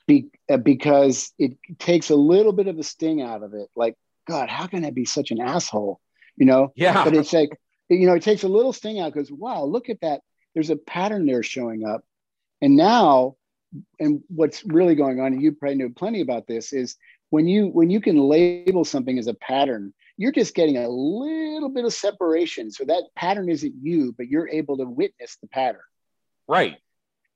Be, 0.08 0.30
uh, 0.50 0.58
because 0.58 1.34
it 1.38 1.58
takes 1.80 2.10
a 2.10 2.16
little 2.16 2.54
bit 2.54 2.68
of 2.68 2.78
the 2.78 2.84
sting 2.84 3.22
out 3.22 3.44
of 3.44 3.54
it. 3.54 3.70
Like, 3.76 3.96
God, 4.28 4.50
how 4.50 4.68
can 4.68 4.86
I 4.86 4.92
be 4.92 5.06
such 5.06 5.32
an 5.32 5.42
asshole? 5.42 6.00
You 6.38 6.46
know? 6.46 6.72
Yeah. 6.76 7.04
But 7.04 7.16
it's 7.16 7.34
like, 7.34 7.50
you 7.90 8.08
know, 8.08 8.14
it 8.14 8.24
takes 8.24 8.44
a 8.44 8.48
little 8.48 8.72
sting 8.72 9.00
out 9.00 9.14
because, 9.14 9.32
wow, 9.32 9.64
look 9.64 9.90
at 9.90 10.02
that. 10.02 10.22
There's 10.54 10.70
a 10.70 10.76
pattern 10.76 11.26
there 11.26 11.44
showing 11.44 11.86
up. 11.86 12.04
And 12.62 12.76
now, 12.76 13.36
and 14.00 14.22
what's 14.28 14.64
really 14.66 14.96
going 14.96 15.20
on, 15.20 15.34
and 15.34 15.42
you 15.42 15.54
probably 15.54 15.78
know 15.78 15.90
plenty 15.90 16.22
about 16.22 16.46
this, 16.46 16.74
is 16.74 16.96
when 17.32 17.48
you 17.48 17.68
when 17.68 17.90
you 17.90 18.00
can 18.00 18.18
label 18.18 18.86
something 18.86 19.18
as 19.18 19.28
a 19.28 19.34
pattern 19.34 19.94
you're 20.18 20.32
just 20.32 20.54
getting 20.54 20.78
a 20.78 20.88
little 20.88 21.70
bit 21.70 21.84
of 21.84 21.94
separation. 21.94 22.70
So 22.70 22.84
that 22.86 23.06
pattern 23.16 23.50
isn't 23.50 23.74
you 23.82 24.14
but 24.16 24.28
you're 24.28 24.48
able 24.48 24.78
to 24.78 24.86
witness 24.86 25.38
the 25.42 25.48
pattern. 25.48 25.82
Right. 26.48 26.78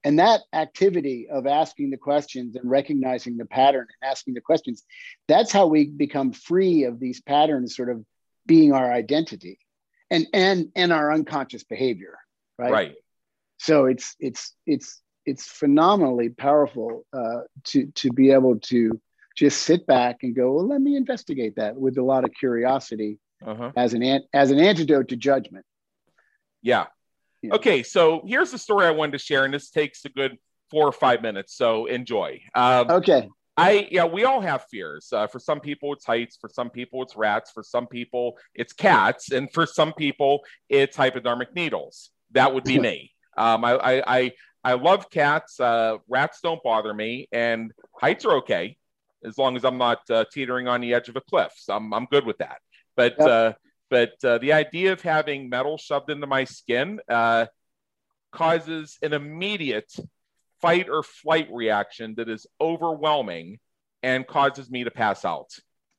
And 0.04 0.20
that 0.20 0.42
activity 0.54 1.28
of 1.32 1.48
asking 1.48 1.90
the 1.90 1.98
questions 1.98 2.56
and 2.56 2.70
recognizing 2.70 3.38
the 3.38 3.46
pattern 3.46 3.88
and 3.90 4.12
asking 4.12 4.36
the 4.36 4.42
questions 4.42 4.84
that's 5.28 5.52
how 5.52 5.66
we 5.66 5.88
become 5.88 6.32
free 6.32 6.84
of 6.84 7.00
these 7.00 7.22
patterns 7.22 7.76
sort 7.76 7.90
of 7.90 8.06
being 8.46 8.72
our 8.72 8.92
identity 8.94 9.58
and 10.12 10.28
and 10.32 10.72
and 10.76 10.94
our 10.94 11.12
unconscious 11.12 11.64
behavior 11.64 12.20
right? 12.58 12.72
Right. 12.72 12.96
So 13.58 13.86
it's 13.86 14.16
it's 14.20 14.54
it's 14.66 15.02
it's 15.26 15.48
phenomenally 15.48 16.30
powerful 16.30 17.06
uh, 17.14 17.42
to 17.66 17.88
to 17.88 18.12
be 18.12 18.32
able 18.32 18.60
to 18.60 19.00
just 19.36 19.64
sit 19.64 19.86
back 19.86 20.18
and 20.24 20.36
go, 20.36 20.54
well, 20.54 20.68
let 20.68 20.82
me 20.82 20.96
investigate 20.96 21.58
that 21.58 21.76
with 21.76 21.98
a 21.98 22.04
lot 22.04 22.24
of 22.24 22.32
curiosity 22.34 23.20
uh-huh. 23.46 23.72
as 23.76 23.94
an 23.94 24.22
as 24.34 24.52
an 24.52 24.60
antidote 24.60 25.10
to 25.10 25.16
judgment. 25.16 25.66
Yeah. 26.62 26.86
yeah. 27.42 27.54
Okay, 27.54 27.84
so 27.84 28.24
here's 28.26 28.52
the 28.52 28.58
story 28.58 28.88
I 28.88 28.92
wanted 28.92 29.14
to 29.14 29.20
share, 29.20 29.46
and 29.46 29.54
this 29.54 29.70
takes 29.70 30.04
a 30.06 30.10
good 30.10 30.38
four 30.72 30.88
or 30.88 30.92
five 30.92 31.22
minutes. 31.22 31.56
So 31.56 31.86
enjoy. 31.86 32.42
Um, 32.56 32.90
okay. 32.90 33.30
I 33.58 33.88
yeah, 33.92 34.06
we 34.06 34.26
all 34.26 34.42
have 34.42 34.66
fears. 34.70 35.10
Uh, 35.14 35.28
for 35.28 35.40
some 35.40 35.60
people, 35.60 35.94
it's 35.94 36.06
heights. 36.06 36.38
For 36.40 36.50
some 36.50 36.70
people, 36.70 37.04
it's 37.04 37.16
rats. 37.16 37.52
For 37.52 37.64
some 37.64 37.88
people, 37.88 38.38
it's 38.54 38.74
cats, 38.74 39.32
and 39.32 39.52
for 39.52 39.66
some 39.66 39.94
people, 39.94 40.42
it's 40.70 40.98
hypodermic 40.98 41.56
needles. 41.56 42.10
That 42.32 42.54
would 42.54 42.64
be 42.64 42.80
me. 42.90 43.12
Um, 43.38 43.64
I, 43.64 43.74
I 43.74 44.04
I 44.08 44.32
I 44.64 44.74
love 44.74 45.10
cats. 45.10 45.60
Uh, 45.60 45.98
rats 46.10 46.40
don't 46.42 46.62
bother 46.64 46.94
me, 46.94 47.30
and 47.32 47.72
heights 47.94 48.26
are 48.26 48.38
okay 48.38 48.78
as 49.26 49.38
long 49.38 49.56
as 49.56 49.66
I'm 49.66 49.78
not 49.78 50.00
uh, 50.10 50.26
teetering 50.32 50.68
on 50.68 50.82
the 50.82 50.94
edge 50.94 51.10
of 51.10 51.16
a 51.16 51.22
cliff. 51.22 51.52
So 51.58 51.76
I'm, 51.76 51.94
I'm 51.94 52.06
good 52.06 52.26
with 52.26 52.38
that. 52.38 52.58
But 52.96 53.16
yep. 53.20 53.28
uh, 53.28 53.54
but 53.90 54.14
uh, 54.24 54.38
the 54.40 54.54
idea 54.54 54.94
of 54.94 55.02
having 55.02 55.50
metal 55.50 55.78
shoved 55.78 56.10
into 56.10 56.28
my 56.28 56.44
skin 56.44 57.00
uh, 57.08 57.46
causes 58.32 58.98
an 59.02 59.14
immediate 59.14 59.92
fight 60.62 60.90
or 60.90 61.04
flight 61.04 61.48
reaction 61.52 62.16
that 62.16 62.30
is 62.30 62.48
overwhelming 62.60 63.60
and 64.02 64.26
causes 64.26 64.70
me 64.70 64.84
to 64.84 64.92
pass 64.92 65.26
out. 65.26 65.50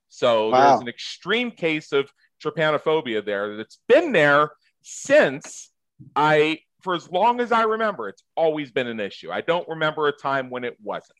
So 0.09 0.51
wow. 0.51 0.71
there's 0.71 0.81
an 0.81 0.89
extreme 0.89 1.51
case 1.51 1.93
of 1.93 2.11
trypanophobia 2.43 3.25
there 3.25 3.57
that's 3.57 3.79
been 3.89 4.13
there 4.13 4.51
since 4.83 5.71
I, 6.15 6.61
for 6.83 6.95
as 6.95 7.11
long 7.11 7.41
as 7.41 7.53
I 7.53 7.63
remember, 7.63 8.09
it's 8.09 8.23
always 8.37 8.71
been 8.71 8.87
an 8.87 9.01
issue. 9.01 9.31
I 9.31 9.41
don't 9.41 9.69
remember 9.69 10.09
a 10.09 10.13
time 10.13 10.51
when 10.51 10.65
it 10.65 10.77
wasn't. 10.83 11.19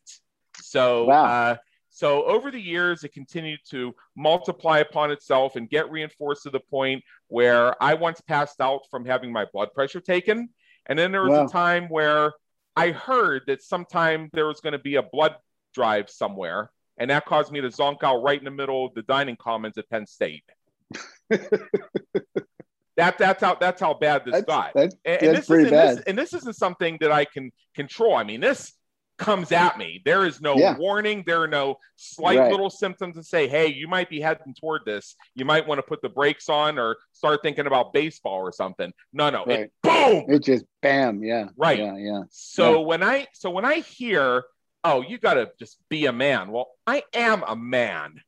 So 0.61 1.05
wow. 1.05 1.25
uh, 1.25 1.55
so 1.97 2.23
over 2.25 2.51
the 2.51 2.61
years, 2.61 3.03
it 3.03 3.11
continued 3.11 3.61
to 3.71 3.91
multiply 4.15 4.77
upon 4.77 5.09
itself 5.09 5.55
and 5.55 5.67
get 5.67 5.89
reinforced 5.89 6.43
to 6.43 6.51
the 6.51 6.59
point 6.59 7.03
where 7.27 7.73
I 7.81 7.95
once 7.95 8.21
passed 8.21 8.61
out 8.61 8.81
from 8.91 9.03
having 9.03 9.33
my 9.33 9.45
blood 9.51 9.73
pressure 9.73 9.99
taken. 9.99 10.49
And 10.85 10.99
then 10.99 11.11
there 11.11 11.23
was 11.23 11.31
wow. 11.31 11.45
a 11.45 11.49
time 11.49 11.87
where 11.89 12.33
I 12.75 12.91
heard 12.91 13.41
that 13.47 13.63
sometime 13.63 14.29
there 14.33 14.45
was 14.45 14.59
going 14.59 14.73
to 14.73 14.79
be 14.79 14.97
a 14.97 15.01
blood 15.01 15.37
drive 15.73 16.11
somewhere. 16.11 16.69
And 16.99 17.09
that 17.09 17.25
caused 17.25 17.51
me 17.51 17.61
to 17.61 17.69
zonk 17.69 18.03
out 18.03 18.21
right 18.21 18.37
in 18.37 18.45
the 18.45 18.51
middle 18.51 18.85
of 18.85 18.93
the 18.93 19.01
dining 19.01 19.35
commons 19.35 19.79
at 19.79 19.89
Penn 19.89 20.05
State. 20.05 20.43
that 21.29 23.17
that's 23.17 23.41
how 23.43 23.55
that's 23.55 23.81
how 23.81 23.95
bad 23.95 24.23
this 24.23 24.33
that's, 24.33 24.45
got. 24.45 24.73
That's, 24.75 24.95
and, 25.03 25.23
and 25.23 25.37
this 25.37 25.47
pretty 25.47 25.71
bad. 25.71 25.97
This, 25.97 26.03
and 26.05 26.15
this 26.15 26.33
isn't 26.35 26.57
something 26.57 26.99
that 27.01 27.11
I 27.11 27.25
can 27.25 27.51
control. 27.73 28.15
I 28.15 28.23
mean, 28.23 28.39
this 28.39 28.76
comes 29.17 29.51
at 29.51 29.77
me. 29.77 30.01
There 30.05 30.25
is 30.25 30.41
no 30.41 30.55
yeah. 30.55 30.77
warning. 30.77 31.23
There 31.25 31.41
are 31.41 31.47
no 31.47 31.77
slight 31.95 32.37
right. 32.37 32.51
little 32.51 32.69
symptoms 32.69 33.15
to 33.15 33.23
say, 33.23 33.47
hey, 33.47 33.73
you 33.73 33.87
might 33.87 34.09
be 34.09 34.21
heading 34.21 34.53
toward 34.53 34.83
this. 34.85 35.15
You 35.35 35.45
might 35.45 35.67
want 35.67 35.79
to 35.79 35.83
put 35.83 36.01
the 36.01 36.09
brakes 36.09 36.49
on 36.49 36.77
or 36.77 36.97
start 37.13 37.41
thinking 37.41 37.67
about 37.67 37.93
baseball 37.93 38.39
or 38.39 38.51
something. 38.51 38.93
No, 39.13 39.29
no, 39.29 39.45
right. 39.45 39.59
it 39.61 39.71
boom. 39.83 40.25
It 40.27 40.43
just 40.43 40.65
bam. 40.81 41.23
Yeah. 41.23 41.49
Right. 41.57 41.79
Yeah. 41.79 41.97
Yeah. 41.97 42.21
So 42.29 42.79
yeah. 42.79 42.85
when 42.85 43.03
I 43.03 43.27
so 43.33 43.49
when 43.49 43.65
I 43.65 43.79
hear, 43.79 44.43
oh, 44.83 45.01
you 45.01 45.17
gotta 45.17 45.51
just 45.59 45.77
be 45.89 46.05
a 46.05 46.13
man. 46.13 46.51
Well, 46.51 46.69
I 46.85 47.03
am 47.13 47.43
a 47.47 47.55
man. 47.55 48.21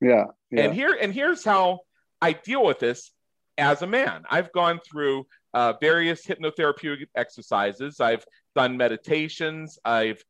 Yeah. 0.00 0.26
yeah. 0.50 0.64
And 0.64 0.74
here 0.74 0.96
and 1.00 1.12
here's 1.12 1.44
how 1.44 1.80
I 2.22 2.32
deal 2.32 2.64
with 2.64 2.78
this 2.78 3.10
as 3.56 3.82
a 3.82 3.86
man. 3.86 4.22
I've 4.30 4.52
gone 4.52 4.80
through 4.88 5.26
uh, 5.52 5.74
various 5.80 6.24
hypnotherapeutic 6.24 7.08
exercises. 7.16 8.00
I've 8.00 8.24
done 8.58 8.76
meditations. 8.76 9.78
I've 9.84 10.20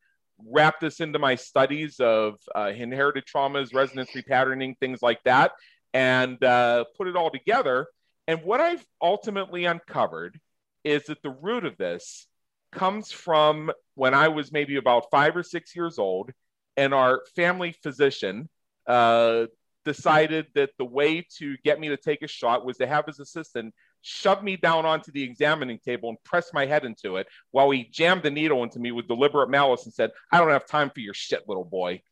wrapped 0.45 0.83
this 0.83 1.01
into 1.01 1.18
my 1.18 1.35
studies 1.35 1.99
of 1.99 2.35
uh, 2.55 2.70
inherited 2.76 3.24
traumas, 3.24 3.74
resonance 3.74 4.11
repatterning, 4.14 4.79
things 4.79 5.01
like 5.01 5.22
that, 5.24 5.53
and 5.95 6.43
uh, 6.45 6.85
put 6.99 7.09
it 7.09 7.16
all 7.16 7.31
together. 7.31 7.87
And 8.26 8.43
what 8.43 8.61
I've 8.61 8.85
ultimately 9.01 9.64
uncovered 9.64 10.39
is 10.85 11.05
that 11.05 11.22
the 11.22 11.31
root 11.31 11.64
of 11.64 11.79
this 11.79 12.26
comes 12.70 13.11
from 13.11 13.72
when 13.95 14.12
I 14.12 14.29
was 14.29 14.53
maybe 14.53 14.76
about 14.76 15.11
five 15.11 15.35
or 15.35 15.43
six 15.43 15.74
years 15.74 15.99
old, 15.99 16.31
and 16.76 16.93
our 16.93 17.22
family 17.35 17.74
physician 17.83 18.51
uh, 18.87 19.47
decided 19.87 20.49
that 20.55 20.70
the 20.76 20.85
way 20.85 21.26
to 21.39 21.57
get 21.64 21.81
me 21.81 21.89
to 21.89 21.97
take 21.97 22.20
a 22.20 22.29
shot 22.29 22.66
was 22.66 22.76
to 22.76 22.87
have 22.87 23.07
his 23.07 23.20
assistant 23.20 23.74
shove 24.09 24.42
me 24.42 24.56
down 24.56 24.86
onto 24.86 25.12
the 25.12 25.22
examining 25.22 25.78
table 25.78 26.09
and 26.09 26.22
pressed 26.24 26.54
my 26.54 26.64
head 26.66 26.84
into 26.84 27.16
it 27.16 27.26
while 27.50 27.70
he 27.70 27.84
jammed 27.84 28.22
the 28.22 28.30
needle 28.30 28.62
into 28.62 28.78
me 28.78 28.90
with 28.90 29.06
deliberate 29.06 29.50
malice 29.50 29.84
and 29.84 29.92
said, 29.94 30.11
I 30.32 30.38
don't 30.38 30.48
have 30.50 30.66
time 30.66 30.90
for 30.90 31.00
your 31.00 31.14
shit, 31.14 31.46
little 31.48 31.64
boy. 31.64 32.02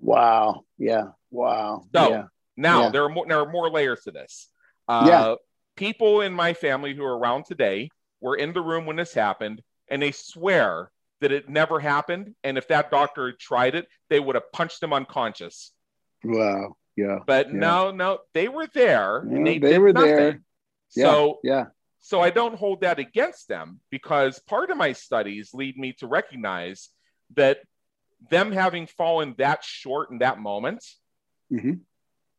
Wow. 0.00 0.64
Yeah. 0.78 1.08
Wow. 1.30 1.84
So 1.94 2.10
yeah. 2.10 2.24
now 2.56 2.82
Yeah. 2.84 2.88
there 2.90 3.04
are 3.04 3.08
more 3.08 3.26
there 3.26 3.40
are 3.40 3.50
more 3.50 3.70
layers 3.70 4.02
to 4.04 4.10
this. 4.10 4.48
Uh, 4.86 5.06
Yeah. 5.08 5.34
people 5.76 6.20
in 6.20 6.32
my 6.34 6.52
family 6.52 6.94
who 6.94 7.04
are 7.04 7.16
around 7.18 7.44
today 7.46 7.88
were 8.20 8.36
in 8.36 8.52
the 8.52 8.60
room 8.62 8.84
when 8.86 8.96
this 8.96 9.14
happened, 9.14 9.62
and 9.88 10.02
they 10.02 10.12
swear 10.12 10.90
that 11.20 11.32
it 11.32 11.48
never 11.48 11.80
happened. 11.80 12.34
And 12.44 12.58
if 12.58 12.68
that 12.68 12.90
doctor 12.90 13.26
had 13.28 13.38
tried 13.38 13.74
it, 13.74 13.86
they 14.10 14.20
would 14.20 14.34
have 14.34 14.52
punched 14.52 14.82
him 14.82 14.92
unconscious. 14.92 15.72
Wow. 16.22 16.76
Yeah. 16.96 17.18
But 17.26 17.48
Yeah. 17.48 17.58
no, 17.58 17.90
no, 17.90 18.18
they 18.34 18.48
were 18.48 18.66
there 18.74 19.24
Yeah, 19.26 19.36
and 19.36 19.46
they, 19.46 19.58
they 19.58 19.78
were 19.78 19.92
nothing. 19.94 20.16
there. 20.16 20.40
Yeah. 20.96 21.04
So 21.04 21.40
Yeah. 21.44 21.66
so 22.00 22.20
I 22.20 22.30
don't 22.30 22.54
hold 22.56 22.80
that 22.82 22.98
against 22.98 23.48
them 23.48 23.80
because 23.90 24.38
part 24.40 24.70
of 24.70 24.76
my 24.76 24.92
studies 24.92 25.50
lead 25.52 25.76
me 25.76 25.92
to 25.94 26.06
recognize 26.06 26.90
that 27.34 27.58
them 28.30 28.52
having 28.52 28.86
fallen 28.86 29.34
that 29.38 29.62
short 29.64 30.10
in 30.10 30.18
that 30.18 30.38
moment 30.38 30.82
Mhm. 31.52 31.80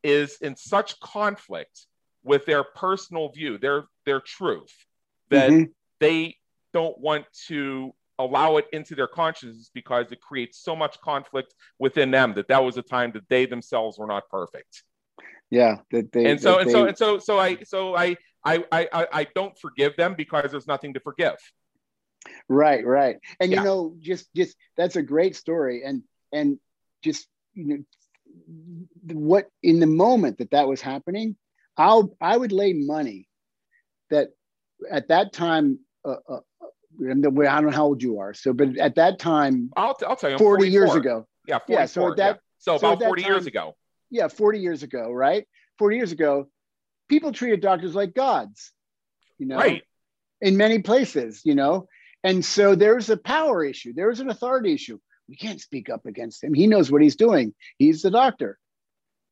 is 0.03 0.37
in 0.41 0.55
such 0.55 0.99
conflict 0.99 1.85
with 2.23 2.45
their 2.45 2.63
personal 2.63 3.29
view, 3.29 3.57
their 3.57 3.85
their 4.05 4.19
truth, 4.21 4.73
that 5.29 5.51
Mhm. 5.51 5.73
they 5.99 6.37
don't 6.73 6.97
want 6.97 7.25
to 7.47 7.93
allow 8.19 8.57
it 8.57 8.67
into 8.73 8.95
their 8.95 9.07
consciousness 9.07 9.69
because 9.73 10.11
it 10.11 10.19
creates 10.21 10.57
so 10.57 10.75
much 10.75 10.99
conflict 11.01 11.53
within 11.77 12.09
them 12.09 12.33
that 12.33 12.47
that 12.47 12.63
was 12.63 12.77
a 12.77 12.81
time 12.81 13.11
that 13.11 13.27
they 13.29 13.45
themselves 13.45 13.99
were 13.99 14.07
not 14.07 14.27
perfect 14.29 14.83
Yeah. 15.51 15.81
That 15.91 16.11
they. 16.11 16.25
and 16.25 16.41
so 16.41 16.57
and 16.59 16.71
so 16.71 16.85
and 16.85 16.97
so 16.97 17.19
so 17.19 17.37
I 17.39 17.57
so 17.63 17.95
I 17.95 18.17
I 18.43 18.63
I 18.71 18.87
I- 18.93 19.27
don't 19.35 19.57
forgive 19.59 19.95
them 19.97 20.15
because 20.15 20.51
there's 20.51 20.67
nothing 20.67 20.93
to 20.93 20.99
forgive. 20.99 21.35
right 22.49 22.85
right 22.85 23.17
and 23.39 23.51
Yeah. 23.51 23.59
you 23.59 23.63
know 23.65 23.95
just 23.99 24.27
just 24.35 24.55
that's 24.75 24.95
a 24.97 25.01
great 25.01 25.35
story 25.35 25.83
and 25.83 26.03
and 26.33 26.59
just 27.01 27.27
you 27.53 27.65
know 27.67 27.77
what 29.13 29.47
in 29.63 29.79
the 29.79 29.87
moment 29.87 30.37
that 30.39 30.51
that 30.51 30.67
was 30.67 30.81
happening 30.81 31.37
i'll 31.77 32.15
i 32.19 32.35
would 32.35 32.51
lay 32.51 32.73
money 32.73 33.29
that 34.09 34.29
at 34.91 35.07
that 35.07 35.31
time 35.31 35.79
uh, 36.05 36.15
uh, 36.27 36.39
and 36.99 37.25
i 37.25 37.29
don't 37.29 37.65
know 37.65 37.71
how 37.71 37.85
old 37.85 38.01
you 38.03 38.19
are 38.19 38.33
so 38.33 38.51
but 38.51 38.77
at 38.77 38.95
that 38.95 39.19
time 39.19 39.69
I'll 39.77 39.93
t- 39.95 40.05
I'll 40.05 40.15
tell 40.17 40.31
you, 40.31 40.37
40 40.37 40.67
years 40.69 40.95
ago 40.95 41.27
Yeah, 41.47 41.59
Yeah, 41.69 41.85
so 41.85 42.11
at 42.11 42.17
that- 42.17 42.35
yeah. 42.35 42.41
so 42.57 42.77
so 42.77 42.87
about 42.87 42.99
that 42.99 43.05
40 43.07 43.23
years 43.23 43.45
ago. 43.45 43.75
yeah 44.09 44.27
40 44.27 44.59
years 44.59 44.83
ago 44.83 45.11
right 45.11 45.47
40 45.79 45.95
years 45.95 46.11
ago 46.11 46.49
people 47.07 47.31
treated 47.31 47.61
doctors 47.61 47.95
like 47.95 48.13
gods 48.13 48.71
you 49.37 49.45
know 49.45 49.57
Right. 49.57 49.83
in 50.41 50.57
many 50.57 50.79
places, 50.79 51.41
you 51.45 51.55
know. 51.55 51.87
And 52.23 52.43
so 52.43 52.75
there's 52.75 53.09
a 53.09 53.17
power 53.17 53.63
issue, 53.63 53.93
there's 53.93 54.19
an 54.19 54.29
authority 54.29 54.73
issue. 54.73 54.99
We 55.29 55.35
can't 55.35 55.61
speak 55.61 55.89
up 55.89 56.05
against 56.05 56.43
him. 56.43 56.53
He 56.53 56.67
knows 56.67 56.91
what 56.91 57.01
he's 57.01 57.15
doing. 57.17 57.53
He's 57.77 58.01
the 58.01 58.09
doctor. 58.11 58.57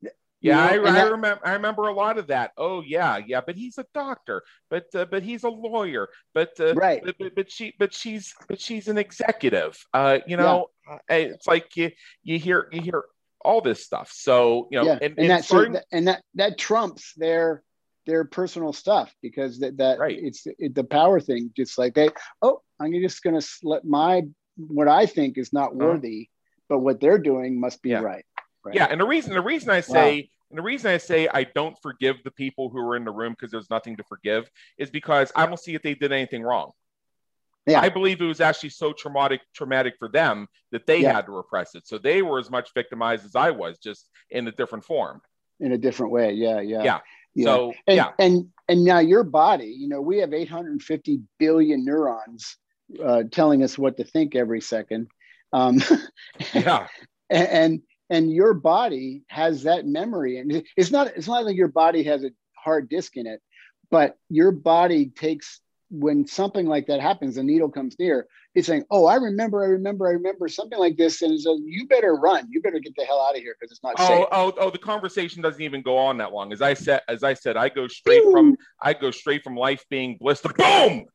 You 0.02 0.10
Yeah, 0.40 0.56
know, 0.56 0.84
I, 0.84 0.88
and 0.88 0.96
I 0.98 1.02
remember. 1.04 1.40
I 1.48 1.52
remember 1.54 1.82
a 1.88 1.94
lot 1.94 2.18
of 2.18 2.26
that. 2.28 2.52
Oh 2.58 2.82
yeah, 2.86 3.16
yeah. 3.26 3.40
But 3.40 3.56
he's 3.56 3.78
a 3.78 3.86
doctor. 3.94 4.42
But 4.70 4.84
uh, 4.94 5.06
but 5.06 5.22
he's 5.22 5.44
a 5.44 5.48
lawyer. 5.48 6.08
But 6.34 6.52
uh, 6.60 6.74
right. 6.74 7.02
but, 7.04 7.16
but 7.18 7.34
but 7.34 7.50
she 7.50 7.74
but 7.78 7.94
she's 7.94 8.34
but 8.46 8.60
she's 8.60 8.86
an 8.88 8.98
executive. 8.98 9.82
Uh, 9.94 10.18
you 10.26 10.36
know, 10.36 10.66
uh, 10.88 10.98
it's 11.08 11.46
like 11.46 11.74
you 11.76 11.90
you 12.22 12.38
hear 12.38 12.68
you 12.70 12.82
hear 12.82 13.04
all 13.40 13.60
this 13.62 13.82
stuff. 13.82 14.12
So 14.12 14.68
you 14.70 14.78
know, 14.78 14.84
yeah. 14.84 14.98
and, 15.00 15.18
And, 15.18 15.30
that 15.30 15.44
so 15.46 15.64
that, 15.64 15.86
and 15.90 16.08
that 16.08 16.22
that 16.34 16.58
trumps 16.58 17.14
their 17.16 17.62
their 18.06 18.24
personal 18.24 18.72
stuff 18.72 19.14
because 19.20 19.58
that 19.60 19.76
that 19.78 19.98
Right. 19.98 20.18
it's 20.18 20.46
it, 20.58 20.74
the 20.74 20.84
power 20.84 21.20
thing. 21.20 21.52
Just 21.56 21.76
like 21.76 21.94
they, 21.94 22.08
oh, 22.40 22.62
I'm 22.80 22.92
just 22.92 23.22
gonna 23.22 23.42
let 23.62 23.84
my 23.84 24.22
what 24.56 24.88
I 24.88 25.06
think 25.06 25.36
is 25.36 25.52
not 25.52 25.70
Uh-huh. 25.70 25.86
worthy, 25.86 26.28
but 26.68 26.78
what 26.78 27.00
they're 27.00 27.18
doing 27.18 27.60
must 27.60 27.82
be 27.82 27.90
Yeah. 27.90 28.00
right. 28.00 28.24
right. 28.64 28.74
yeah. 28.74 28.86
And 28.86 29.00
the 29.00 29.06
reason 29.06 29.34
the 29.34 29.40
reason 29.42 29.70
I 29.70 29.80
say. 29.80 30.30
And 30.48 30.56
the 30.58 30.62
reason 30.62 30.92
I 30.92 30.98
say 30.98 31.26
I 31.26 31.42
don't 31.42 31.76
forgive 31.82 32.22
the 32.22 32.30
people 32.30 32.68
who 32.70 32.80
were 32.80 32.94
in 32.94 33.04
the 33.04 33.10
room 33.10 33.32
because 33.32 33.50
there's 33.50 33.68
nothing 33.68 33.96
to 33.96 34.04
forgive 34.04 34.48
is 34.78 34.90
because 34.90 35.32
I 35.34 35.44
don't 35.44 35.58
see 35.58 35.74
if 35.74 35.82
they 35.82 35.94
did 35.96 36.12
anything 36.12 36.42
wrong. 36.44 36.70
Yeah. 37.66 37.80
I 37.80 37.88
believe 37.88 38.20
it 38.20 38.26
was 38.26 38.40
actually 38.40 38.68
so 38.68 38.92
traumatic 38.92 39.40
traumatic 39.52 39.94
for 39.98 40.08
them 40.08 40.46
that 40.70 40.86
they 40.86 41.00
Yeah. 41.00 41.14
had 41.14 41.26
to 41.26 41.32
repress 41.32 41.74
it. 41.74 41.88
So 41.88 41.98
they 41.98 42.22
were 42.22 42.38
as 42.38 42.48
much 42.48 42.72
victimized 42.74 43.24
as 43.26 43.34
I 43.34 43.50
was, 43.50 43.78
just 43.78 44.08
in 44.30 44.46
a 44.46 44.52
different 44.52 44.84
form. 44.84 45.20
in 45.58 45.72
a 45.72 45.78
different 45.78 46.12
way. 46.12 46.32
Yeah. 46.32 46.60
Yeah. 46.60 46.84
Yeah. 46.84 47.00
Yeah. 47.36 47.44
So 47.44 47.72
and, 47.86 47.96
yeah, 47.96 48.12
and 48.18 48.48
and 48.68 48.84
now 48.84 48.98
your 48.98 49.22
body 49.22 49.74
you 49.76 49.88
know 49.88 50.00
we 50.00 50.18
have 50.18 50.32
850 50.32 51.20
billion 51.38 51.84
neurons 51.84 52.56
uh, 53.04 53.24
telling 53.30 53.62
us 53.62 53.78
what 53.78 53.96
to 53.98 54.04
think 54.04 54.34
every 54.34 54.60
second. 54.60 55.08
Um, 55.52 55.80
yeah, 56.54 56.88
and, 57.30 57.48
and 57.48 57.82
and 58.10 58.30
your 58.32 58.54
body 58.54 59.22
has 59.28 59.64
that 59.64 59.86
memory. 59.86 60.38
And 60.38 60.64
it's 60.76 60.90
not 60.90 61.08
it's 61.08 61.28
not 61.28 61.44
like 61.44 61.56
your 61.56 61.68
body 61.68 62.02
has 62.04 62.24
a 62.24 62.30
hard 62.56 62.88
disk 62.88 63.16
in 63.16 63.26
it 63.26 63.40
but 63.90 64.16
your 64.28 64.52
body 64.52 65.06
takes 65.06 65.60
when 65.90 66.26
something 66.26 66.66
like 66.66 66.86
that 66.86 67.00
happens 67.00 67.36
the 67.36 67.42
needle 67.42 67.68
comes 67.70 67.94
near 67.98 68.26
it's 68.54 68.66
saying 68.66 68.84
oh 68.90 69.06
i 69.06 69.14
remember 69.16 69.62
i 69.62 69.66
remember 69.68 70.08
i 70.08 70.10
remember 70.10 70.48
something 70.48 70.78
like 70.78 70.96
this 70.96 71.22
and 71.22 71.40
so 71.40 71.58
you 71.64 71.86
better 71.86 72.14
run. 72.14 72.46
You 72.50 72.60
better 72.60 72.78
get 72.78 72.94
the 72.96 73.04
hell 73.04 73.20
out 73.20 73.36
of 73.36 73.42
here 73.42 73.56
because 73.58 73.70
it's 73.70 73.82
not 73.82 73.94
Oh, 73.98 74.06
safe. 74.06 74.26
oh, 74.32 74.52
oh, 74.58 74.70
the 74.70 74.78
conversation 74.78 75.42
doesn't 75.42 75.62
even 75.62 75.82
go 75.82 75.96
on 75.96 76.18
that 76.18 76.32
long. 76.32 76.52
As 76.52 76.62
I 76.62 76.74
said, 76.74 77.02
as 77.08 77.22
I 77.22 77.34
said, 77.34 77.56
I 77.56 77.68
go 77.68 77.88
straight 77.88 78.22
from 78.30 78.56
I 78.82 78.92
go 78.94 79.10
straight 79.10 79.42
from 79.42 79.56
life 79.56 79.84
being 79.90 80.16
bliss 80.20 80.40
to 80.42 80.48
boom, 80.48 81.06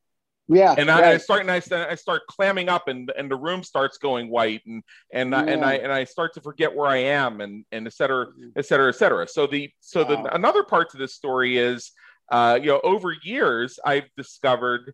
yeah 0.48 0.76
and 0.78 0.90
I, 0.90 1.12
I 1.12 1.18
start 1.18 1.42
and 1.42 1.52
I, 1.52 1.62
I 1.92 1.96
start 1.96 2.24
clamming 2.28 2.70
up, 2.70 2.88
and 2.88 3.12
and 3.18 3.30
the 3.30 3.36
room 3.36 3.64
starts 3.64 3.98
going 3.98 4.30
white, 4.30 4.62
and 4.66 4.84
and 5.14 5.36
I 5.36 5.42
and 5.44 5.66
I 5.66 5.74
and 5.76 5.92
I 5.92 6.04
start 6.06 6.34
to 6.36 6.42
forget 6.42 6.76
where 6.76 6.88
I 6.88 6.98
am, 6.98 7.42
and 7.42 7.66
and 7.72 7.88
et 7.88 7.94
cetera, 7.94 8.28
mm. 8.28 8.52
et 8.56 8.66
cetera, 8.66 8.90
et 8.90 8.96
cetera. 8.96 9.28
So 9.28 9.48
the 9.48 9.70
so 9.80 10.04
Wow. 10.04 10.24
the 10.24 10.36
another 10.36 10.64
part 10.64 10.92
to 10.92 10.98
this 10.98 11.14
story 11.14 11.58
is, 11.58 11.92
uh, 12.32 12.58
you 12.62 12.68
know, 12.68 12.82
over 12.84 13.14
years 13.24 13.80
I've 13.86 14.10
discovered 14.18 14.94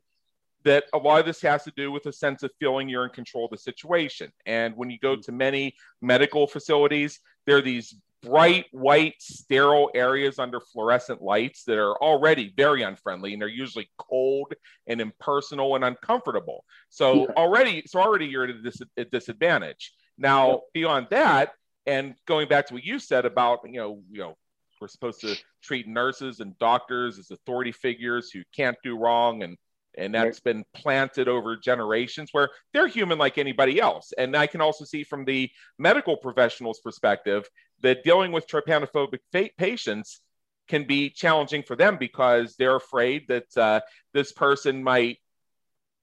that 0.64 0.86
a 0.94 0.98
lot 0.98 1.20
of 1.20 1.26
this 1.26 1.42
has 1.42 1.64
to 1.64 1.72
do 1.78 1.92
with 1.92 2.06
a 2.08 2.12
sense 2.12 2.44
of 2.44 2.52
feeling 2.60 2.90
you're 2.90 3.06
in 3.06 3.12
control 3.12 3.46
of 3.46 3.52
the 3.52 3.58
situation. 3.58 4.32
And 4.46 4.76
when 4.76 4.90
you 4.90 5.00
go 5.00 5.16
to 5.16 5.32
many 5.32 5.76
medical 6.02 6.48
facilities, 6.48 7.20
there 7.46 7.58
are 7.58 7.62
these 7.62 7.96
bright 8.24 8.66
white 8.72 9.14
sterile 9.20 9.92
areas 9.94 10.40
under 10.40 10.60
fluorescent 10.60 11.22
lights 11.22 11.64
that 11.66 11.78
are 11.78 11.96
already 12.02 12.52
very 12.58 12.82
unfriendly 12.82 13.32
and 13.34 13.42
they're 13.42 13.48
usually 13.48 13.88
cold 14.00 14.54
and 14.88 15.00
impersonal 15.00 15.76
and 15.76 15.86
uncomfortable 15.86 16.66
so 16.90 17.22
Yeah. 17.22 17.26
already 17.38 17.84
so 17.86 18.00
already 18.00 18.26
you're 18.26 18.46
at 18.46 18.50
a, 18.50 18.62
dis- 18.62 18.82
a 18.98 19.06
disadvantage 19.06 19.94
now 20.18 20.62
beyond 20.74 21.06
that 21.12 21.52
and 21.86 22.16
going 22.26 22.48
back 22.48 22.66
to 22.66 22.74
what 22.74 22.84
you 22.84 22.98
said 22.98 23.26
about 23.26 23.60
you 23.66 23.80
know 23.80 24.02
you 24.10 24.20
know 24.20 24.36
we're 24.80 24.88
supposed 24.88 25.22
to 25.22 25.36
treat 25.62 25.88
nurses 25.88 26.40
and 26.40 26.58
doctors 26.60 27.20
as 27.20 27.32
authority 27.32 27.72
figures 27.72 28.32
who 28.32 28.42
can't 28.56 28.78
do 28.84 28.98
wrong 28.98 29.44
and 29.44 29.58
and 29.98 30.14
that's 30.14 30.40
been 30.40 30.64
planted 30.76 31.28
over 31.28 31.58
generations 31.58 32.30
where 32.32 32.50
they're 32.72 32.88
human 32.88 33.18
like 33.18 33.40
anybody 33.40 33.80
else. 33.80 34.14
And 34.18 34.36
i 34.36 34.48
can 34.48 34.62
also 34.62 34.86
see 34.86 35.04
from 35.04 35.26
the 35.26 35.50
medical 35.80 36.18
professional's 36.18 36.80
perspective 36.80 37.48
that 37.82 38.04
dealing 38.04 38.32
with 38.32 38.48
trypanophobic 38.48 39.20
patients 39.58 40.22
can 40.68 40.86
be 40.86 41.10
challenging 41.10 41.64
for 41.64 41.76
them 41.76 41.98
because 41.98 42.56
they're 42.58 42.76
afraid 42.76 43.28
that 43.30 43.58
uh, 43.58 43.80
this 44.14 44.32
person 44.32 44.84
might 44.84 45.18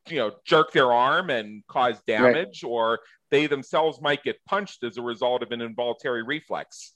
you 0.09 0.18
know 0.18 0.33
jerk 0.45 0.72
their 0.72 0.93
arm 0.93 1.31
and 1.31 1.66
cause 1.66 2.01
damage 2.07 2.62
or 2.64 3.01
they 3.31 3.47
themselves 3.47 4.01
might 4.01 4.22
get 4.22 4.45
punched 4.45 4.85
as 4.85 4.97
a 4.97 5.03
result 5.03 5.43
of 5.43 5.51
an 5.51 5.61
involuntary 5.61 6.22
reflex 6.22 6.93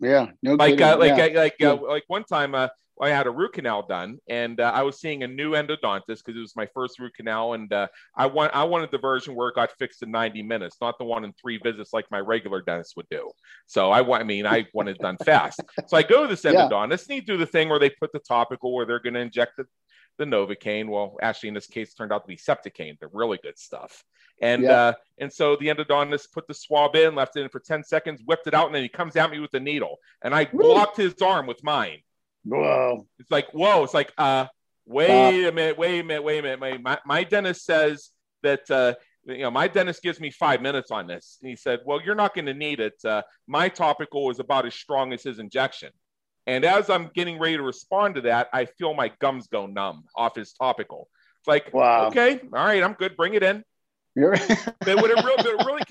yeah 0.00 0.26
no 0.42 0.54
like 0.54 0.80
uh, 0.80 0.96
like 0.98 1.16
yeah. 1.16 1.24
uh, 1.24 1.42
like 1.42 1.56
Yeah. 1.58 1.70
uh, 1.70 1.76
like 1.76 2.04
one 2.08 2.24
time 2.24 2.54
uh, 2.54 2.68
I 3.00 3.10
had 3.10 3.26
a 3.26 3.30
root 3.30 3.52
canal 3.52 3.86
done, 3.86 4.18
and 4.28 4.58
uh, 4.58 4.72
I 4.74 4.82
was 4.82 5.00
seeing 5.00 5.22
a 5.22 5.28
new 5.28 5.52
endodontist 5.52 6.24
because 6.24 6.36
it 6.36 6.40
was 6.40 6.56
my 6.56 6.66
first 6.72 6.98
root 6.98 7.14
canal, 7.14 7.52
and 7.52 7.70
uh, 7.72 7.88
I 8.16 8.26
want 8.26 8.54
I 8.54 8.64
wanted 8.64 8.90
the 8.90 8.98
version 8.98 9.34
where 9.34 9.48
it 9.48 9.54
got 9.54 9.70
fixed 9.78 10.02
in 10.02 10.10
90 10.10 10.42
minutes, 10.42 10.78
not 10.80 10.98
the 10.98 11.04
one 11.04 11.24
in 11.24 11.34
three 11.34 11.58
visits 11.58 11.92
like 11.92 12.06
my 12.10 12.20
regular 12.20 12.62
dentist 12.62 12.94
would 12.96 13.08
do. 13.10 13.30
So 13.66 13.90
I 13.90 14.00
want, 14.00 14.22
I 14.22 14.24
mean, 14.24 14.46
I 14.46 14.66
want 14.72 14.88
it 14.88 14.98
done 14.98 15.18
fast. 15.18 15.62
So 15.88 15.96
I 15.96 16.02
go 16.02 16.22
to 16.22 16.28
this 16.28 16.44
Yeah. 16.44 16.52
endodontist, 16.52 17.08
and 17.08 17.14
he 17.16 17.20
do 17.20 17.36
the 17.36 17.46
thing 17.46 17.68
where 17.68 17.78
they 17.78 17.90
put 17.90 18.12
the 18.12 18.18
topical 18.18 18.74
where 18.74 18.86
they're 18.86 19.00
going 19.00 19.14
to 19.14 19.20
inject 19.20 19.52
the 19.58 19.66
the 20.18 20.24
Novocaine. 20.24 20.88
Well, 20.88 21.16
actually, 21.20 21.48
in 21.48 21.54
this 21.54 21.66
case, 21.66 21.94
turned 21.94 22.12
out 22.12 22.24
to 22.24 22.28
be 22.28 22.36
Septocaine, 22.36 22.98
the 22.98 23.08
really 23.12 23.38
good 23.42 23.58
stuff. 23.58 24.02
And 24.40 24.62
Yeah. 24.62 24.72
uh, 24.72 24.92
and 25.18 25.32
so 25.32 25.56
the 25.56 25.68
endodontist 25.68 26.32
put 26.32 26.46
the 26.46 26.54
swab 26.54 26.94
in, 26.94 27.14
left 27.14 27.36
it 27.36 27.42
in 27.42 27.48
for 27.48 27.60
10 27.60 27.84
seconds, 27.84 28.20
whipped 28.24 28.46
it 28.46 28.54
out, 28.54 28.66
and 28.66 28.74
then 28.74 28.82
he 28.82 28.88
comes 28.88 29.16
at 29.16 29.30
me 29.30 29.38
with 29.40 29.50
the 29.50 29.60
needle. 29.60 29.96
And 30.22 30.34
I 30.34 30.48
Woo. 30.52 30.62
blocked 30.62 30.96
his 30.98 31.14
arm 31.22 31.46
with 31.46 31.62
mine. 31.64 32.00
Whoa. 32.44 33.06
It's 33.18 33.30
like, 33.30 33.48
whoa, 33.52 33.82
it's 33.82 33.94
like, 33.94 34.12
uh, 34.18 34.46
wait 34.84 35.46
a 35.46 35.52
minute, 35.52 35.78
wait 35.78 36.00
a 36.00 36.04
minute, 36.04 36.22
wait 36.22 36.38
a 36.38 36.42
minute. 36.42 36.60
My, 36.60 36.78
my, 36.78 36.98
my 37.06 37.24
dentist 37.24 37.64
says 37.64 38.10
that, 38.42 38.70
uh, 38.70 38.94
you 39.24 39.38
know, 39.38 39.50
my 39.50 39.66
dentist 39.68 40.02
gives 40.02 40.20
me 40.20 40.30
five 40.30 40.62
minutes 40.62 40.90
on 40.90 41.06
this. 41.06 41.38
And 41.42 41.50
he 41.50 41.56
said, 41.56 41.80
well, 41.84 42.00
you're 42.00 42.14
not 42.14 42.34
going 42.34 42.46
to 42.46 42.54
need 42.54 42.78
it. 42.78 42.94
Uh, 43.04 43.22
my 43.48 43.68
topical 43.68 44.30
is 44.30 44.38
about 44.38 44.66
as 44.66 44.74
strong 44.74 45.12
as 45.12 45.22
his 45.24 45.38
injection. 45.38 45.90
And 46.46 46.64
as 46.64 46.90
I'm 46.90 47.10
getting 47.14 47.38
ready 47.38 47.56
to 47.56 47.62
respond 47.62 48.14
to 48.16 48.20
that, 48.22 48.48
I 48.52 48.66
feel 48.66 48.94
my 48.94 49.10
gums 49.20 49.48
go 49.48 49.66
numb 49.66 50.04
off 50.14 50.36
his 50.36 50.52
topical. 50.52 51.08
It's 51.40 51.48
like, 51.48 51.72
Wow. 51.74 52.06
okay, 52.06 52.40
all 52.40 52.64
right, 52.64 52.82
I'm 52.82 52.92
good. 52.92 53.16
Bring 53.16 53.34
it 53.34 53.42
in. 53.42 53.64
You're 54.14 54.32
But 54.80 54.96
what 54.96 55.10
it 55.10 55.22
really, 55.24 55.36
but 55.36 55.46
it 55.46 55.66
really, 55.66 55.82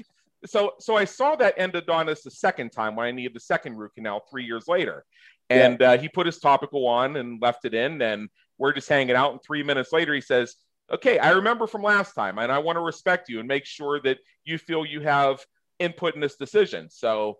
so 0.45 0.73
so 0.79 0.95
I 0.95 1.05
saw 1.05 1.35
that 1.35 1.57
endodontist 1.57 2.23
the 2.23 2.31
second 2.31 2.71
time 2.71 2.95
when 2.95 3.05
I 3.05 3.11
needed 3.11 3.35
the 3.35 3.39
second 3.39 3.77
root 3.77 3.91
canal 3.95 4.23
three 4.31 4.45
years 4.45 4.67
later, 4.67 5.05
and 5.49 5.81
uh, 5.81 5.97
he 5.97 6.09
put 6.09 6.25
his 6.25 6.39
topical 6.39 6.87
on 6.87 7.17
and 7.17 7.41
left 7.41 7.65
it 7.65 7.73
in, 7.73 8.01
and 8.01 8.29
we're 8.57 8.73
just 8.73 8.89
hanging 8.89 9.15
out. 9.15 9.31
And 9.31 9.41
three 9.43 9.61
minutes 9.63 9.91
later, 9.91 10.13
he 10.13 10.21
says, 10.21 10.55
"Okay, 10.91 11.19
I 11.19 11.31
remember 11.31 11.67
from 11.67 11.83
last 11.83 12.13
time, 12.13 12.39
and 12.39 12.51
I 12.51 12.59
want 12.59 12.77
to 12.77 12.81
respect 12.81 13.29
you 13.29 13.39
and 13.39 13.47
make 13.47 13.65
sure 13.65 13.99
that 14.01 14.17
you 14.43 14.57
feel 14.57 14.85
you 14.85 15.01
have 15.01 15.45
input 15.79 16.15
in 16.15 16.21
this 16.21 16.35
decision. 16.35 16.89
So 16.89 17.37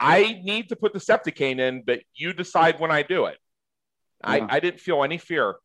I 0.00 0.40
need 0.42 0.68
to 0.70 0.76
put 0.76 0.92
the 0.92 0.98
Septocaine 0.98 1.58
in, 1.60 1.82
but 1.86 2.00
you 2.14 2.32
decide 2.32 2.80
when 2.80 2.90
I 2.90 3.02
do 3.02 3.26
it." 3.26 3.38
Yeah. 4.22 4.30
I, 4.30 4.56
I 4.56 4.60
didn't 4.60 4.80
feel 4.80 5.02
any 5.04 5.18
fear. 5.18 5.56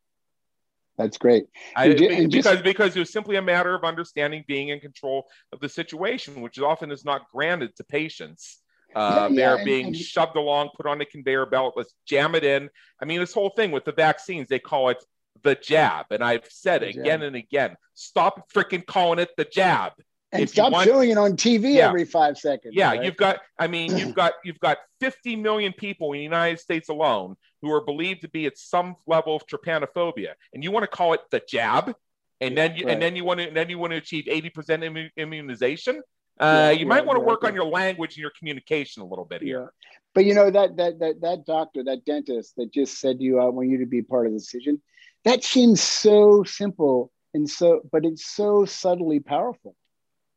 That's 0.98 1.18
great. 1.18 1.46
I, 1.76 1.86
And 1.86 1.98
ju- 1.98 2.10
be- 2.10 2.16
and 2.16 2.32
just- 2.32 2.44
because 2.50 2.62
because 2.62 2.96
it 2.96 3.00
was 3.00 3.12
simply 3.12 3.38
a 3.38 3.42
matter 3.42 3.74
of 3.74 3.84
understanding 3.84 4.44
being 4.48 4.70
in 4.70 4.80
control 4.82 5.28
of 5.54 5.60
the 5.62 5.70
situation, 5.70 6.42
which 6.42 6.60
often 6.60 6.92
is 6.92 7.06
not 7.06 7.30
granted 7.32 7.76
to 7.78 7.84
patients. 7.86 8.60
Uh, 8.96 9.00
Yeah, 9.00 9.28
yeah, 9.28 9.36
they're 9.36 9.56
and- 9.58 9.66
being 9.66 9.86
and- 9.88 9.96
shoved 9.96 10.36
along, 10.36 10.72
put 10.76 10.86
on 10.88 11.00
a 11.00 11.06
conveyor 11.06 11.46
belt. 11.46 11.76
Let's 11.78 11.94
jam 12.06 12.36
it 12.36 12.44
in. 12.44 12.70
I 13.02 13.06
mean, 13.06 13.20
this 13.20 13.34
whole 13.34 13.50
thing 13.52 13.72
with 13.72 13.86
the 13.86 13.92
vaccines, 13.94 14.48
they 14.50 14.60
call 14.60 14.90
it 14.90 15.04
the 15.42 15.56
jab, 15.56 16.08
and 16.12 16.22
I've 16.22 16.46
said 16.50 16.84
it 16.84 16.98
again 16.98 17.22
and 17.22 17.36
again. 17.36 17.78
Stop 17.94 18.52
freaking 18.52 18.86
calling 18.86 19.20
it 19.20 19.30
the 19.38 19.46
jab. 19.46 19.94
And 20.32 20.44
If 20.44 20.50
stop 20.50 20.72
want- 20.72 20.88
showing 20.88 21.10
it 21.10 21.18
on 21.18 21.36
TV 21.36 21.74
Yeah. 21.78 21.88
every 21.88 22.06
five 22.06 22.38
seconds. 22.38 22.76
Yeah, 22.76 22.90
right? 22.90 23.04
you've 23.04 23.18
got. 23.18 23.40
I 23.58 23.68
mean, 23.68 23.98
you've 23.98 24.14
got 24.14 24.34
you've 24.44 24.60
got 24.60 24.78
50 25.00 25.36
million 25.36 25.74
people 25.74 26.12
in 26.14 26.20
the 26.20 26.24
United 26.24 26.60
States 26.60 26.90
alone 26.90 27.36
who 27.62 27.72
are 27.72 27.82
believed 27.82 28.22
to 28.22 28.30
be 28.30 28.46
at 28.46 28.58
some 28.58 28.96
level 29.08 29.36
of 29.36 29.46
trypanophobia, 29.48 30.34
and 30.54 30.64
you 30.64 30.72
want 30.72 30.84
to 30.84 30.88
call 30.88 31.14
it 31.14 31.22
the 31.32 31.42
jab, 31.48 31.96
and 32.42 32.56
then 32.56 32.76
you 32.76 32.86
Right. 32.86 32.94
and 32.94 33.02
then 33.02 33.16
you 33.16 33.24
want 33.26 33.40
to 33.40 33.48
and 33.48 33.58
then 33.58 33.70
you 33.70 33.80
want 33.80 33.92
to 33.92 33.98
achieve 33.98 34.26
80 34.28 34.50
percent 34.52 34.84
immunization. 35.18 36.02
Uh, 36.40 36.44
Yeah, 36.46 36.70
you 36.72 36.86
might 36.86 37.00
yeah, 37.00 37.02
want 37.08 37.18
to 37.20 37.26
work 37.26 37.44
on 37.44 37.54
your 37.56 37.66
language 37.66 38.12
and 38.16 38.22
your 38.22 38.32
communication 38.38 39.02
a 39.02 39.06
little 39.06 39.26
bit 39.26 39.42
here. 39.42 39.74
But 40.14 40.26
you 40.26 40.36
know 40.36 40.50
that 40.52 40.78
that 40.78 41.00
that 41.00 41.22
that 41.22 41.46
doctor, 41.46 41.84
that 41.86 42.06
dentist 42.06 42.56
that 42.58 42.72
just 42.72 43.00
said 43.00 43.18
to 43.18 43.24
you, 43.24 43.40
I 43.40 43.46
want 43.46 43.68
you 43.70 43.80
to 43.80 43.86
be 43.88 44.04
part 44.04 44.28
of 44.28 44.34
the 44.34 44.38
decision. 44.40 44.80
That 45.26 45.44
seems 45.44 45.82
so 45.82 46.44
simple 46.44 47.12
and 47.34 47.50
so, 47.50 47.82
but 47.92 48.06
it's 48.06 48.26
so 48.26 48.64
subtly 48.66 49.20
powerful 49.20 49.76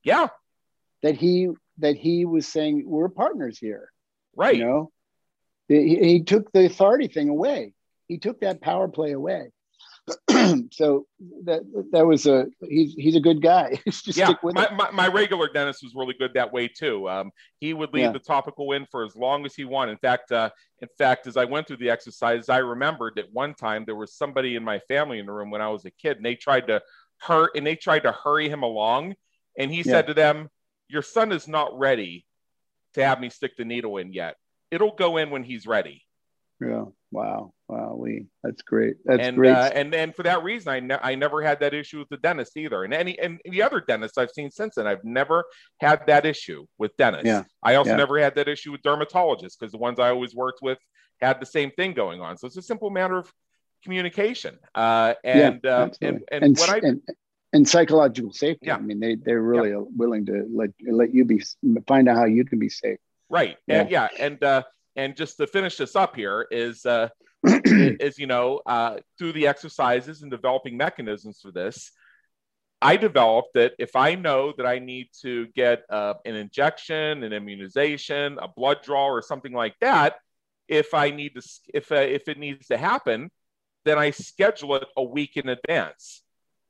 Yeah, 0.05 0.28
that 1.03 1.16
he 1.16 1.48
that 1.78 1.96
he 1.96 2.24
was 2.24 2.46
saying 2.46 2.84
we're 2.86 3.09
partners 3.09 3.59
here. 3.59 3.90
right. 4.36 4.57
You 4.57 4.64
know, 4.64 4.92
he, 5.68 5.96
he 5.96 6.22
took 6.22 6.53
the 6.53 6.66
authority 6.66 7.09
thing 7.09 7.28
away. 7.28 7.74
He 8.09 8.18
took 8.18 8.40
that 8.40 8.61
power 8.61 8.88
play 8.88 9.12
away. 9.12 9.50
so 10.72 11.07
that 11.44 11.62
that 11.92 12.05
was 12.05 12.26
a 12.26 12.46
he's 12.68 12.92
he's 12.94 13.14
a 13.14 13.20
good 13.20 13.40
guy. 13.40 13.80
Just 13.86 14.16
yeah, 14.16 14.26
stick 14.26 14.42
with 14.42 14.57
my, 14.57 14.68
my, 14.74 14.90
my 14.90 15.07
regular 15.07 15.48
dentist 15.53 15.82
was 15.84 15.94
really 15.94 16.14
good 16.18 16.32
that 16.34 16.53
way 16.53 16.66
too. 16.66 17.09
Um, 17.09 17.30
he 17.61 17.72
would 17.72 17.92
leave 17.94 18.03
Yeah. 18.07 18.12
the 18.12 18.18
topical 18.18 18.72
in 18.72 18.84
for 18.90 19.05
as 19.05 19.14
long 19.14 19.46
as 19.46 19.55
he 19.55 19.64
wanted. 19.64 19.92
In 19.92 19.98
fact, 19.98 20.32
uh, 20.32 20.50
in 20.80 20.88
fact, 20.98 21.28
as 21.28 21.36
I 21.36 21.44
went 21.44 21.68
through 21.68 21.76
the 21.76 21.90
exercise, 21.90 22.48
I 22.48 22.59
remembered 22.59 23.12
that 23.16 23.32
one 23.32 23.55
time 23.55 23.84
there 23.86 23.94
was 23.94 24.12
somebody 24.14 24.57
in 24.57 24.64
my 24.64 24.80
family 24.88 25.20
in 25.20 25.26
the 25.26 25.32
room 25.32 25.50
when 25.50 25.62
I 25.62 25.68
was 25.68 25.84
a 25.84 25.90
kid, 25.92 26.16
and 26.16 26.26
they 26.26 26.34
tried 26.34 26.66
to 26.66 26.82
hurt 27.18 27.53
and 27.55 27.64
they 27.64 27.76
tried 27.76 28.00
to 28.00 28.11
hurry 28.11 28.48
him 28.48 28.64
along, 28.64 29.14
and 29.57 29.70
he 29.70 29.82
said 29.82 30.07
to 30.07 30.14
them, 30.14 30.48
"Your 30.88 31.03
son 31.03 31.32
is 31.32 31.48
not 31.48 31.78
ready 31.78 32.26
to 32.94 33.05
have 33.05 33.20
me 33.20 33.30
stick 33.30 33.57
the 33.57 33.64
needle 33.64 33.96
in 33.96 34.12
yet. 34.12 34.36
It'll 34.70 34.94
go 34.94 35.16
in 35.16 35.30
when 35.30 35.42
he's 35.44 35.66
ready." 35.66 36.05
Yeah. 36.61 36.84
Wow. 37.11 37.53
Wow. 37.68 37.96
We 37.98 38.26
that's 38.42 38.62
great. 38.62 38.96
That's 39.05 39.20
and 39.20 39.36
great. 39.36 39.53
uh, 39.53 39.70
and 39.74 39.94
and 39.94 40.14
for 40.14 40.22
that 40.22 40.42
reason, 40.42 40.72
I 40.72 40.80
ne- 40.80 40.98
I 41.03 41.14
never 41.14 41.42
had 41.42 41.61
that 41.61 41.74
issue 41.74 41.98
with 41.98 42.09
the 42.09 42.16
dentist 42.16 42.57
either. 42.57 42.84
And 42.84 42.94
any 42.94 43.18
and 43.18 43.40
the 43.44 43.62
other 43.62 43.80
dentists 43.80 44.16
I've 44.16 44.30
seen 44.30 44.50
since 44.50 44.76
then, 44.76 44.86
I've 44.86 45.05
never 45.05 45.44
had 45.80 46.07
that 46.07 46.24
issue 46.24 46.66
with 46.78 46.96
dentists. 46.96 47.26
Yeah. 47.26 47.44
I 47.62 47.74
also 47.74 47.90
Yeah. 47.90 47.96
never 47.96 48.18
had 48.18 48.34
that 48.36 48.48
issue 48.48 48.72
with 48.72 48.82
dermatologists 48.82 49.59
because 49.59 49.72
the 49.72 49.78
ones 49.78 49.98
I 49.98 50.11
always 50.11 50.34
worked 50.34 50.62
with 50.62 50.78
had 51.20 51.40
the 51.40 51.46
same 51.46 51.70
thing 51.72 51.92
going 51.92 52.20
on. 52.20 52.38
So 52.38 52.46
it's 52.46 52.57
a 52.57 52.62
simple 52.62 52.90
matter 52.90 53.18
of 53.18 53.32
communication. 53.82 54.59
Uh, 54.74 55.14
and 55.24 55.61
yeah, 55.62 55.70
uh, 55.70 55.90
and 56.00 56.24
and 56.30 56.57
what 56.59 56.70
I 56.70 56.78
and, 56.78 57.03
and 57.53 57.68
psychological 57.68 58.32
safety. 58.32 58.66
Yeah. 58.66 58.76
I 58.76 58.80
mean, 58.80 59.00
they 59.00 59.14
they're 59.16 59.42
really 59.42 59.74
willing 59.74 60.26
to 60.26 60.46
let 60.53 60.70
let 60.90 61.14
you 61.14 61.24
be 61.24 61.42
find 61.86 62.09
out 62.09 62.16
how 62.16 62.24
you 62.24 62.44
can 62.44 62.59
be 62.59 62.68
safe. 62.68 62.98
Right. 63.28 63.57
Yeah. 63.66 63.80
And 63.80 63.90
yeah. 63.90 64.09
And 64.18 64.42
uh, 64.42 64.62
and 64.96 65.16
just 65.16 65.36
to 65.38 65.46
finish 65.46 65.76
this 65.76 65.96
up 65.96 66.16
here 66.16 66.46
is 66.50 66.84
uh, 66.86 67.09
is 67.44 68.18
you 68.18 68.26
know 68.26 68.61
uh, 68.66 68.98
through 69.18 69.32
the 69.32 69.46
exercises 69.46 70.22
and 70.22 70.30
developing 70.30 70.76
mechanisms 70.76 71.40
for 71.40 71.50
this. 71.50 71.92
I 72.80 72.96
developed 72.96 73.55
that 73.55 73.74
if 73.78 73.94
I 73.94 74.16
know 74.16 74.53
that 74.57 74.66
I 74.66 74.80
need 74.80 75.11
to 75.20 75.46
get 75.55 75.84
uh, 75.88 76.14
an 76.24 76.34
injection, 76.34 77.22
an 77.22 77.32
immunization, 77.32 78.38
a 78.42 78.48
blood 78.48 78.78
draw, 78.82 79.07
or 79.07 79.22
something 79.22 79.53
like 79.53 79.76
that, 79.80 80.16
if 80.66 80.92
I 80.92 81.11
need 81.11 81.34
to, 81.34 81.42
if 81.72 81.92
uh, 81.92 81.96
if 81.96 82.28
it 82.28 82.38
needs 82.38 82.66
to 82.68 82.76
happen, 82.76 83.30
then 83.84 83.98
I 83.98 84.11
schedule 84.11 84.76
it 84.76 84.88
a 84.96 85.03
week 85.03 85.36
in 85.36 85.48
advance. 85.48 86.21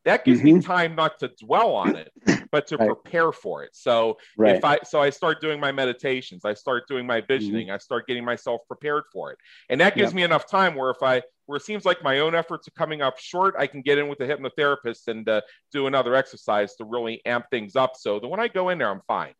That 0.05 0.25
gives 0.25 0.43
me 0.43 0.61
time 0.61 0.95
not 0.95 1.19
to 1.21 1.29
dwell 1.29 1.75
on 1.75 1.97
it, 1.97 2.13
but 2.51 2.67
to 2.69 2.79
Right. 2.79 2.87
prepare 2.89 3.33
for 3.33 3.63
it. 3.63 3.71
So 3.75 4.19
Right. 4.37 4.57
if 4.57 4.65
I 4.65 4.79
so 4.85 5.01
I 5.01 5.11
start 5.11 5.41
doing 5.41 5.61
my 5.61 5.73
meditations, 5.73 6.45
I 6.45 6.55
start 6.55 6.89
doing 6.89 7.07
my 7.07 7.21
visioning, 7.21 7.71
I 7.71 7.79
start 7.79 8.07
getting 8.07 8.25
myself 8.25 8.63
prepared 8.67 9.05
for 9.13 9.31
it, 9.33 9.39
and 9.69 9.81
that 9.81 9.95
gives 9.97 10.13
Yeah. 10.13 10.17
me 10.17 10.23
enough 10.25 10.49
time 10.49 10.75
where 10.75 10.91
if 10.91 11.03
I 11.03 11.23
where 11.47 11.57
it 11.57 11.63
seems 11.63 11.85
like 11.85 12.03
my 12.03 12.21
own 12.21 12.35
efforts 12.35 12.69
are 12.69 12.73
coming 12.73 13.03
up 13.03 13.19
short, 13.19 13.55
I 13.59 13.67
can 13.67 13.83
get 13.83 13.99
in 13.99 14.09
with 14.09 14.19
the 14.19 14.27
hypnotherapist 14.27 15.09
and 15.09 15.29
uh, 15.29 15.41
do 15.73 15.87
another 15.87 16.15
exercise 16.15 16.75
to 16.77 16.85
really 16.85 17.21
amp 17.27 17.47
things 17.51 17.77
up. 17.77 17.93
So 17.97 18.21
that 18.21 18.29
when 18.29 18.41
I 18.41 18.49
go 18.49 18.69
in 18.71 18.79
there, 18.79 18.91
I'm 18.91 19.03
fine. 19.07 19.35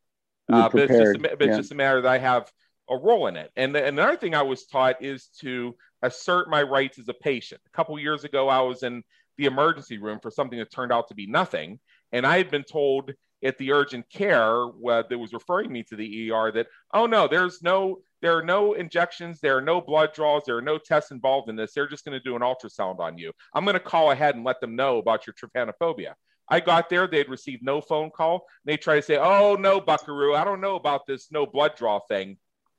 Uh, 0.53 0.69
but 0.69 0.83
it's, 0.91 0.99
just 0.99 1.15
a, 1.15 1.19
but 1.21 1.43
it's 1.43 1.53
Yeah. 1.53 1.57
just 1.59 1.73
a 1.73 1.75
matter 1.75 2.01
that 2.03 2.11
I 2.11 2.19
have 2.19 2.51
a 2.91 2.97
role 2.97 3.29
in 3.29 3.37
it. 3.37 3.51
And, 3.57 3.75
and 3.77 3.99
another 3.99 4.17
thing 4.17 4.35
I 4.35 4.43
was 4.43 4.67
taught 4.67 5.03
is 5.03 5.29
to 5.41 5.77
assert 6.03 6.51
my 6.51 6.63
rights 6.63 6.99
as 6.99 7.09
a 7.09 7.15
patient. 7.15 7.61
A 7.67 7.71
couple 7.71 7.99
years 7.99 8.25
ago, 8.25 8.49
I 8.49 8.61
was 8.61 8.83
in 8.83 9.05
the 9.43 9.49
emergency 9.49 9.99
room 9.99 10.21
for 10.21 10.31
something 10.31 10.59
that 10.59 10.71
turned 10.71 10.93
out 10.93 11.09
to 11.09 11.15
be 11.15 11.27
nothing. 11.27 11.81
And 12.13 12.25
I 12.25 12.39
had 12.39 12.51
been 12.51 12.63
told 12.63 13.13
at 13.45 13.59
the 13.59 13.73
urgent 13.73 14.09
care 14.09 14.67
that 14.85 15.19
was 15.19 15.33
referring 15.33 15.73
me 15.73 15.83
to 15.83 15.97
the 15.97 16.31
ER 16.31 16.53
that, 16.53 16.69
oh 16.95 17.07
no, 17.07 17.27
there's 17.27 17.61
no, 17.61 17.99
there 18.21 18.39
are 18.39 18.43
no 18.45 18.75
injections, 18.75 19.41
there 19.41 19.57
are 19.57 19.61
no 19.63 19.81
blood 19.81 20.13
draws, 20.15 20.45
there 20.47 20.57
are 20.57 20.63
no 20.63 20.79
tests 20.79 21.11
involved 21.11 21.49
in 21.49 21.57
this. 21.57 21.73
They're 21.73 21.89
just 21.89 22.05
going 22.05 22.17
to 22.17 22.23
do 22.23 22.37
an 22.37 22.43
ultrasound 22.43 23.01
on 23.01 23.19
you. 23.19 23.33
I'm 23.53 23.65
going 23.65 23.75
to 23.75 23.81
call 23.81 24.13
ahead 24.13 24.37
and 24.37 24.45
let 24.45 24.61
them 24.61 24.77
know 24.77 24.99
about 24.99 25.27
your 25.27 25.35
trypanophobia. 25.35 26.13
I 26.49 26.61
got 26.61 26.89
there, 26.89 27.09
they'd 27.09 27.29
received 27.29 27.65
no 27.65 27.81
phone 27.81 28.11
call. 28.11 28.47
They 28.65 28.77
try 28.77 28.97
to 28.97 29.03
say, 29.03 29.17
oh 29.17 29.57
no, 29.59 29.81
Buckaroo, 29.81 30.37
I 30.37 30.45
don't 30.45 30.61
know 30.61 30.77
about 30.77 31.07
this 31.07 31.33
no 31.33 31.45
blood 31.47 31.73
draw 31.77 31.99
thing. 31.99 32.37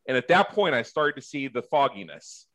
And 0.08 0.16
at 0.16 0.30
that 0.30 0.50
point, 0.52 0.76
I 0.76 0.84
started 0.84 1.20
to 1.20 1.28
see 1.28 1.50
the 1.50 1.62
fogginess, 1.64 2.46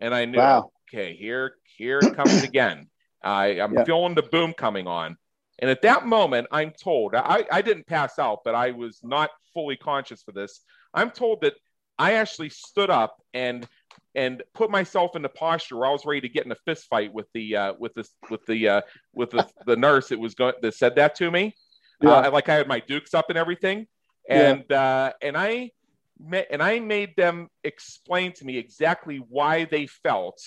and 0.00 0.12
I 0.14 0.24
knew, 0.24 0.38
Wow. 0.38 0.70
okay, 0.88 1.14
here, 1.14 1.54
here 1.76 1.98
it 2.00 2.16
comes 2.16 2.42
again. 2.42 2.88
I, 3.24 3.60
I'm 3.60 3.74
Yeah. 3.74 3.84
feeling 3.84 4.14
the 4.14 4.22
boom 4.22 4.52
coming 4.52 4.86
on. 4.86 5.16
And 5.58 5.70
at 5.70 5.82
that 5.82 6.06
moment, 6.06 6.48
I'm 6.50 6.72
told, 6.72 7.14
I, 7.14 7.44
I 7.50 7.62
didn't 7.62 7.86
pass 7.86 8.18
out, 8.18 8.40
but 8.44 8.54
I 8.54 8.72
was 8.72 9.00
not 9.02 9.30
fully 9.54 9.76
conscious 9.76 10.22
for 10.22 10.32
this. 10.32 10.60
I'm 10.92 11.10
told 11.10 11.42
that 11.42 11.54
I 11.98 12.14
actually 12.14 12.48
stood 12.50 12.90
up 12.90 13.22
and 13.34 13.66
and 14.14 14.42
put 14.54 14.70
myself 14.70 15.16
in 15.16 15.22
the 15.22 15.28
posture 15.28 15.76
where 15.76 15.88
I 15.88 15.92
was 15.92 16.04
ready 16.04 16.20
to 16.22 16.28
get 16.28 16.44
in 16.44 16.52
a 16.52 16.56
fist 16.66 16.86
fight 16.86 17.14
with 17.14 17.26
the 17.32 17.56
uh, 17.56 17.72
with 17.78 17.94
this 17.94 18.10
with 18.30 18.44
the 18.46 18.68
uh, 18.68 18.80
with 19.14 19.30
the, 19.30 19.46
the 19.66 19.76
nurse 19.76 20.08
that 20.08 20.18
was 20.18 20.34
going 20.34 20.54
that 20.62 20.74
said 20.74 20.96
that 20.96 21.14
to 21.16 21.30
me. 21.30 21.54
Yeah. 22.00 22.10
Uh, 22.10 22.30
like 22.30 22.48
I 22.48 22.54
had 22.54 22.66
my 22.68 22.80
dukes 22.80 23.14
up 23.14 23.26
and 23.28 23.38
everything, 23.38 23.86
Yeah. 24.28 24.54
and 24.54 24.72
uh, 24.72 25.12
and 25.22 25.36
I 25.36 25.70
and 26.50 26.62
I 26.62 26.80
made 26.80 27.14
them 27.16 27.48
explain 27.64 28.32
to 28.34 28.44
me 28.44 28.58
exactly 28.58 29.18
why 29.18 29.64
they 29.64 29.86
felt 29.86 30.40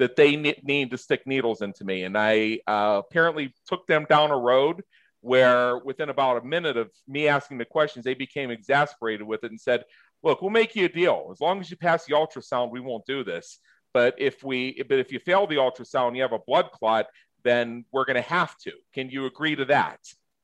that 0.00 0.16
they 0.16 0.36
need 0.36 0.90
to 0.90 0.98
stick 0.98 1.22
needles 1.26 1.62
into 1.62 1.84
me. 1.84 2.02
And 2.06 2.16
I 2.18 2.60
uh, 2.66 3.00
apparently 3.04 3.54
took 3.68 3.86
them 3.86 4.04
down 4.08 4.30
a 4.32 4.36
road 4.36 4.82
where 5.20 5.78
within 5.78 6.08
about 6.08 6.42
a 6.42 6.44
minute 6.44 6.76
of 6.76 6.90
me 7.06 7.28
asking 7.28 7.58
the 7.58 7.64
questions, 7.76 8.04
they 8.04 8.14
became 8.14 8.50
exasperated 8.50 9.26
with 9.26 9.44
it 9.44 9.50
and 9.52 9.60
said, 9.60 9.84
look, 10.22 10.40
we'll 10.40 10.50
make 10.62 10.74
you 10.74 10.86
a 10.86 10.88
deal. 10.88 11.28
As 11.32 11.40
long 11.40 11.60
as 11.60 11.70
you 11.70 11.76
pass 11.76 12.04
the 12.04 12.14
ultrasound, 12.14 12.70
we 12.72 12.80
won't 12.80 13.06
do 13.06 13.22
this. 13.22 13.60
but 13.92 14.14
if 14.18 14.42
we 14.42 14.82
but 14.88 14.98
if 14.98 15.12
you 15.12 15.18
fail 15.18 15.46
the 15.46 15.56
ultrasound 15.56 16.16
you 16.16 16.22
have 16.22 16.32
a 16.32 16.46
blood 16.46 16.70
clot 16.72 17.06
then 17.42 17.84
we're 17.92 18.04
going 18.04 18.22
to 18.24 18.30
have 18.38 18.56
to 18.58 18.72
can 18.94 19.10
you 19.10 19.26
agree 19.26 19.56
to 19.56 19.64
that 19.64 19.98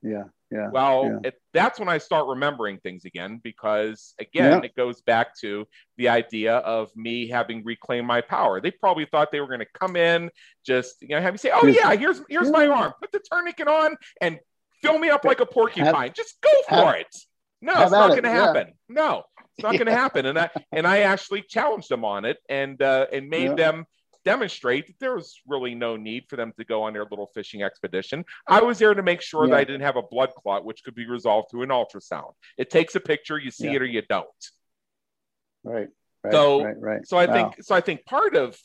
yeah 0.06 0.24
yeah 0.52 0.68
well 0.70 1.04
yeah. 1.04 1.28
It, 1.28 1.34
that's 1.52 1.80
when 1.80 1.88
i 1.88 1.98
start 1.98 2.28
remembering 2.28 2.78
things 2.78 3.04
again 3.04 3.40
because 3.42 4.14
again 4.20 4.52
Yeah. 4.60 4.66
it 4.68 4.76
goes 4.76 5.02
back 5.02 5.36
to 5.40 5.66
the 5.96 6.08
idea 6.08 6.56
of 6.58 6.94
me 6.94 7.26
having 7.28 7.64
reclaimed 7.64 8.06
my 8.06 8.20
power. 8.20 8.60
They 8.60 8.70
probably 8.70 9.06
thought 9.06 9.32
they 9.32 9.40
were 9.40 9.48
going 9.48 9.66
to 9.68 9.78
come 9.82 9.96
in 9.96 10.30
just 10.64 10.96
you 11.00 11.08
know 11.08 11.20
have 11.20 11.34
me 11.34 11.38
say 11.38 11.50
oh 11.52 11.66
yeah 11.66 11.94
here's 11.96 12.20
here's 12.28 12.50
my 12.50 12.66
arm. 12.68 12.92
Put 13.00 13.10
the 13.12 13.20
tourniquet 13.30 13.66
on 13.66 13.96
and 14.20 14.38
fill 14.82 14.98
me 14.98 15.08
up 15.10 15.24
like 15.24 15.40
a 15.40 15.46
porcupine. 15.46 16.12
Just 16.14 16.34
go 16.40 16.50
for 16.68 16.74
have- 16.74 16.94
it. 16.96 17.14
No 17.62 17.72
it's 17.82 17.90
not 17.90 18.10
going 18.10 18.22
to 18.22 18.28
it, 18.28 18.32
yeah. 18.32 18.44
happen. 18.46 18.66
No 18.88 19.24
it's 19.56 19.62
not 19.64 19.72
going 19.80 19.86
to 19.86 19.92
happen. 19.92 20.26
And 20.26 20.38
i 20.38 20.50
and 20.70 20.86
i 20.86 20.98
actually 21.00 21.42
challenged 21.42 21.88
them 21.88 22.04
on 22.04 22.24
it 22.24 22.36
and 22.48 22.80
uh 22.80 23.06
and 23.12 23.28
made 23.28 23.56
them 23.56 23.84
demonstrate 24.26 24.88
that 24.88 24.98
there 24.98 25.14
was 25.14 25.40
really 25.46 25.74
no 25.74 25.96
need 25.96 26.24
for 26.28 26.34
them 26.34 26.52
to 26.58 26.64
go 26.64 26.82
on 26.82 26.92
their 26.92 27.04
little 27.08 27.30
fishing 27.32 27.62
expedition. 27.62 28.24
I 28.48 28.60
was 28.60 28.78
there 28.80 28.92
to 28.92 29.02
make 29.02 29.22
sure 29.22 29.46
that 29.48 29.54
I 29.56 29.62
didn't 29.62 29.82
have 29.82 29.96
a 29.96 30.02
blood 30.02 30.30
clot, 30.34 30.64
which 30.64 30.82
could 30.84 30.96
be 30.96 31.06
resolved 31.06 31.48
through 31.50 31.62
an 31.62 31.68
ultrasound. 31.70 32.32
It 32.58 32.68
takes 32.68 32.96
a 32.96 33.00
picture, 33.00 33.38
you 33.38 33.52
see 33.52 33.66
Yeah. 33.68 33.74
it 33.76 33.82
or 33.82 33.86
you 33.86 34.02
don't. 34.02 34.26
right 35.64 35.88
right 36.22 36.32
So- 36.32 36.62
right 36.64 36.76
right 36.80 37.06
So 37.06 37.16
I 37.16 37.26
Wow. 37.26 37.32
think 37.50 37.64
so 37.64 37.74
I 37.74 37.80
think 37.80 38.04
part 38.04 38.36
of 38.36 38.56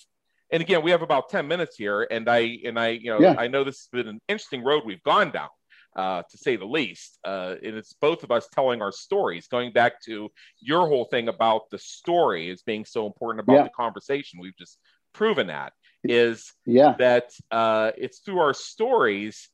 and 0.52 0.62
again 0.62 0.84
we 0.84 0.92
have 0.92 1.02
about 1.02 1.30
10 1.30 1.48
minutes 1.48 1.76
here 1.76 2.08
and 2.12 2.30
I 2.30 2.60
and 2.68 2.78
I 2.80 2.90
you 2.90 3.10
know 3.12 3.20
Yeah. 3.20 3.36
I 3.38 3.48
know 3.48 3.64
this 3.64 3.80
has 3.80 3.88
been 3.92 4.08
an 4.08 4.20
interesting 4.28 4.64
road 4.64 4.84
we've 4.86 5.04
gone 5.04 5.32
down. 5.32 5.50
Uh, 5.94 6.24
to 6.32 6.38
say 6.38 6.56
the 6.56 6.64
least, 6.80 7.20
uh, 7.26 7.56
and 7.66 7.76
it's 7.76 7.92
both 7.92 8.24
of 8.24 8.32
us 8.32 8.48
telling 8.54 8.82
our 8.82 8.94
stories. 8.94 9.50
Going 9.50 9.74
back 9.74 10.02
to 10.04 10.32
your 10.62 10.88
whole 10.88 11.04
thing 11.04 11.28
about 11.28 11.70
the 11.70 11.78
story 11.80 12.50
as 12.50 12.62
being 12.62 12.86
so 12.86 13.06
important 13.06 13.42
about 13.42 13.56
Yeah. 13.58 13.64
the 13.64 13.72
conversation, 13.72 14.40
we've 14.40 14.56
just 14.56 14.78
proven 15.14 15.48
that 15.48 15.74
is 16.04 16.52
yeah 16.66 16.96
that 16.98 17.32
uh, 17.52 17.92
it's 17.98 18.20
through 18.20 18.40
our 18.40 18.54
stories 18.54 19.50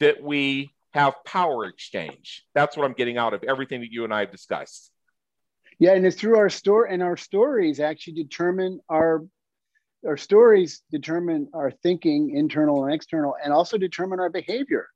that 0.00 0.22
we 0.22 0.70
have 0.92 1.14
power 1.24 1.66
exchange. 1.66 2.44
That's 2.54 2.76
what 2.76 2.84
I'm 2.84 2.94
getting 2.94 3.16
out 3.16 3.34
of 3.34 3.44
everything 3.44 3.80
that 3.80 3.92
you 3.92 4.04
and 4.04 4.12
I 4.12 4.20
have 4.20 4.32
discussed. 4.32 4.90
Yeah, 5.78 5.92
and 5.92 6.04
it's 6.04 6.16
through 6.16 6.36
our 6.36 6.50
story, 6.50 6.92
and 6.92 7.02
our 7.02 7.16
stories 7.16 7.80
actually 7.80 8.14
determine 8.14 8.80
our 8.88 9.24
our 10.06 10.16
stories 10.16 10.82
determine 10.90 11.48
our 11.52 11.70
thinking, 11.70 12.30
internal 12.30 12.84
and 12.84 12.94
external, 12.94 13.36
and 13.42 13.52
also 13.52 13.76
determine 13.76 14.18
our 14.18 14.30
behavior. 14.30 14.88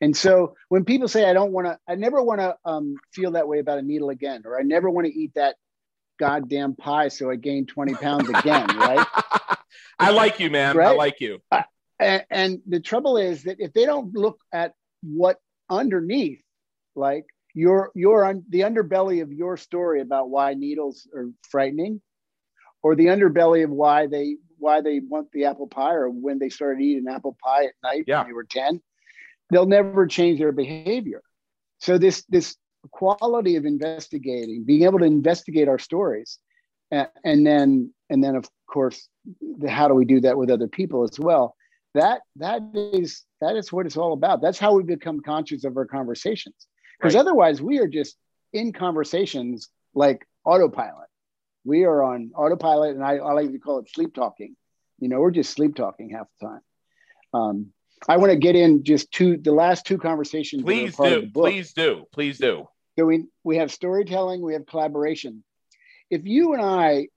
And 0.00 0.16
so 0.16 0.54
when 0.68 0.84
people 0.84 1.08
say, 1.08 1.28
"I 1.28 1.32
don't 1.32 1.52
want 1.52 1.66
to," 1.66 1.78
I 1.86 1.94
never 1.96 2.22
want 2.22 2.40
to 2.40 2.56
um, 2.64 2.96
feel 3.12 3.32
that 3.32 3.48
way 3.48 3.58
about 3.58 3.78
a 3.78 3.82
needle 3.82 4.10
again, 4.10 4.42
or 4.44 4.58
I 4.58 4.62
never 4.62 4.90
want 4.90 5.06
to 5.06 5.12
eat 5.12 5.32
that 5.34 5.56
goddamn 6.18 6.74
pie, 6.76 7.08
so 7.08 7.30
I 7.30 7.36
gained 7.36 7.68
twenty 7.68 7.94
pounds 7.94 8.28
again, 8.28 8.66
right? 8.76 9.06
I 9.98 10.10
like 10.10 10.40
you, 10.40 10.50
man. 10.50 10.78
I 10.78 10.92
like 10.92 11.20
you. 11.20 11.40
Uh, 11.50 11.62
and, 12.00 12.24
and 12.30 12.58
the 12.66 12.80
trouble 12.80 13.16
is 13.16 13.44
that 13.44 13.56
if 13.60 13.72
they 13.72 13.86
don't 13.86 14.14
look 14.14 14.40
at 14.52 14.74
what 15.02 15.38
underneath 15.70 16.42
like 16.96 17.24
your 17.54 17.90
your 17.94 18.24
un, 18.24 18.44
the 18.48 18.60
underbelly 18.60 19.22
of 19.22 19.32
your 19.32 19.56
story 19.56 20.00
about 20.00 20.28
why 20.30 20.54
needles 20.54 21.08
are 21.14 21.30
frightening 21.50 22.00
or 22.82 22.96
the 22.96 23.06
underbelly 23.06 23.64
of 23.64 23.70
why 23.70 24.06
they 24.06 24.36
why 24.58 24.80
they 24.80 25.00
want 25.00 25.30
the 25.32 25.44
apple 25.46 25.66
pie 25.66 25.94
or 25.94 26.08
when 26.08 26.38
they 26.38 26.48
started 26.48 26.82
eating 26.82 27.06
apple 27.08 27.36
pie 27.42 27.64
at 27.66 27.72
night 27.82 28.04
Yeah. 28.06 28.18
when 28.20 28.28
they 28.28 28.32
were 28.32 28.44
10 28.44 28.80
they'll 29.50 29.66
never 29.66 30.06
change 30.06 30.38
their 30.38 30.52
behavior 30.52 31.22
so 31.78 31.96
this 31.98 32.24
this 32.28 32.56
quality 32.90 33.56
of 33.56 33.64
investigating 33.64 34.64
being 34.64 34.82
able 34.82 34.98
to 34.98 35.04
investigate 35.04 35.68
our 35.68 35.78
stories 35.78 36.38
and, 36.90 37.08
and 37.24 37.46
then 37.46 37.92
and 38.10 38.22
then 38.22 38.36
of 38.36 38.48
course 38.66 39.08
the, 39.58 39.70
how 39.70 39.88
do 39.88 39.94
we 39.94 40.04
do 40.04 40.20
that 40.20 40.36
with 40.36 40.50
other 40.50 40.68
people 40.68 41.02
as 41.04 41.18
well 41.18 41.54
that 41.94 42.22
that 42.36 42.60
is 42.74 43.22
that 43.40 43.56
is 43.56 43.72
what 43.72 43.86
it's 43.86 43.96
all 43.96 44.12
about 44.12 44.40
that's 44.42 44.58
how 44.58 44.74
we 44.74 44.82
become 44.82 45.20
conscious 45.20 45.64
of 45.64 45.76
our 45.76 45.86
conversations 45.86 46.66
because 46.98 47.14
Right. 47.14 47.20
otherwise 47.20 47.60
we 47.62 47.78
are 47.78 47.88
just 47.88 48.16
in 48.52 48.72
conversations 48.72 49.68
like 49.94 50.26
autopilot 50.44 51.08
we 51.64 51.84
are 51.84 52.02
on 52.02 52.30
autopilot 52.36 52.94
and 52.94 53.04
I, 53.04 53.16
I 53.16 53.32
like 53.32 53.52
to 53.52 53.58
call 53.58 53.78
it 53.78 53.90
sleep 53.90 54.14
talking 54.14 54.56
you 54.98 55.08
know 55.08 55.20
we're 55.20 55.30
just 55.30 55.52
sleep 55.52 55.74
talking 55.74 56.10
half 56.10 56.26
the 56.40 56.46
time 56.48 56.60
um, 57.32 57.72
i 58.08 58.16
want 58.16 58.30
to 58.30 58.38
get 58.38 58.54
in 58.56 58.84
just 58.84 59.10
two 59.10 59.36
the 59.38 59.52
last 59.52 59.86
two 59.86 59.98
conversations 59.98 60.62
Please 60.62 60.96
do. 60.96 61.28
Please 61.32 61.72
do. 61.72 62.04
Please 62.12 62.38
do. 62.38 62.68
So 62.98 63.06
we, 63.06 63.24
we 63.42 63.56
have 63.56 63.72
storytelling, 63.72 64.42
we 64.42 64.52
have 64.52 64.66
collaboration. 64.66 65.42
If 66.10 66.22
you 66.24 66.52
and 66.54 66.62
I 66.62 67.08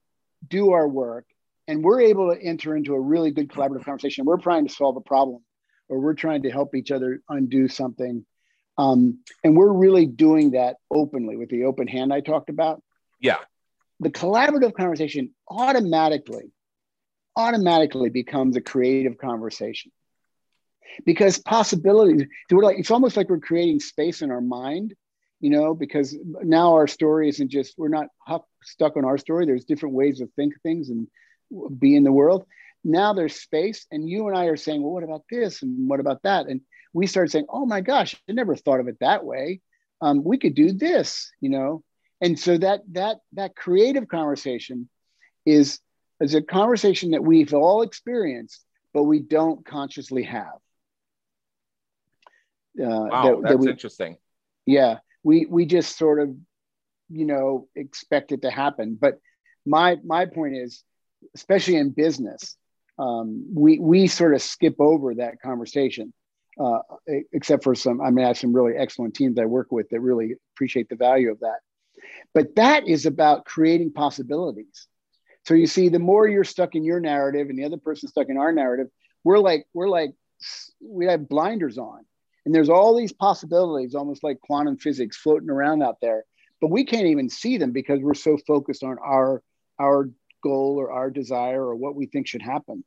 do 0.47 0.71
our 0.71 0.87
work 0.87 1.25
and 1.67 1.83
we're 1.83 2.01
able 2.01 2.33
to 2.33 2.41
enter 2.41 2.75
into 2.75 2.93
a 2.93 2.99
really 2.99 3.31
good 3.31 3.49
collaborative 3.49 3.85
conversation, 3.85 4.25
we're 4.25 4.37
trying 4.37 4.67
to 4.67 4.73
solve 4.73 4.97
a 4.97 5.01
problem 5.01 5.43
or 5.89 5.99
we're 5.99 6.15
trying 6.15 6.43
to 6.43 6.51
help 6.51 6.73
each 6.75 6.91
other 6.91 7.21
undo 7.29 7.67
something. 7.67 8.25
Um, 8.77 9.19
and 9.43 9.55
we're 9.55 9.71
really 9.71 10.05
doing 10.05 10.51
that 10.51 10.77
openly 10.91 11.35
with 11.35 11.49
the 11.49 11.65
open 11.65 11.87
hand 11.87 12.13
I 12.13 12.21
talked 12.21 12.49
about. 12.49 12.81
Yeah. 13.19 13.37
The 13.99 14.09
collaborative 14.09 14.73
conversation 14.73 15.33
automatically, 15.49 16.51
automatically 17.35 18.09
becomes 18.09 18.55
a 18.55 18.61
creative 18.61 19.17
conversation 19.17 19.91
because 21.05 21.37
possibilities, 21.39 22.27
we're 22.51 22.63
like, 22.63 22.79
it's 22.79 22.91
almost 22.91 23.17
like 23.17 23.29
we're 23.29 23.39
creating 23.39 23.79
space 23.79 24.21
in 24.21 24.31
our 24.31 24.41
mind 24.41 24.95
you 25.39 25.49
know, 25.49 25.73
because 25.75 26.17
now 26.43 26.73
our 26.73 26.87
story 26.87 27.29
isn't 27.29 27.49
just, 27.49 27.75
we're 27.77 27.89
not 27.89 28.07
stuck 28.63 28.97
on 28.97 29.05
our 29.05 29.17
story. 29.17 29.45
There's 29.45 29.65
different 29.65 29.95
ways 29.95 30.19
of 30.21 30.31
think 30.33 30.53
things 30.63 30.89
and 30.89 31.07
be 31.79 31.95
in 31.95 32.03
the 32.03 32.11
world. 32.11 32.45
Now 32.83 33.13
there's 33.13 33.35
space, 33.35 33.85
and 33.91 34.07
you 34.09 34.27
and 34.27 34.37
I 34.37 34.45
are 34.45 34.55
saying, 34.57 34.81
well, 34.81 34.93
what 34.93 35.03
about 35.03 35.23
this? 35.29 35.61
And 35.61 35.89
what 35.89 35.99
about 35.99 36.23
that? 36.23 36.47
And 36.47 36.61
we 36.93 37.05
start 37.07 37.31
saying, 37.31 37.45
oh 37.49 37.65
my 37.65 37.81
gosh, 37.81 38.15
I 38.29 38.33
never 38.33 38.55
thought 38.55 38.79
of 38.79 38.87
it 38.87 38.97
that 39.01 39.23
way. 39.25 39.61
Um, 40.01 40.23
we 40.23 40.37
could 40.37 40.55
do 40.55 40.71
this, 40.71 41.31
you 41.41 41.49
know? 41.49 41.83
And 42.21 42.39
so 42.39 42.57
that 42.57 42.81
that 42.93 43.17
that 43.33 43.55
creative 43.55 44.07
conversation 44.07 44.89
is 45.45 45.79
is 46.19 46.33
a 46.33 46.41
conversation 46.41 47.11
that 47.11 47.23
we've 47.23 47.53
all 47.53 47.83
experienced, 47.83 48.63
but 48.93 49.03
we 49.03 49.19
don't 49.19 49.63
consciously 49.65 50.23
have. 50.23 50.57
Uh, 52.79 52.85
Wow, 52.85 53.23
that- 53.23 53.41
that 53.41 53.49
that's 53.49 53.65
we- 53.65 53.69
interesting. 53.71 54.17
yeah 54.65 54.99
we 55.27 55.45
we 55.45 55.65
just 55.65 55.97
sort 55.97 56.21
of 56.21 56.29
you 57.09 57.25
know 57.25 57.67
expect 57.75 58.31
it 58.31 58.43
to 58.43 58.49
happen. 58.49 58.97
But 58.99 59.19
my 59.65 59.97
my 60.03 60.25
point 60.25 60.55
is 60.55 60.83
especially 61.35 61.75
in 61.75 61.89
business 61.89 62.55
um, 62.97 63.45
we 63.53 63.79
we 63.79 64.07
sort 64.07 64.33
of 64.33 64.41
skip 64.41 64.75
over 64.79 65.15
that 65.15 65.41
conversation 65.41 66.13
uh, 66.59 66.79
except 67.33 67.63
for 67.63 67.75
some 67.75 67.99
i 68.01 68.09
mean 68.09 68.23
i 68.23 68.29
have 68.29 68.37
some 68.37 68.55
really 68.55 68.75
excellent 68.77 69.13
teams 69.13 69.37
i 69.37 69.45
work 69.45 69.67
with 69.71 69.89
that 69.89 69.99
really 69.99 70.35
appreciate 70.53 70.87
the 70.89 70.95
value 70.95 71.31
of 71.31 71.39
that. 71.41 71.59
But 72.33 72.55
that 72.55 72.87
is 72.87 73.05
about 73.05 73.45
creating 73.45 73.91
possibilities. 73.91 74.87
So 75.45 75.53
you 75.53 75.67
see 75.67 75.89
the 75.89 75.99
more 75.99 76.27
you're 76.27 76.53
stuck 76.55 76.75
in 76.75 76.83
your 76.83 76.99
narrative 76.99 77.49
and 77.49 77.59
the 77.59 77.65
other 77.65 77.77
person's 77.77 78.11
stuck 78.11 78.29
in 78.29 78.37
our 78.37 78.53
narrative 78.53 78.87
we're 79.23 79.39
like 79.39 79.65
we're 79.73 79.89
like 79.89 80.11
we 80.81 81.05
have 81.07 81.27
blinders 81.27 81.77
on 81.77 82.05
and 82.47 82.55
there's 82.55 82.69
all 82.69 82.95
these 82.95 83.11
possibilities, 83.11 83.93
almost 83.93 84.23
like 84.23 84.39
quantum 84.39 84.77
physics 84.77 85.17
floating 85.17 85.49
around 85.49 85.83
out 85.83 85.97
there, 86.01 86.23
but 86.61 86.71
we 86.71 86.85
can't 86.85 87.07
even 87.07 87.29
see 87.29 87.57
them 87.57 87.73
because 87.73 87.99
we're 87.99 88.13
so 88.13 88.37
focused 88.47 88.85
on 88.85 88.95
our 89.03 89.43
our 89.77 90.09
goal 90.41 90.77
or 90.79 90.89
our 90.89 91.09
desire 91.09 91.61
or 91.61 91.75
what 91.75 91.93
we 91.93 92.05
think 92.05 92.25
should 92.25 92.41
happen. 92.41 92.85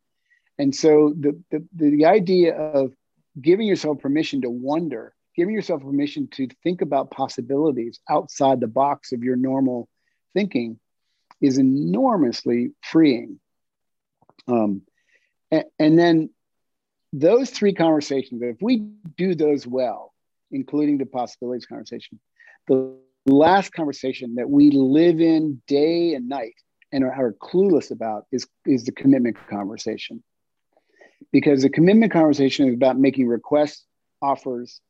And 0.59 0.75
so 0.75 1.15
the 1.15 1.39
the, 1.51 1.67
the 1.75 2.07
idea 2.07 2.57
of 2.57 2.95
giving 3.39 3.67
yourself 3.67 3.99
permission 3.99 4.41
to 4.41 4.51
wonder, 4.51 5.13
giving 5.37 5.55
yourself 5.55 5.83
permission 5.83 6.29
to 6.29 6.49
think 6.63 6.81
about 6.81 7.11
possibilities 7.11 8.01
outside 8.09 8.61
the 8.61 8.67
box 8.67 9.13
of 9.13 9.23
your 9.23 9.37
normal 9.37 9.91
thinking 10.33 10.81
is 11.43 11.59
enormously 11.59 12.71
freeing. 12.81 13.39
Um, 14.49 14.81
and, 15.51 15.65
and 15.79 15.99
then 15.99 16.31
those 17.13 17.51
three 17.51 17.75
conversations, 17.75 18.43
if 18.43 18.57
we 18.61 18.89
do 19.17 19.35
those 19.35 19.67
well, 19.67 20.13
including 20.51 20.99
the 20.99 21.07
possibilities 21.07 21.67
conversation, 21.67 22.21
the 22.69 22.97
last 23.27 23.73
conversation 23.73 24.37
that 24.37 24.49
we 24.49 24.71
live 24.71 25.21
in 25.21 25.61
day 25.67 26.15
and 26.15 26.29
night 26.29 26.55
and 26.93 27.05
are, 27.05 27.13
are 27.13 27.35
clueless 27.43 27.91
about 27.91 28.25
is, 28.33 28.47
is 28.67 28.85
the 28.85 28.93
commitment 28.93 29.37
conversation. 29.49 30.23
Because 31.33 31.63
the 31.63 31.71
commitment 31.71 32.13
conversation 32.13 32.69
is 32.69 32.75
about 32.75 32.99
making 32.99 33.27
requests, 33.27 33.85
offers, 34.23 34.81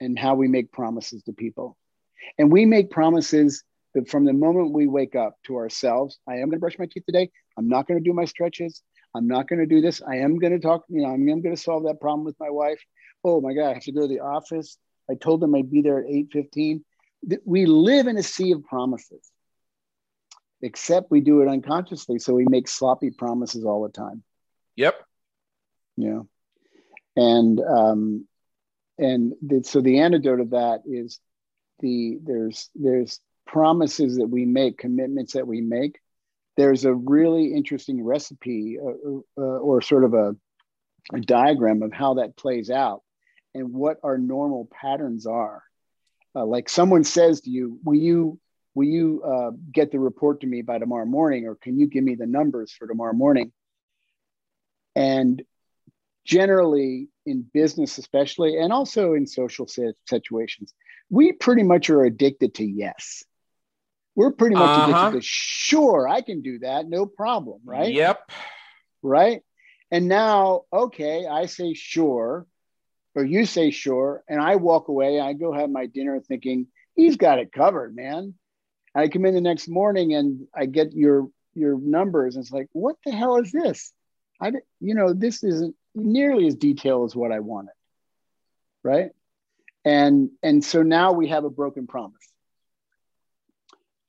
and 0.00 0.18
how 0.18 0.34
we 0.34 0.48
make 0.48 0.72
promises 0.72 1.22
to 1.24 1.32
people. 1.32 1.76
And 2.38 2.50
we 2.50 2.66
make 2.66 2.90
promises 2.90 3.62
that 3.94 4.08
from 4.08 4.24
the 4.24 4.32
moment 4.32 4.72
we 4.72 4.86
wake 4.86 5.14
up 5.14 5.36
to 5.46 5.56
ourselves, 5.56 6.18
I 6.28 6.34
am 6.34 6.48
going 6.48 6.52
to 6.52 6.58
brush 6.58 6.78
my 6.78 6.86
teeth 6.86 7.04
today. 7.06 7.30
I'm 7.56 7.68
not 7.68 7.86
going 7.86 8.02
to 8.02 8.08
do 8.08 8.14
my 8.14 8.24
stretches. 8.24 8.82
I'm 9.14 9.28
not 9.28 9.48
going 9.48 9.60
to 9.60 9.66
do 9.66 9.80
this. 9.80 10.02
I 10.02 10.16
am 10.16 10.38
going 10.38 10.52
to 10.52 10.58
talk, 10.58 10.84
you 10.88 11.02
know, 11.02 11.08
I'm, 11.08 11.28
I'm 11.28 11.42
going 11.42 11.54
to 11.54 11.60
solve 11.62 11.84
that 11.84 12.00
problem 12.00 12.24
with 12.24 12.36
my 12.40 12.50
wife. 12.50 12.80
Oh 13.22 13.40
my 13.40 13.54
God, 13.54 13.70
I 13.70 13.74
have 13.74 13.84
to 13.84 13.92
go 13.92 14.02
to 14.02 14.08
the 14.08 14.20
office. 14.20 14.76
I 15.10 15.14
told 15.14 15.40
them 15.40 15.54
I'd 15.54 15.70
be 15.70 15.82
there 15.82 15.98
at 16.00 16.06
8.15. 16.06 16.82
We 17.44 17.66
live 17.66 18.06
in 18.06 18.16
a 18.18 18.22
sea 18.22 18.52
of 18.52 18.64
promises. 18.64 19.30
except 20.62 21.10
we 21.10 21.20
do 21.20 21.42
it 21.42 21.48
unconsciously. 21.48 22.18
So 22.18 22.34
we 22.34 22.46
make 22.48 22.68
sloppy 22.68 23.10
promises 23.10 23.64
all 23.64 23.82
the 23.82 23.90
time. 23.90 24.22
Yep. 24.76 24.94
You 25.96 26.10
know, 26.10 26.28
and 27.16 27.60
um, 27.60 28.26
and 28.98 29.34
the, 29.42 29.62
so 29.62 29.80
the 29.80 30.00
antidote 30.00 30.40
of 30.40 30.50
that 30.50 30.82
is 30.86 31.20
the 31.80 32.18
there's 32.22 32.70
there's 32.74 33.20
promises 33.46 34.16
that 34.16 34.26
we 34.26 34.46
make, 34.46 34.78
commitments 34.78 35.34
that 35.34 35.46
we 35.46 35.60
make. 35.60 35.98
There's 36.56 36.84
a 36.84 36.94
really 36.94 37.52
interesting 37.52 38.02
recipe 38.04 38.78
uh, 38.80 39.40
uh, 39.40 39.40
or 39.40 39.82
sort 39.82 40.04
of 40.04 40.14
a, 40.14 40.36
a 41.12 41.20
diagram 41.20 41.82
of 41.82 41.92
how 41.92 42.14
that 42.14 42.36
plays 42.36 42.70
out 42.70 43.02
and 43.54 43.72
what 43.72 43.98
our 44.02 44.18
normal 44.18 44.68
patterns 44.70 45.26
are. 45.26 45.62
Uh, 46.36 46.44
like 46.44 46.68
someone 46.68 47.04
says 47.04 47.42
to 47.42 47.50
you, 47.50 47.78
"Will 47.84 47.94
you 47.94 48.40
will 48.74 48.86
you 48.86 49.22
uh, 49.22 49.50
get 49.72 49.92
the 49.92 50.00
report 50.00 50.40
to 50.40 50.46
me 50.46 50.62
by 50.62 50.78
tomorrow 50.78 51.06
morning, 51.06 51.46
or 51.46 51.54
can 51.54 51.78
you 51.78 51.86
give 51.86 52.02
me 52.02 52.16
the 52.16 52.26
numbers 52.26 52.72
for 52.72 52.86
tomorrow 52.86 53.12
morning?" 53.12 53.52
And 54.96 55.42
generally, 56.24 57.08
in 57.26 57.42
business, 57.52 57.98
especially, 57.98 58.58
and 58.58 58.72
also 58.72 59.14
in 59.14 59.26
social 59.26 59.68
situations, 60.08 60.74
we 61.10 61.32
pretty 61.32 61.62
much 61.62 61.90
are 61.90 62.04
addicted 62.04 62.54
to 62.54 62.64
yes. 62.64 63.24
We're 64.16 64.32
pretty 64.32 64.54
much 64.54 64.90
uh-huh. 64.90 65.18
sure, 65.20 66.08
I 66.08 66.20
can 66.20 66.42
do 66.42 66.60
that, 66.60 66.88
no 66.88 67.04
problem, 67.06 67.60
right? 67.64 67.92
Yep. 67.92 68.30
Right. 69.02 69.42
And 69.90 70.08
now, 70.08 70.62
okay, 70.72 71.26
I 71.26 71.46
say 71.46 71.74
sure, 71.74 72.46
or 73.14 73.24
you 73.24 73.44
say 73.44 73.70
sure, 73.70 74.22
and 74.28 74.40
I 74.40 74.56
walk 74.56 74.88
away. 74.88 75.20
I 75.20 75.32
go 75.32 75.52
have 75.52 75.70
my 75.70 75.86
dinner 75.86 76.20
thinking 76.20 76.68
he's 76.94 77.16
got 77.16 77.38
it 77.38 77.52
covered, 77.52 77.94
man. 77.94 78.34
I 78.94 79.08
come 79.08 79.24
in 79.24 79.34
the 79.34 79.40
next 79.40 79.68
morning 79.68 80.14
and 80.14 80.46
I 80.54 80.66
get 80.66 80.92
your 80.92 81.28
your 81.54 81.78
numbers, 81.78 82.36
and 82.36 82.44
it's 82.44 82.52
like, 82.52 82.68
what 82.72 82.96
the 83.04 83.12
hell 83.12 83.36
is 83.36 83.52
this? 83.52 83.92
I, 84.40 84.52
you 84.80 84.94
know, 84.94 85.12
this 85.12 85.44
isn't 85.44 85.76
nearly 85.94 86.48
as 86.48 86.56
detailed 86.56 87.10
as 87.10 87.16
what 87.16 87.32
I 87.32 87.40
wanted, 87.40 87.74
right? 88.82 89.10
And 89.84 90.30
and 90.42 90.64
so 90.64 90.82
now 90.82 91.12
we 91.12 91.28
have 91.28 91.44
a 91.44 91.50
broken 91.50 91.86
promise, 91.86 92.26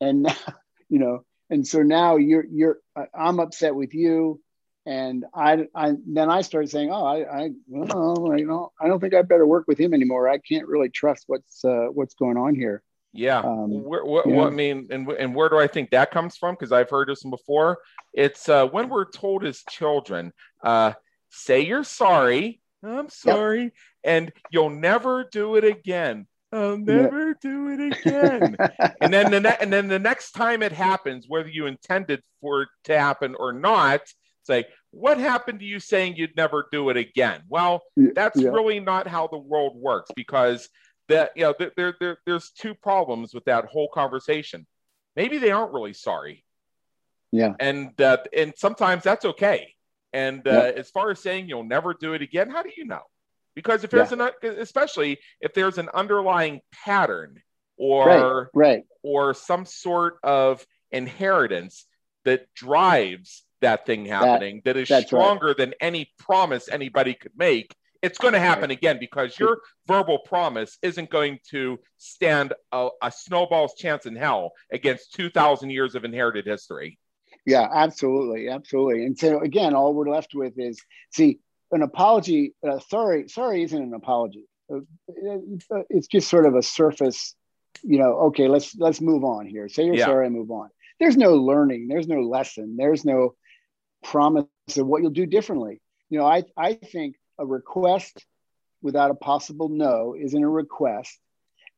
and 0.01 0.23
now, 0.23 0.35
you 0.89 0.99
know, 0.99 1.25
and 1.49 1.67
so 1.67 1.81
now 1.81 2.17
you're 2.17 2.45
you're 2.45 2.79
I'm 3.13 3.39
upset 3.39 3.75
with 3.75 3.93
you 3.93 4.41
and 4.85 5.25
I, 5.33 5.67
I 5.73 5.93
then 6.05 6.29
I 6.29 6.41
started 6.41 6.69
saying, 6.69 6.91
oh, 6.91 7.05
I, 7.05 7.45
I, 7.45 7.49
well, 7.67 8.37
you 8.37 8.45
know, 8.45 8.71
I 8.79 8.87
don't 8.87 8.99
think 8.99 9.15
I 9.15 9.23
better 9.23 9.45
work 9.45 9.65
with 9.67 9.79
him 9.79 9.93
anymore. 9.93 10.29
I 10.29 10.37
can't 10.37 10.67
really 10.67 10.89
trust 10.89 11.23
what's 11.27 11.65
uh, 11.65 11.87
what's 11.91 12.13
going 12.13 12.37
on 12.37 12.53
here. 12.53 12.83
Yeah. 13.11 13.39
Um, 13.39 13.83
where, 13.83 14.03
what, 14.03 14.27
what, 14.27 14.47
I 14.47 14.49
mean, 14.49 14.89
and, 14.91 15.09
and 15.09 15.33
where 15.33 15.49
do 15.49 15.57
I 15.57 15.67
think 15.67 15.91
that 15.91 16.11
comes 16.11 16.37
from? 16.37 16.53
Because 16.53 16.71
I've 16.71 16.89
heard 16.89 17.07
this 17.07 17.23
before. 17.23 17.79
It's 18.13 18.47
uh, 18.47 18.67
when 18.67 18.89
we're 18.89 19.09
told 19.09 19.45
as 19.45 19.63
children, 19.69 20.33
uh, 20.63 20.93
say 21.29 21.61
you're 21.61 21.85
sorry. 21.85 22.61
I'm 22.83 23.09
sorry. 23.09 23.63
Yep. 23.63 23.73
And 24.03 24.33
you'll 24.51 24.69
never 24.69 25.27
do 25.31 25.55
it 25.55 25.63
again. 25.63 26.27
I'll 26.55 26.77
never 26.77 27.33
do 27.33 27.69
it 27.69 27.97
again. 27.99 28.55
and 29.01 29.13
then 29.13 29.31
the 29.31 29.41
ne- 29.41 29.57
and 29.59 29.71
then 29.71 29.87
the 29.87 29.99
next 29.99 30.31
time 30.31 30.63
it 30.63 30.71
happens, 30.71 31.25
whether 31.27 31.49
you 31.49 31.65
intended 31.65 32.21
for 32.39 32.63
it 32.63 32.69
to 32.85 32.97
happen 32.97 33.35
or 33.37 33.51
not, 33.51 34.01
say, 34.43 34.65
what 34.91 35.17
happened 35.17 35.59
to 35.59 35.65
you 35.65 35.79
saying 35.79 36.15
you'd 36.15 36.37
never 36.37 36.67
do 36.71 36.89
it 36.89 36.97
again? 36.97 37.41
Well, 37.49 37.81
that's 37.97 38.39
yeah. 38.39 38.49
really 38.49 38.79
not 38.79 39.07
how 39.07 39.27
the 39.27 39.37
world 39.37 39.73
works 39.75 40.11
because 40.15 40.69
that 41.09 41.31
you 41.35 41.43
know 41.43 41.53
there, 41.75 41.95
there 41.99 42.17
there's 42.25 42.51
two 42.51 42.73
problems 42.73 43.33
with 43.33 43.45
that 43.45 43.65
whole 43.65 43.89
conversation. 43.93 44.65
Maybe 45.15 45.37
they 45.37 45.51
aren't 45.51 45.73
really 45.73 45.93
sorry. 45.93 46.45
Yeah. 47.31 47.53
And 47.59 47.99
uh, 47.99 48.17
and 48.35 48.53
sometimes 48.55 49.03
that's 49.03 49.25
okay. 49.25 49.73
And 50.13 50.47
uh, 50.47 50.71
as 50.77 50.89
far 50.91 51.11
as 51.11 51.19
saying 51.19 51.49
you'll 51.49 51.65
never 51.65 51.93
do 51.93 52.13
it 52.13 52.21
again, 52.21 52.49
how 52.49 52.63
do 52.63 52.69
you 52.77 52.85
know? 52.85 53.01
Because 53.55 53.83
if 53.83 53.89
there's 53.89 54.11
yeah. 54.11 54.29
an 54.43 54.57
especially 54.59 55.19
if 55.39 55.53
there's 55.53 55.77
an 55.77 55.89
underlying 55.93 56.59
pattern 56.71 57.41
or 57.77 58.07
right, 58.07 58.47
right. 58.53 58.83
or 59.03 59.33
some 59.33 59.65
sort 59.65 60.17
of 60.23 60.65
inheritance 60.91 61.85
that 62.25 62.53
drives 62.53 63.43
that 63.61 63.85
thing 63.85 64.05
happening 64.05 64.61
that, 64.65 64.75
that 64.75 64.91
is 64.91 65.05
stronger 65.05 65.47
right. 65.47 65.57
than 65.57 65.73
any 65.79 66.11
promise 66.19 66.69
anybody 66.69 67.13
could 67.13 67.31
make 67.37 67.75
it's 68.01 68.19
going 68.19 68.33
to 68.33 68.39
happen 68.39 68.69
again 68.69 68.97
because 68.99 69.39
your 69.39 69.61
verbal 69.87 70.19
promise 70.19 70.77
isn't 70.83 71.09
going 71.09 71.39
to 71.49 71.79
stand 71.97 72.53
a, 72.71 72.89
a, 73.01 73.11
snowball's 73.11 73.73
chance 73.73 74.05
in 74.05 74.15
hell 74.15 74.51
against 74.71 75.13
2000 75.13 75.71
years 75.71 75.95
of 75.95 76.05
inherited 76.05 76.45
history 76.45 76.99
yeah 77.45 77.67
absolutely 77.73 78.49
absolutely 78.49 79.05
and 79.05 79.17
so 79.17 79.39
again 79.39 79.73
all 79.73 79.93
we're 79.93 80.09
left 80.09 80.35
with 80.35 80.53
is 80.57 80.79
see 81.11 81.39
an 81.71 81.81
apology 81.81 82.53
uh, 82.67 82.79
sorry 82.89 83.27
sorry 83.27 83.63
isn't 83.63 83.81
an 83.81 83.93
apology 83.93 84.45
uh, 84.73 84.79
it's 85.89 86.07
just 86.07 86.29
sort 86.29 86.45
of 86.45 86.55
a 86.55 86.63
surface 86.63 87.35
you 87.83 87.99
know 87.99 88.13
okay 88.27 88.47
let's 88.47 88.75
let's 88.77 89.01
move 89.01 89.23
on 89.23 89.45
here 89.45 89.67
say 89.67 89.85
you're 89.85 89.95
yeah. 89.95 90.05
sorry 90.05 90.25
and 90.25 90.35
move 90.35 90.51
on 90.51 90.69
there's 90.99 91.17
no 91.17 91.35
learning 91.35 91.87
there's 91.87 92.07
no 92.07 92.21
lesson 92.21 92.75
there's 92.77 93.03
no 93.03 93.35
promise 94.05 94.47
of 94.77 94.85
what 94.85 95.01
you'll 95.01 95.11
do 95.11 95.25
differently. 95.25 95.81
You 96.09 96.19
know, 96.19 96.25
I, 96.25 96.43
I 96.55 96.73
think 96.73 97.15
a 97.37 97.45
request 97.45 98.25
without 98.81 99.11
a 99.11 99.15
possible 99.15 99.67
no 99.67 100.15
isn't 100.17 100.41
a 100.41 100.49
request, 100.49 101.19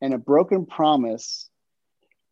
and 0.02 0.14
a 0.14 0.18
broken 0.18 0.66
promise, 0.66 1.50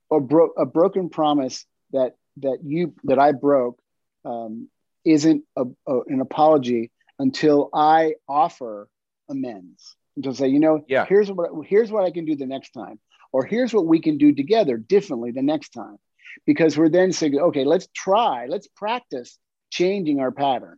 or 0.09 0.21
bro- 0.21 0.53
a 0.57 0.65
broken 0.65 1.09
promise 1.09 1.65
that 1.93 2.15
that 2.37 2.59
you 2.63 2.93
that 3.05 3.17
I 3.17 3.31
broke 3.31 3.79
um, 4.25 4.69
isn't 5.05 5.43
a, 5.55 5.63
a, 5.87 6.01
an 6.07 6.19
apology 6.19 6.91
until 7.19 7.69
I 7.73 8.15
offer 8.27 8.89
amends. 9.29 9.95
Until 10.15 10.33
say, 10.33 10.47
you 10.47 10.59
know, 10.59 10.83
yeah. 10.87 11.05
here's 11.05 11.29
what 11.29 11.49
here's 11.65 11.91
what 11.91 12.05
I 12.05 12.11
can 12.11 12.25
do 12.25 12.35
the 12.35 12.45
next 12.45 12.71
time, 12.71 12.99
or 13.33 13.43
here's 13.43 13.73
what 13.73 13.85
we 13.85 13.99
can 13.99 14.17
do 14.17 14.33
together 14.33 14.77
differently 14.77 15.31
the 15.31 15.41
next 15.41 15.69
time, 15.69 15.97
because 16.45 16.77
we're 16.77 16.89
then 16.89 17.11
saying, 17.11 17.37
okay, 17.37 17.65
let's 17.65 17.87
try, 17.93 18.45
let's 18.47 18.67
practice 18.67 19.37
changing 19.71 20.21
our 20.21 20.31
pattern. 20.31 20.77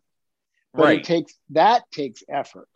But 0.73 0.83
right. 0.83 0.99
it 0.99 1.03
takes 1.03 1.33
that 1.51 1.83
takes 1.91 2.23
effort. 2.27 2.69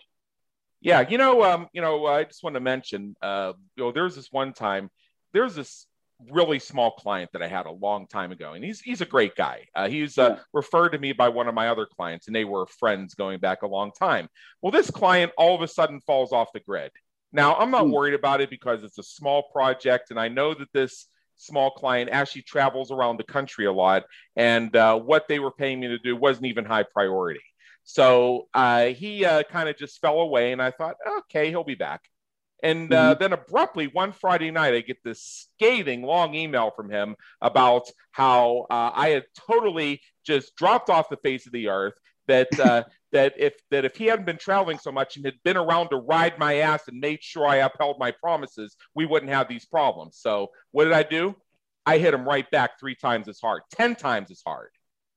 Yeah, 0.82 1.08
you 1.08 1.18
know, 1.18 1.44
um, 1.44 1.68
you 1.74 1.82
know, 1.82 2.06
I 2.06 2.24
just 2.24 2.44
want 2.44 2.56
to 2.56 2.60
mention, 2.60 3.16
uh, 3.22 3.54
you 3.76 3.84
know, 3.84 3.92
there's 3.92 4.16
this 4.16 4.32
one 4.32 4.54
time, 4.54 4.90
there's 5.32 5.56
this 5.56 5.86
really 6.30 6.60
small 6.60 6.92
client 6.92 7.32
that 7.34 7.42
I 7.42 7.48
had 7.48 7.66
a 7.66 7.72
long 7.72 8.08
time 8.08 8.32
ago, 8.32 8.54
and 8.54 8.64
he's 8.64 8.82
he's 8.82 9.02
a 9.02 9.06
great 9.06 9.36
guy. 9.36 9.68
Uh, 9.76 9.90
he's 9.90 10.18
uh, 10.18 10.40
referred 10.54 10.90
to 10.90 11.00
me 11.00 11.14
by 11.14 11.30
one 11.30 11.48
of 11.48 11.56
my 11.56 11.70
other 11.70 11.86
clients, 11.86 12.28
and 12.28 12.36
they 12.36 12.46
were 12.46 12.66
friends 12.68 13.14
going 13.14 13.40
back 13.40 13.62
a 13.62 13.68
long 13.68 13.92
time. 13.92 14.28
Well, 14.62 14.72
this 14.72 14.92
client 14.92 15.32
all 15.38 15.56
of 15.56 15.62
a 15.62 15.68
sudden 15.68 16.02
falls 16.02 16.32
off 16.32 16.54
the 16.54 16.60
grid. 16.60 16.92
Now, 17.34 17.56
I'm 17.56 17.72
not 17.72 17.86
mm. 17.86 17.92
worried 17.92 18.14
about 18.14 18.42
it 18.42 18.50
because 18.50 18.84
it's 18.84 18.98
a 18.98 19.04
small 19.04 19.44
project, 19.54 20.12
and 20.12 20.20
I 20.20 20.28
know 20.28 20.54
that 20.54 20.72
this 20.74 21.08
small 21.38 21.72
client 21.72 22.10
actually 22.12 22.44
travels 22.44 22.92
around 22.92 23.18
the 23.18 23.24
country 23.24 23.66
a 23.66 23.72
lot, 23.72 24.04
and 24.36 24.76
uh, 24.76 24.98
what 25.00 25.28
they 25.28 25.40
were 25.40 25.52
paying 25.52 25.80
me 25.80 25.88
to 25.88 26.00
do 26.00 26.16
wasn't 26.16 26.46
even 26.46 26.66
high 26.66 26.84
priority. 26.84 27.42
So 27.84 28.48
uh, 28.54 28.88
he 28.88 29.26
uh, 29.26 29.44
kind 29.44 29.68
of 29.70 29.78
just 29.78 30.00
fell 30.02 30.20
away, 30.20 30.52
and 30.52 30.62
I 30.62 30.72
thought, 30.72 30.96
okay, 31.20 31.50
he'll 31.50 31.64
be 31.64 31.76
back. 31.76 32.02
And 32.64 32.94
uh, 32.94 33.12
mm-hmm. 33.14 33.20
then 33.20 33.34
abruptly, 33.34 33.88
one 33.88 34.12
Friday 34.12 34.52
night, 34.52 34.74
I 34.74 34.82
get 34.82 35.04
this 35.04 35.48
scathing 35.56 36.04
long 36.04 36.36
email 36.36 36.72
from 36.76 36.92
him 36.92 37.16
about 37.42 37.90
how 38.12 38.68
uh, 38.70 38.92
I 38.94 39.10
had 39.10 39.26
totally 39.48 40.02
just 40.26 40.56
dropped 40.56 40.90
off 40.90 41.10
the 41.10 41.18
face 41.18 41.48
of 41.48 41.54
the 41.54 41.70
earth. 41.70 41.96
That 42.28 42.60
uh, 42.60 42.84
that 43.12 43.34
if 43.38 43.54
that 43.72 43.84
if 43.84 43.96
he 43.96 44.06
hadn't 44.06 44.26
been 44.26 44.38
traveling 44.38 44.78
so 44.78 44.92
much 44.92 45.16
and 45.16 45.26
had 45.26 45.42
been 45.44 45.58
around 45.58 45.90
to 45.90 45.98
ride 45.98 46.38
my 46.38 46.58
ass 46.58 46.88
and 46.88 47.00
made 47.00 47.24
sure 47.24 47.48
I 47.48 47.58
upheld 47.58 47.98
my 48.00 48.12
promises, 48.12 48.76
we 48.94 49.06
wouldn't 49.06 49.32
have 49.32 49.48
these 49.48 49.66
problems. 49.66 50.18
So 50.20 50.52
what 50.72 50.84
did 50.84 50.94
I 50.94 51.04
do? 51.04 51.36
I 51.86 51.98
hit 51.98 52.14
him 52.14 52.28
right 52.28 52.50
back 52.52 52.80
three 52.80 52.96
times 52.96 53.28
as 53.28 53.40
hard, 53.40 53.64
ten 53.72 53.96
times 53.96 54.30
as 54.30 54.42
hard. 54.46 54.70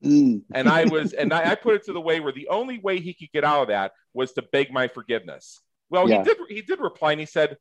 Mm. 0.02 0.42
and 0.52 0.68
I 0.68 0.84
was, 0.84 1.12
and 1.14 1.32
I, 1.32 1.52
I, 1.52 1.54
put 1.54 1.76
it 1.76 1.84
to 1.84 1.92
the 1.94 2.00
way 2.00 2.20
where 2.20 2.32
the 2.32 2.48
only 2.48 2.78
way 2.78 3.00
he 3.00 3.14
could 3.14 3.30
get 3.32 3.44
out 3.44 3.62
of 3.62 3.68
that 3.68 3.92
was 4.12 4.32
to 4.32 4.42
beg 4.42 4.70
my 4.70 4.88
forgiveness. 4.88 5.60
Well, 5.90 6.08
yeah. 6.08 6.18
he 6.18 6.24
did. 6.24 6.36
He 6.48 6.62
did 6.62 6.80
reply, 6.80 7.12
and 7.12 7.20
he 7.20 7.26
said, 7.26 7.56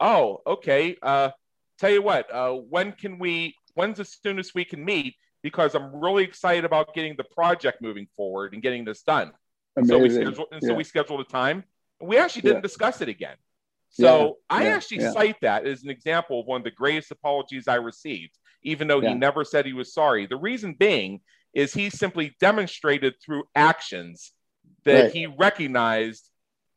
"Oh, 0.00 0.40
okay. 0.46 0.96
Uh, 1.02 1.30
tell 1.78 1.90
you 1.90 2.02
what. 2.02 2.32
Uh, 2.32 2.52
when 2.52 2.92
can 2.92 3.18
we? 3.18 3.54
When's 3.74 3.98
the 3.98 4.04
soonest 4.04 4.54
we 4.54 4.64
can 4.64 4.84
meet? 4.84 5.14
Because 5.42 5.74
I'm 5.74 5.96
really 5.96 6.24
excited 6.24 6.64
about 6.64 6.94
getting 6.94 7.16
the 7.16 7.24
project 7.24 7.82
moving 7.82 8.06
forward 8.16 8.52
and 8.52 8.62
getting 8.62 8.84
this 8.84 9.02
done." 9.02 9.32
Amazing. 9.76 9.88
So 9.88 9.98
we 10.02 10.10
scheduled, 10.10 10.48
and 10.52 10.62
yeah. 10.62 10.68
so 10.68 10.74
we 10.74 10.84
scheduled 10.84 11.20
a 11.20 11.24
time. 11.24 11.64
We 12.00 12.18
actually 12.18 12.42
didn't 12.42 12.58
yeah. 12.58 12.62
discuss 12.62 13.00
it 13.00 13.08
again. 13.08 13.36
So. 13.90 14.38
I 14.48 14.68
actually 14.68 15.00
cite 15.00 15.36
that 15.42 15.66
as 15.66 15.82
an 15.82 15.90
example 15.90 16.40
of 16.40 16.46
one 16.46 16.60
of 16.60 16.64
the 16.64 16.70
greatest 16.70 17.10
apologies 17.10 17.68
I 17.68 17.76
received, 17.76 18.32
even 18.62 18.88
though 18.88 19.00
he 19.00 19.14
never 19.14 19.44
said 19.44 19.66
he 19.66 19.72
was 19.72 19.92
sorry. 19.92 20.26
The 20.26 20.36
reason 20.36 20.74
being 20.78 21.20
is 21.54 21.72
he 21.74 21.90
simply 21.90 22.34
demonstrated 22.40 23.14
through 23.24 23.44
actions 23.54 24.32
that 24.84 25.02
right. 25.04 25.12
he 25.12 25.26
recognized 25.26 26.28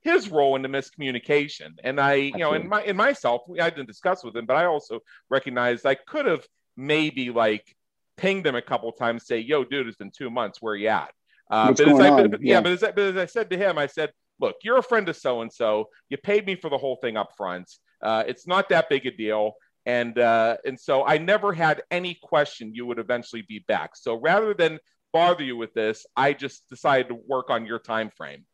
his 0.06 0.30
role 0.30 0.56
in 0.56 0.62
the 0.62 0.70
miscommunication. 0.70 1.72
And 1.84 1.99
I, 1.99 2.14
you 2.14 2.38
know, 2.38 2.53
in 2.53 2.70
my 2.70 2.84
in 2.84 2.95
myself, 2.95 3.41
I 3.60 3.72
didn't 3.72 3.88
discuss 3.88 4.24
with 4.24 4.36
him, 4.36 4.45
but 4.45 4.56
I 4.56 4.66
also 4.66 4.99
recognized 5.30 5.86
I 5.86 5.95
could 5.95 6.28
have 6.28 6.45
maybe 6.78 7.32
like 7.32 7.76
pinged 8.16 8.45
him 8.45 8.56
a 8.56 8.62
couple 8.62 8.91
times, 8.91 9.26
say, 9.26 9.39
"Yo, 9.39 9.64
dude, 9.64 9.88
it's 9.88 9.97
been 9.97 10.12
two 10.12 10.30
months. 10.30 10.62
Where 10.62 10.76
you 10.76 10.89
at?" 10.89 11.12
Uh, 11.49 11.74
but, 11.74 11.88
as 11.88 11.99
I, 11.99 12.28
but, 12.28 12.41
yeah. 12.41 12.53
yeah, 12.53 12.62
but 12.62 12.72
as, 12.72 12.84
I, 12.84 12.91
but 12.91 13.03
as 13.03 13.18
I 13.18 13.26
said 13.26 13.49
to 13.49 13.58
him, 13.58 13.80
I 13.80 13.88
said, 13.88 14.12
"Look, 14.39 14.58
you're 14.64 14.78
a 14.78 14.84
friend 14.84 15.10
of 15.10 15.18
so 15.18 15.41
and 15.41 15.51
so. 15.51 15.89
You 16.10 16.18
paid 16.18 16.45
me 16.45 16.56
for 16.56 16.70
the 16.70 16.78
whole 16.78 16.97
thing 16.97 17.18
up 17.18 17.32
front. 17.36 17.70
Uh, 17.99 18.24
it's 18.28 18.45
not 18.45 18.70
that 18.70 18.89
big 18.89 19.08
a 19.08 19.12
deal." 19.12 19.53
And 19.88 20.20
uh, 20.20 20.58
and 20.66 20.80
so 20.80 21.03
I 21.03 21.18
never 21.18 21.51
had 21.51 21.82
any 21.89 22.20
question 22.22 22.76
you 22.76 22.86
would 22.86 22.99
eventually 22.99 23.41
be 23.41 23.66
back. 23.68 23.95
So 23.95 24.20
rather 24.20 24.53
than 24.53 24.78
bother 25.14 25.43
you 25.43 25.58
with 25.58 25.74
this, 25.74 26.06
I 26.16 26.34
just 26.34 26.70
decided 26.70 27.08
to 27.08 27.16
work 27.16 27.49
on 27.49 27.66
your 27.66 27.80
time 27.80 28.12
frame. 28.16 28.45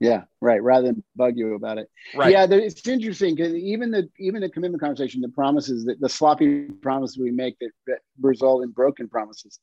Yeah, 0.00 0.24
right. 0.40 0.62
Rather 0.62 0.88
than 0.88 1.02
bug 1.16 1.36
you 1.36 1.54
about 1.54 1.78
it. 1.78 1.90
Right. 2.14 2.30
Yeah, 2.30 2.46
it's 2.48 2.86
interesting 2.86 3.34
because 3.34 3.54
even 3.54 3.90
the 3.90 4.08
even 4.18 4.42
the 4.42 4.48
commitment 4.48 4.80
conversation, 4.80 5.20
the 5.20 5.28
promises 5.28 5.86
that 5.86 6.00
the 6.00 6.08
sloppy 6.08 6.66
promises 6.68 7.18
we 7.18 7.32
make 7.32 7.58
that, 7.58 7.70
that 7.88 7.98
result 8.20 8.62
in 8.62 8.70
broken 8.70 9.08
promises. 9.08 9.58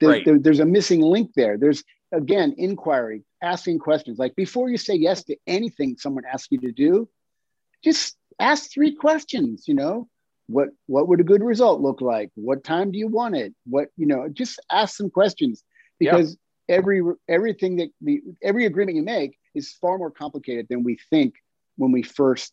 Right. 0.00 0.24
the, 0.24 0.38
there's 0.38 0.60
a 0.60 0.64
missing 0.64 1.00
link 1.00 1.32
there. 1.34 1.58
There's 1.58 1.82
again 2.12 2.54
inquiry, 2.56 3.24
asking 3.42 3.80
questions. 3.80 4.18
Like 4.18 4.36
before 4.36 4.68
you 4.68 4.76
say 4.76 4.94
yes 4.94 5.24
to 5.24 5.36
anything 5.48 5.96
someone 5.98 6.24
asks 6.24 6.48
you 6.52 6.58
to 6.60 6.72
do, 6.72 7.08
just 7.82 8.16
ask 8.38 8.70
three 8.70 8.94
questions. 8.94 9.64
You 9.66 9.74
know, 9.74 10.08
what 10.46 10.68
what 10.86 11.08
would 11.08 11.18
a 11.18 11.24
good 11.24 11.42
result 11.42 11.80
look 11.80 12.00
like? 12.00 12.30
What 12.36 12.62
time 12.62 12.92
do 12.92 12.98
you 12.98 13.08
want 13.08 13.34
it? 13.34 13.52
What 13.66 13.88
you 13.96 14.06
know, 14.06 14.28
just 14.28 14.60
ask 14.70 14.96
some 14.96 15.10
questions 15.10 15.64
because 15.98 16.36
every 16.68 17.02
everything 17.28 17.76
that 17.78 17.88
the 18.00 18.22
every 18.40 18.66
agreement 18.66 18.96
you 18.96 19.02
make 19.02 19.36
is 19.54 19.72
far 19.72 19.98
more 19.98 20.10
complicated 20.10 20.66
than 20.68 20.82
we 20.82 20.98
think 21.10 21.34
when 21.76 21.92
we 21.92 22.02
first, 22.02 22.52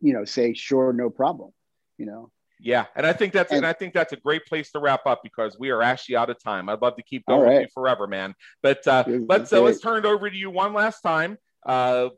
you 0.00 0.12
know, 0.12 0.24
say 0.24 0.54
sure, 0.54 0.92
no 0.92 1.10
problem. 1.10 1.50
You 1.98 2.06
know. 2.06 2.30
Yeah, 2.62 2.86
and 2.94 3.06
I 3.06 3.14
think 3.14 3.32
that's 3.32 3.50
and, 3.50 3.58
and 3.58 3.66
I 3.66 3.72
think 3.72 3.94
that's 3.94 4.12
a 4.12 4.16
great 4.16 4.44
place 4.44 4.70
to 4.72 4.80
wrap 4.80 5.06
up 5.06 5.22
because 5.22 5.58
we 5.58 5.70
are 5.70 5.82
actually 5.82 6.16
out 6.16 6.28
of 6.28 6.42
time. 6.42 6.68
I'd 6.68 6.82
love 6.82 6.96
to 6.96 7.02
keep 7.02 7.24
going 7.26 7.40
right. 7.40 7.52
with 7.54 7.62
you 7.62 7.68
forever, 7.72 8.06
man. 8.06 8.34
But 8.62 8.86
uh, 8.86 9.04
let's 9.06 9.52
uh, 9.52 9.62
let's 9.62 9.80
turn 9.80 10.04
it 10.04 10.04
over 10.04 10.28
to 10.28 10.36
you 10.36 10.50
one 10.50 10.74
last 10.74 11.00
time. 11.00 11.38
Uh, 11.64 12.10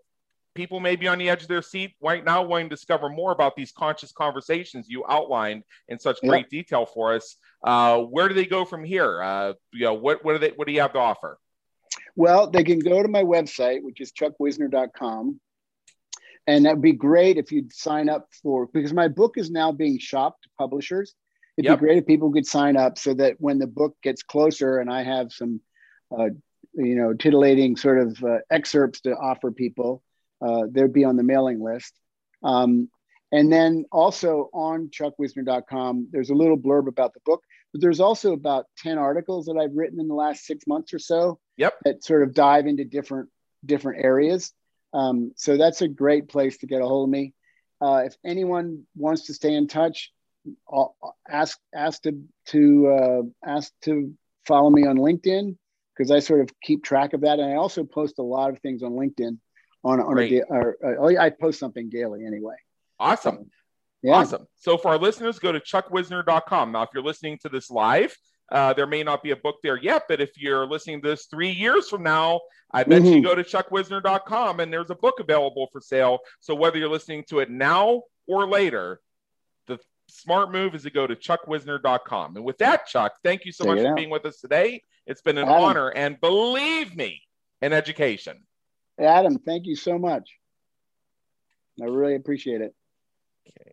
people 0.54 0.80
may 0.80 0.96
be 0.96 1.08
on 1.08 1.18
the 1.18 1.28
edge 1.28 1.42
of 1.42 1.48
their 1.48 1.62
seat 1.62 1.94
right 2.00 2.24
now 2.24 2.42
wanting 2.42 2.68
to 2.68 2.74
discover 2.74 3.08
more 3.08 3.32
about 3.32 3.56
these 3.56 3.72
conscious 3.72 4.12
conversations 4.12 4.86
you 4.88 5.04
outlined 5.08 5.62
in 5.88 5.98
such 5.98 6.20
great 6.20 6.48
detail 6.50 6.86
for 6.86 7.14
us 7.14 7.36
uh, 7.64 7.98
where 7.98 8.28
do 8.28 8.34
they 8.34 8.46
go 8.46 8.64
from 8.64 8.84
here 8.84 9.22
uh, 9.22 9.52
you 9.72 9.84
know 9.84 9.94
what, 9.94 10.24
what 10.24 10.32
do 10.32 10.38
they 10.38 10.50
what 10.50 10.66
do 10.66 10.72
you 10.72 10.80
have 10.80 10.92
to 10.92 10.98
offer 10.98 11.38
well, 12.14 12.50
they 12.50 12.64
can 12.64 12.78
go 12.78 13.02
to 13.02 13.08
my 13.08 13.22
website, 13.22 13.82
which 13.82 14.00
is 14.00 14.12
chuckwisner.com. 14.12 15.40
And 16.46 16.64
that'd 16.64 16.82
be 16.82 16.92
great 16.92 17.36
if 17.38 17.52
you'd 17.52 17.72
sign 17.72 18.08
up 18.08 18.28
for 18.42 18.66
because 18.66 18.92
my 18.92 19.08
book 19.08 19.34
is 19.36 19.50
now 19.50 19.70
being 19.70 19.98
shopped 19.98 20.42
to 20.42 20.50
publishers. 20.58 21.14
It'd 21.56 21.68
yep. 21.68 21.78
be 21.78 21.86
great 21.86 21.98
if 21.98 22.06
people 22.06 22.32
could 22.32 22.46
sign 22.46 22.76
up 22.76 22.98
so 22.98 23.14
that 23.14 23.36
when 23.38 23.58
the 23.58 23.66
book 23.66 23.96
gets 24.02 24.22
closer 24.22 24.78
and 24.78 24.90
I 24.90 25.04
have 25.04 25.32
some, 25.32 25.60
uh, 26.10 26.30
you 26.74 26.96
know, 26.96 27.12
titillating 27.12 27.76
sort 27.76 27.98
of 27.98 28.24
uh, 28.24 28.38
excerpts 28.50 29.02
to 29.02 29.12
offer 29.12 29.52
people, 29.52 30.02
uh, 30.44 30.62
they'd 30.70 30.92
be 30.92 31.04
on 31.04 31.16
the 31.16 31.22
mailing 31.22 31.62
list. 31.62 31.92
Um, 32.42 32.88
and 33.30 33.52
then 33.52 33.84
also 33.92 34.50
on 34.52 34.90
chuckwisner.com, 34.90 36.08
there's 36.10 36.30
a 36.30 36.34
little 36.34 36.58
blurb 36.58 36.88
about 36.88 37.14
the 37.14 37.20
book, 37.24 37.42
but 37.72 37.80
there's 37.80 38.00
also 38.00 38.32
about 38.32 38.66
10 38.78 38.98
articles 38.98 39.46
that 39.46 39.56
I've 39.56 39.74
written 39.74 40.00
in 40.00 40.08
the 40.08 40.14
last 40.14 40.44
six 40.44 40.66
months 40.66 40.92
or 40.92 40.98
so 40.98 41.38
Yep. 41.56 41.74
That 41.84 42.04
sort 42.04 42.22
of 42.22 42.34
dive 42.34 42.66
into 42.66 42.84
different 42.84 43.28
different 43.64 44.04
areas. 44.04 44.52
Um, 44.92 45.32
so 45.36 45.56
that's 45.56 45.82
a 45.82 45.88
great 45.88 46.28
place 46.28 46.58
to 46.58 46.66
get 46.66 46.82
a 46.82 46.86
hold 46.86 47.08
of 47.08 47.10
me. 47.10 47.34
Uh, 47.80 48.02
if 48.06 48.14
anyone 48.24 48.84
wants 48.94 49.26
to 49.26 49.34
stay 49.34 49.54
in 49.54 49.66
touch, 49.66 50.12
I'll 50.70 50.96
ask 51.28 51.58
ask 51.74 52.02
to 52.02 52.20
to 52.46 52.88
uh, 52.88 53.22
ask 53.48 53.72
to 53.82 54.12
follow 54.46 54.70
me 54.70 54.86
on 54.86 54.96
LinkedIn 54.96 55.56
because 55.96 56.10
I 56.10 56.20
sort 56.20 56.40
of 56.40 56.50
keep 56.62 56.84
track 56.84 57.12
of 57.12 57.22
that, 57.22 57.38
and 57.38 57.52
I 57.52 57.56
also 57.56 57.84
post 57.84 58.18
a 58.18 58.22
lot 58.22 58.50
of 58.50 58.58
things 58.60 58.82
on 58.82 58.92
LinkedIn. 58.92 59.38
On 59.84 60.00
on 60.00 60.18
a, 60.18 60.42
or, 60.48 60.76
or, 60.80 61.20
I 61.20 61.30
post 61.30 61.58
something 61.58 61.88
daily 61.88 62.24
anyway. 62.24 62.54
Awesome. 63.00 63.50
yeah. 64.00 64.12
Awesome. 64.12 64.46
So 64.54 64.78
for 64.78 64.92
our 64.92 64.98
listeners, 64.98 65.40
go 65.40 65.50
to 65.50 65.58
chuckwisner.com. 65.58 66.70
Now, 66.70 66.82
if 66.82 66.90
you're 66.94 67.02
listening 67.02 67.38
to 67.42 67.48
this 67.48 67.68
live, 67.68 68.16
uh, 68.52 68.74
there 68.74 68.86
may 68.86 69.02
not 69.02 69.22
be 69.22 69.30
a 69.30 69.36
book 69.36 69.56
there 69.62 69.78
yet, 69.78 70.02
but 70.08 70.20
if 70.20 70.36
you're 70.36 70.66
listening 70.66 71.00
to 71.00 71.08
this 71.08 71.24
three 71.24 71.50
years 71.50 71.88
from 71.88 72.02
now, 72.02 72.42
I 72.70 72.84
bet 72.84 73.00
mm-hmm. 73.00 73.14
you 73.14 73.22
go 73.22 73.34
to 73.34 73.42
chuckwisner.com 73.42 74.60
and 74.60 74.70
there's 74.70 74.90
a 74.90 74.94
book 74.94 75.20
available 75.20 75.68
for 75.72 75.80
sale. 75.80 76.18
So 76.40 76.54
whether 76.54 76.76
you're 76.76 76.90
listening 76.90 77.24
to 77.30 77.38
it 77.38 77.50
now 77.50 78.02
or 78.28 78.46
later, 78.46 79.00
the 79.66 79.78
smart 80.06 80.52
move 80.52 80.74
is 80.74 80.82
to 80.82 80.90
go 80.90 81.06
to 81.06 81.16
chuckwisner.com. 81.16 82.36
And 82.36 82.44
with 82.44 82.58
that, 82.58 82.86
Chuck, 82.86 83.14
thank 83.24 83.46
you 83.46 83.52
so 83.52 83.64
much 83.64 83.78
for 83.78 83.94
being 83.94 84.10
with 84.10 84.26
us 84.26 84.38
today. 84.38 84.82
It's 85.06 85.22
been 85.22 85.38
an 85.38 85.48
Adam. 85.48 85.62
honor 85.62 85.88
and 85.88 86.20
believe 86.20 86.94
me, 86.94 87.22
an 87.62 87.72
education. 87.72 88.44
Adam, 89.00 89.38
thank 89.38 89.66
you 89.66 89.76
so 89.76 89.98
much. 89.98 90.28
I 91.80 91.86
really 91.86 92.16
appreciate 92.16 92.60
it. 92.60 92.74
Okay. 93.48 93.72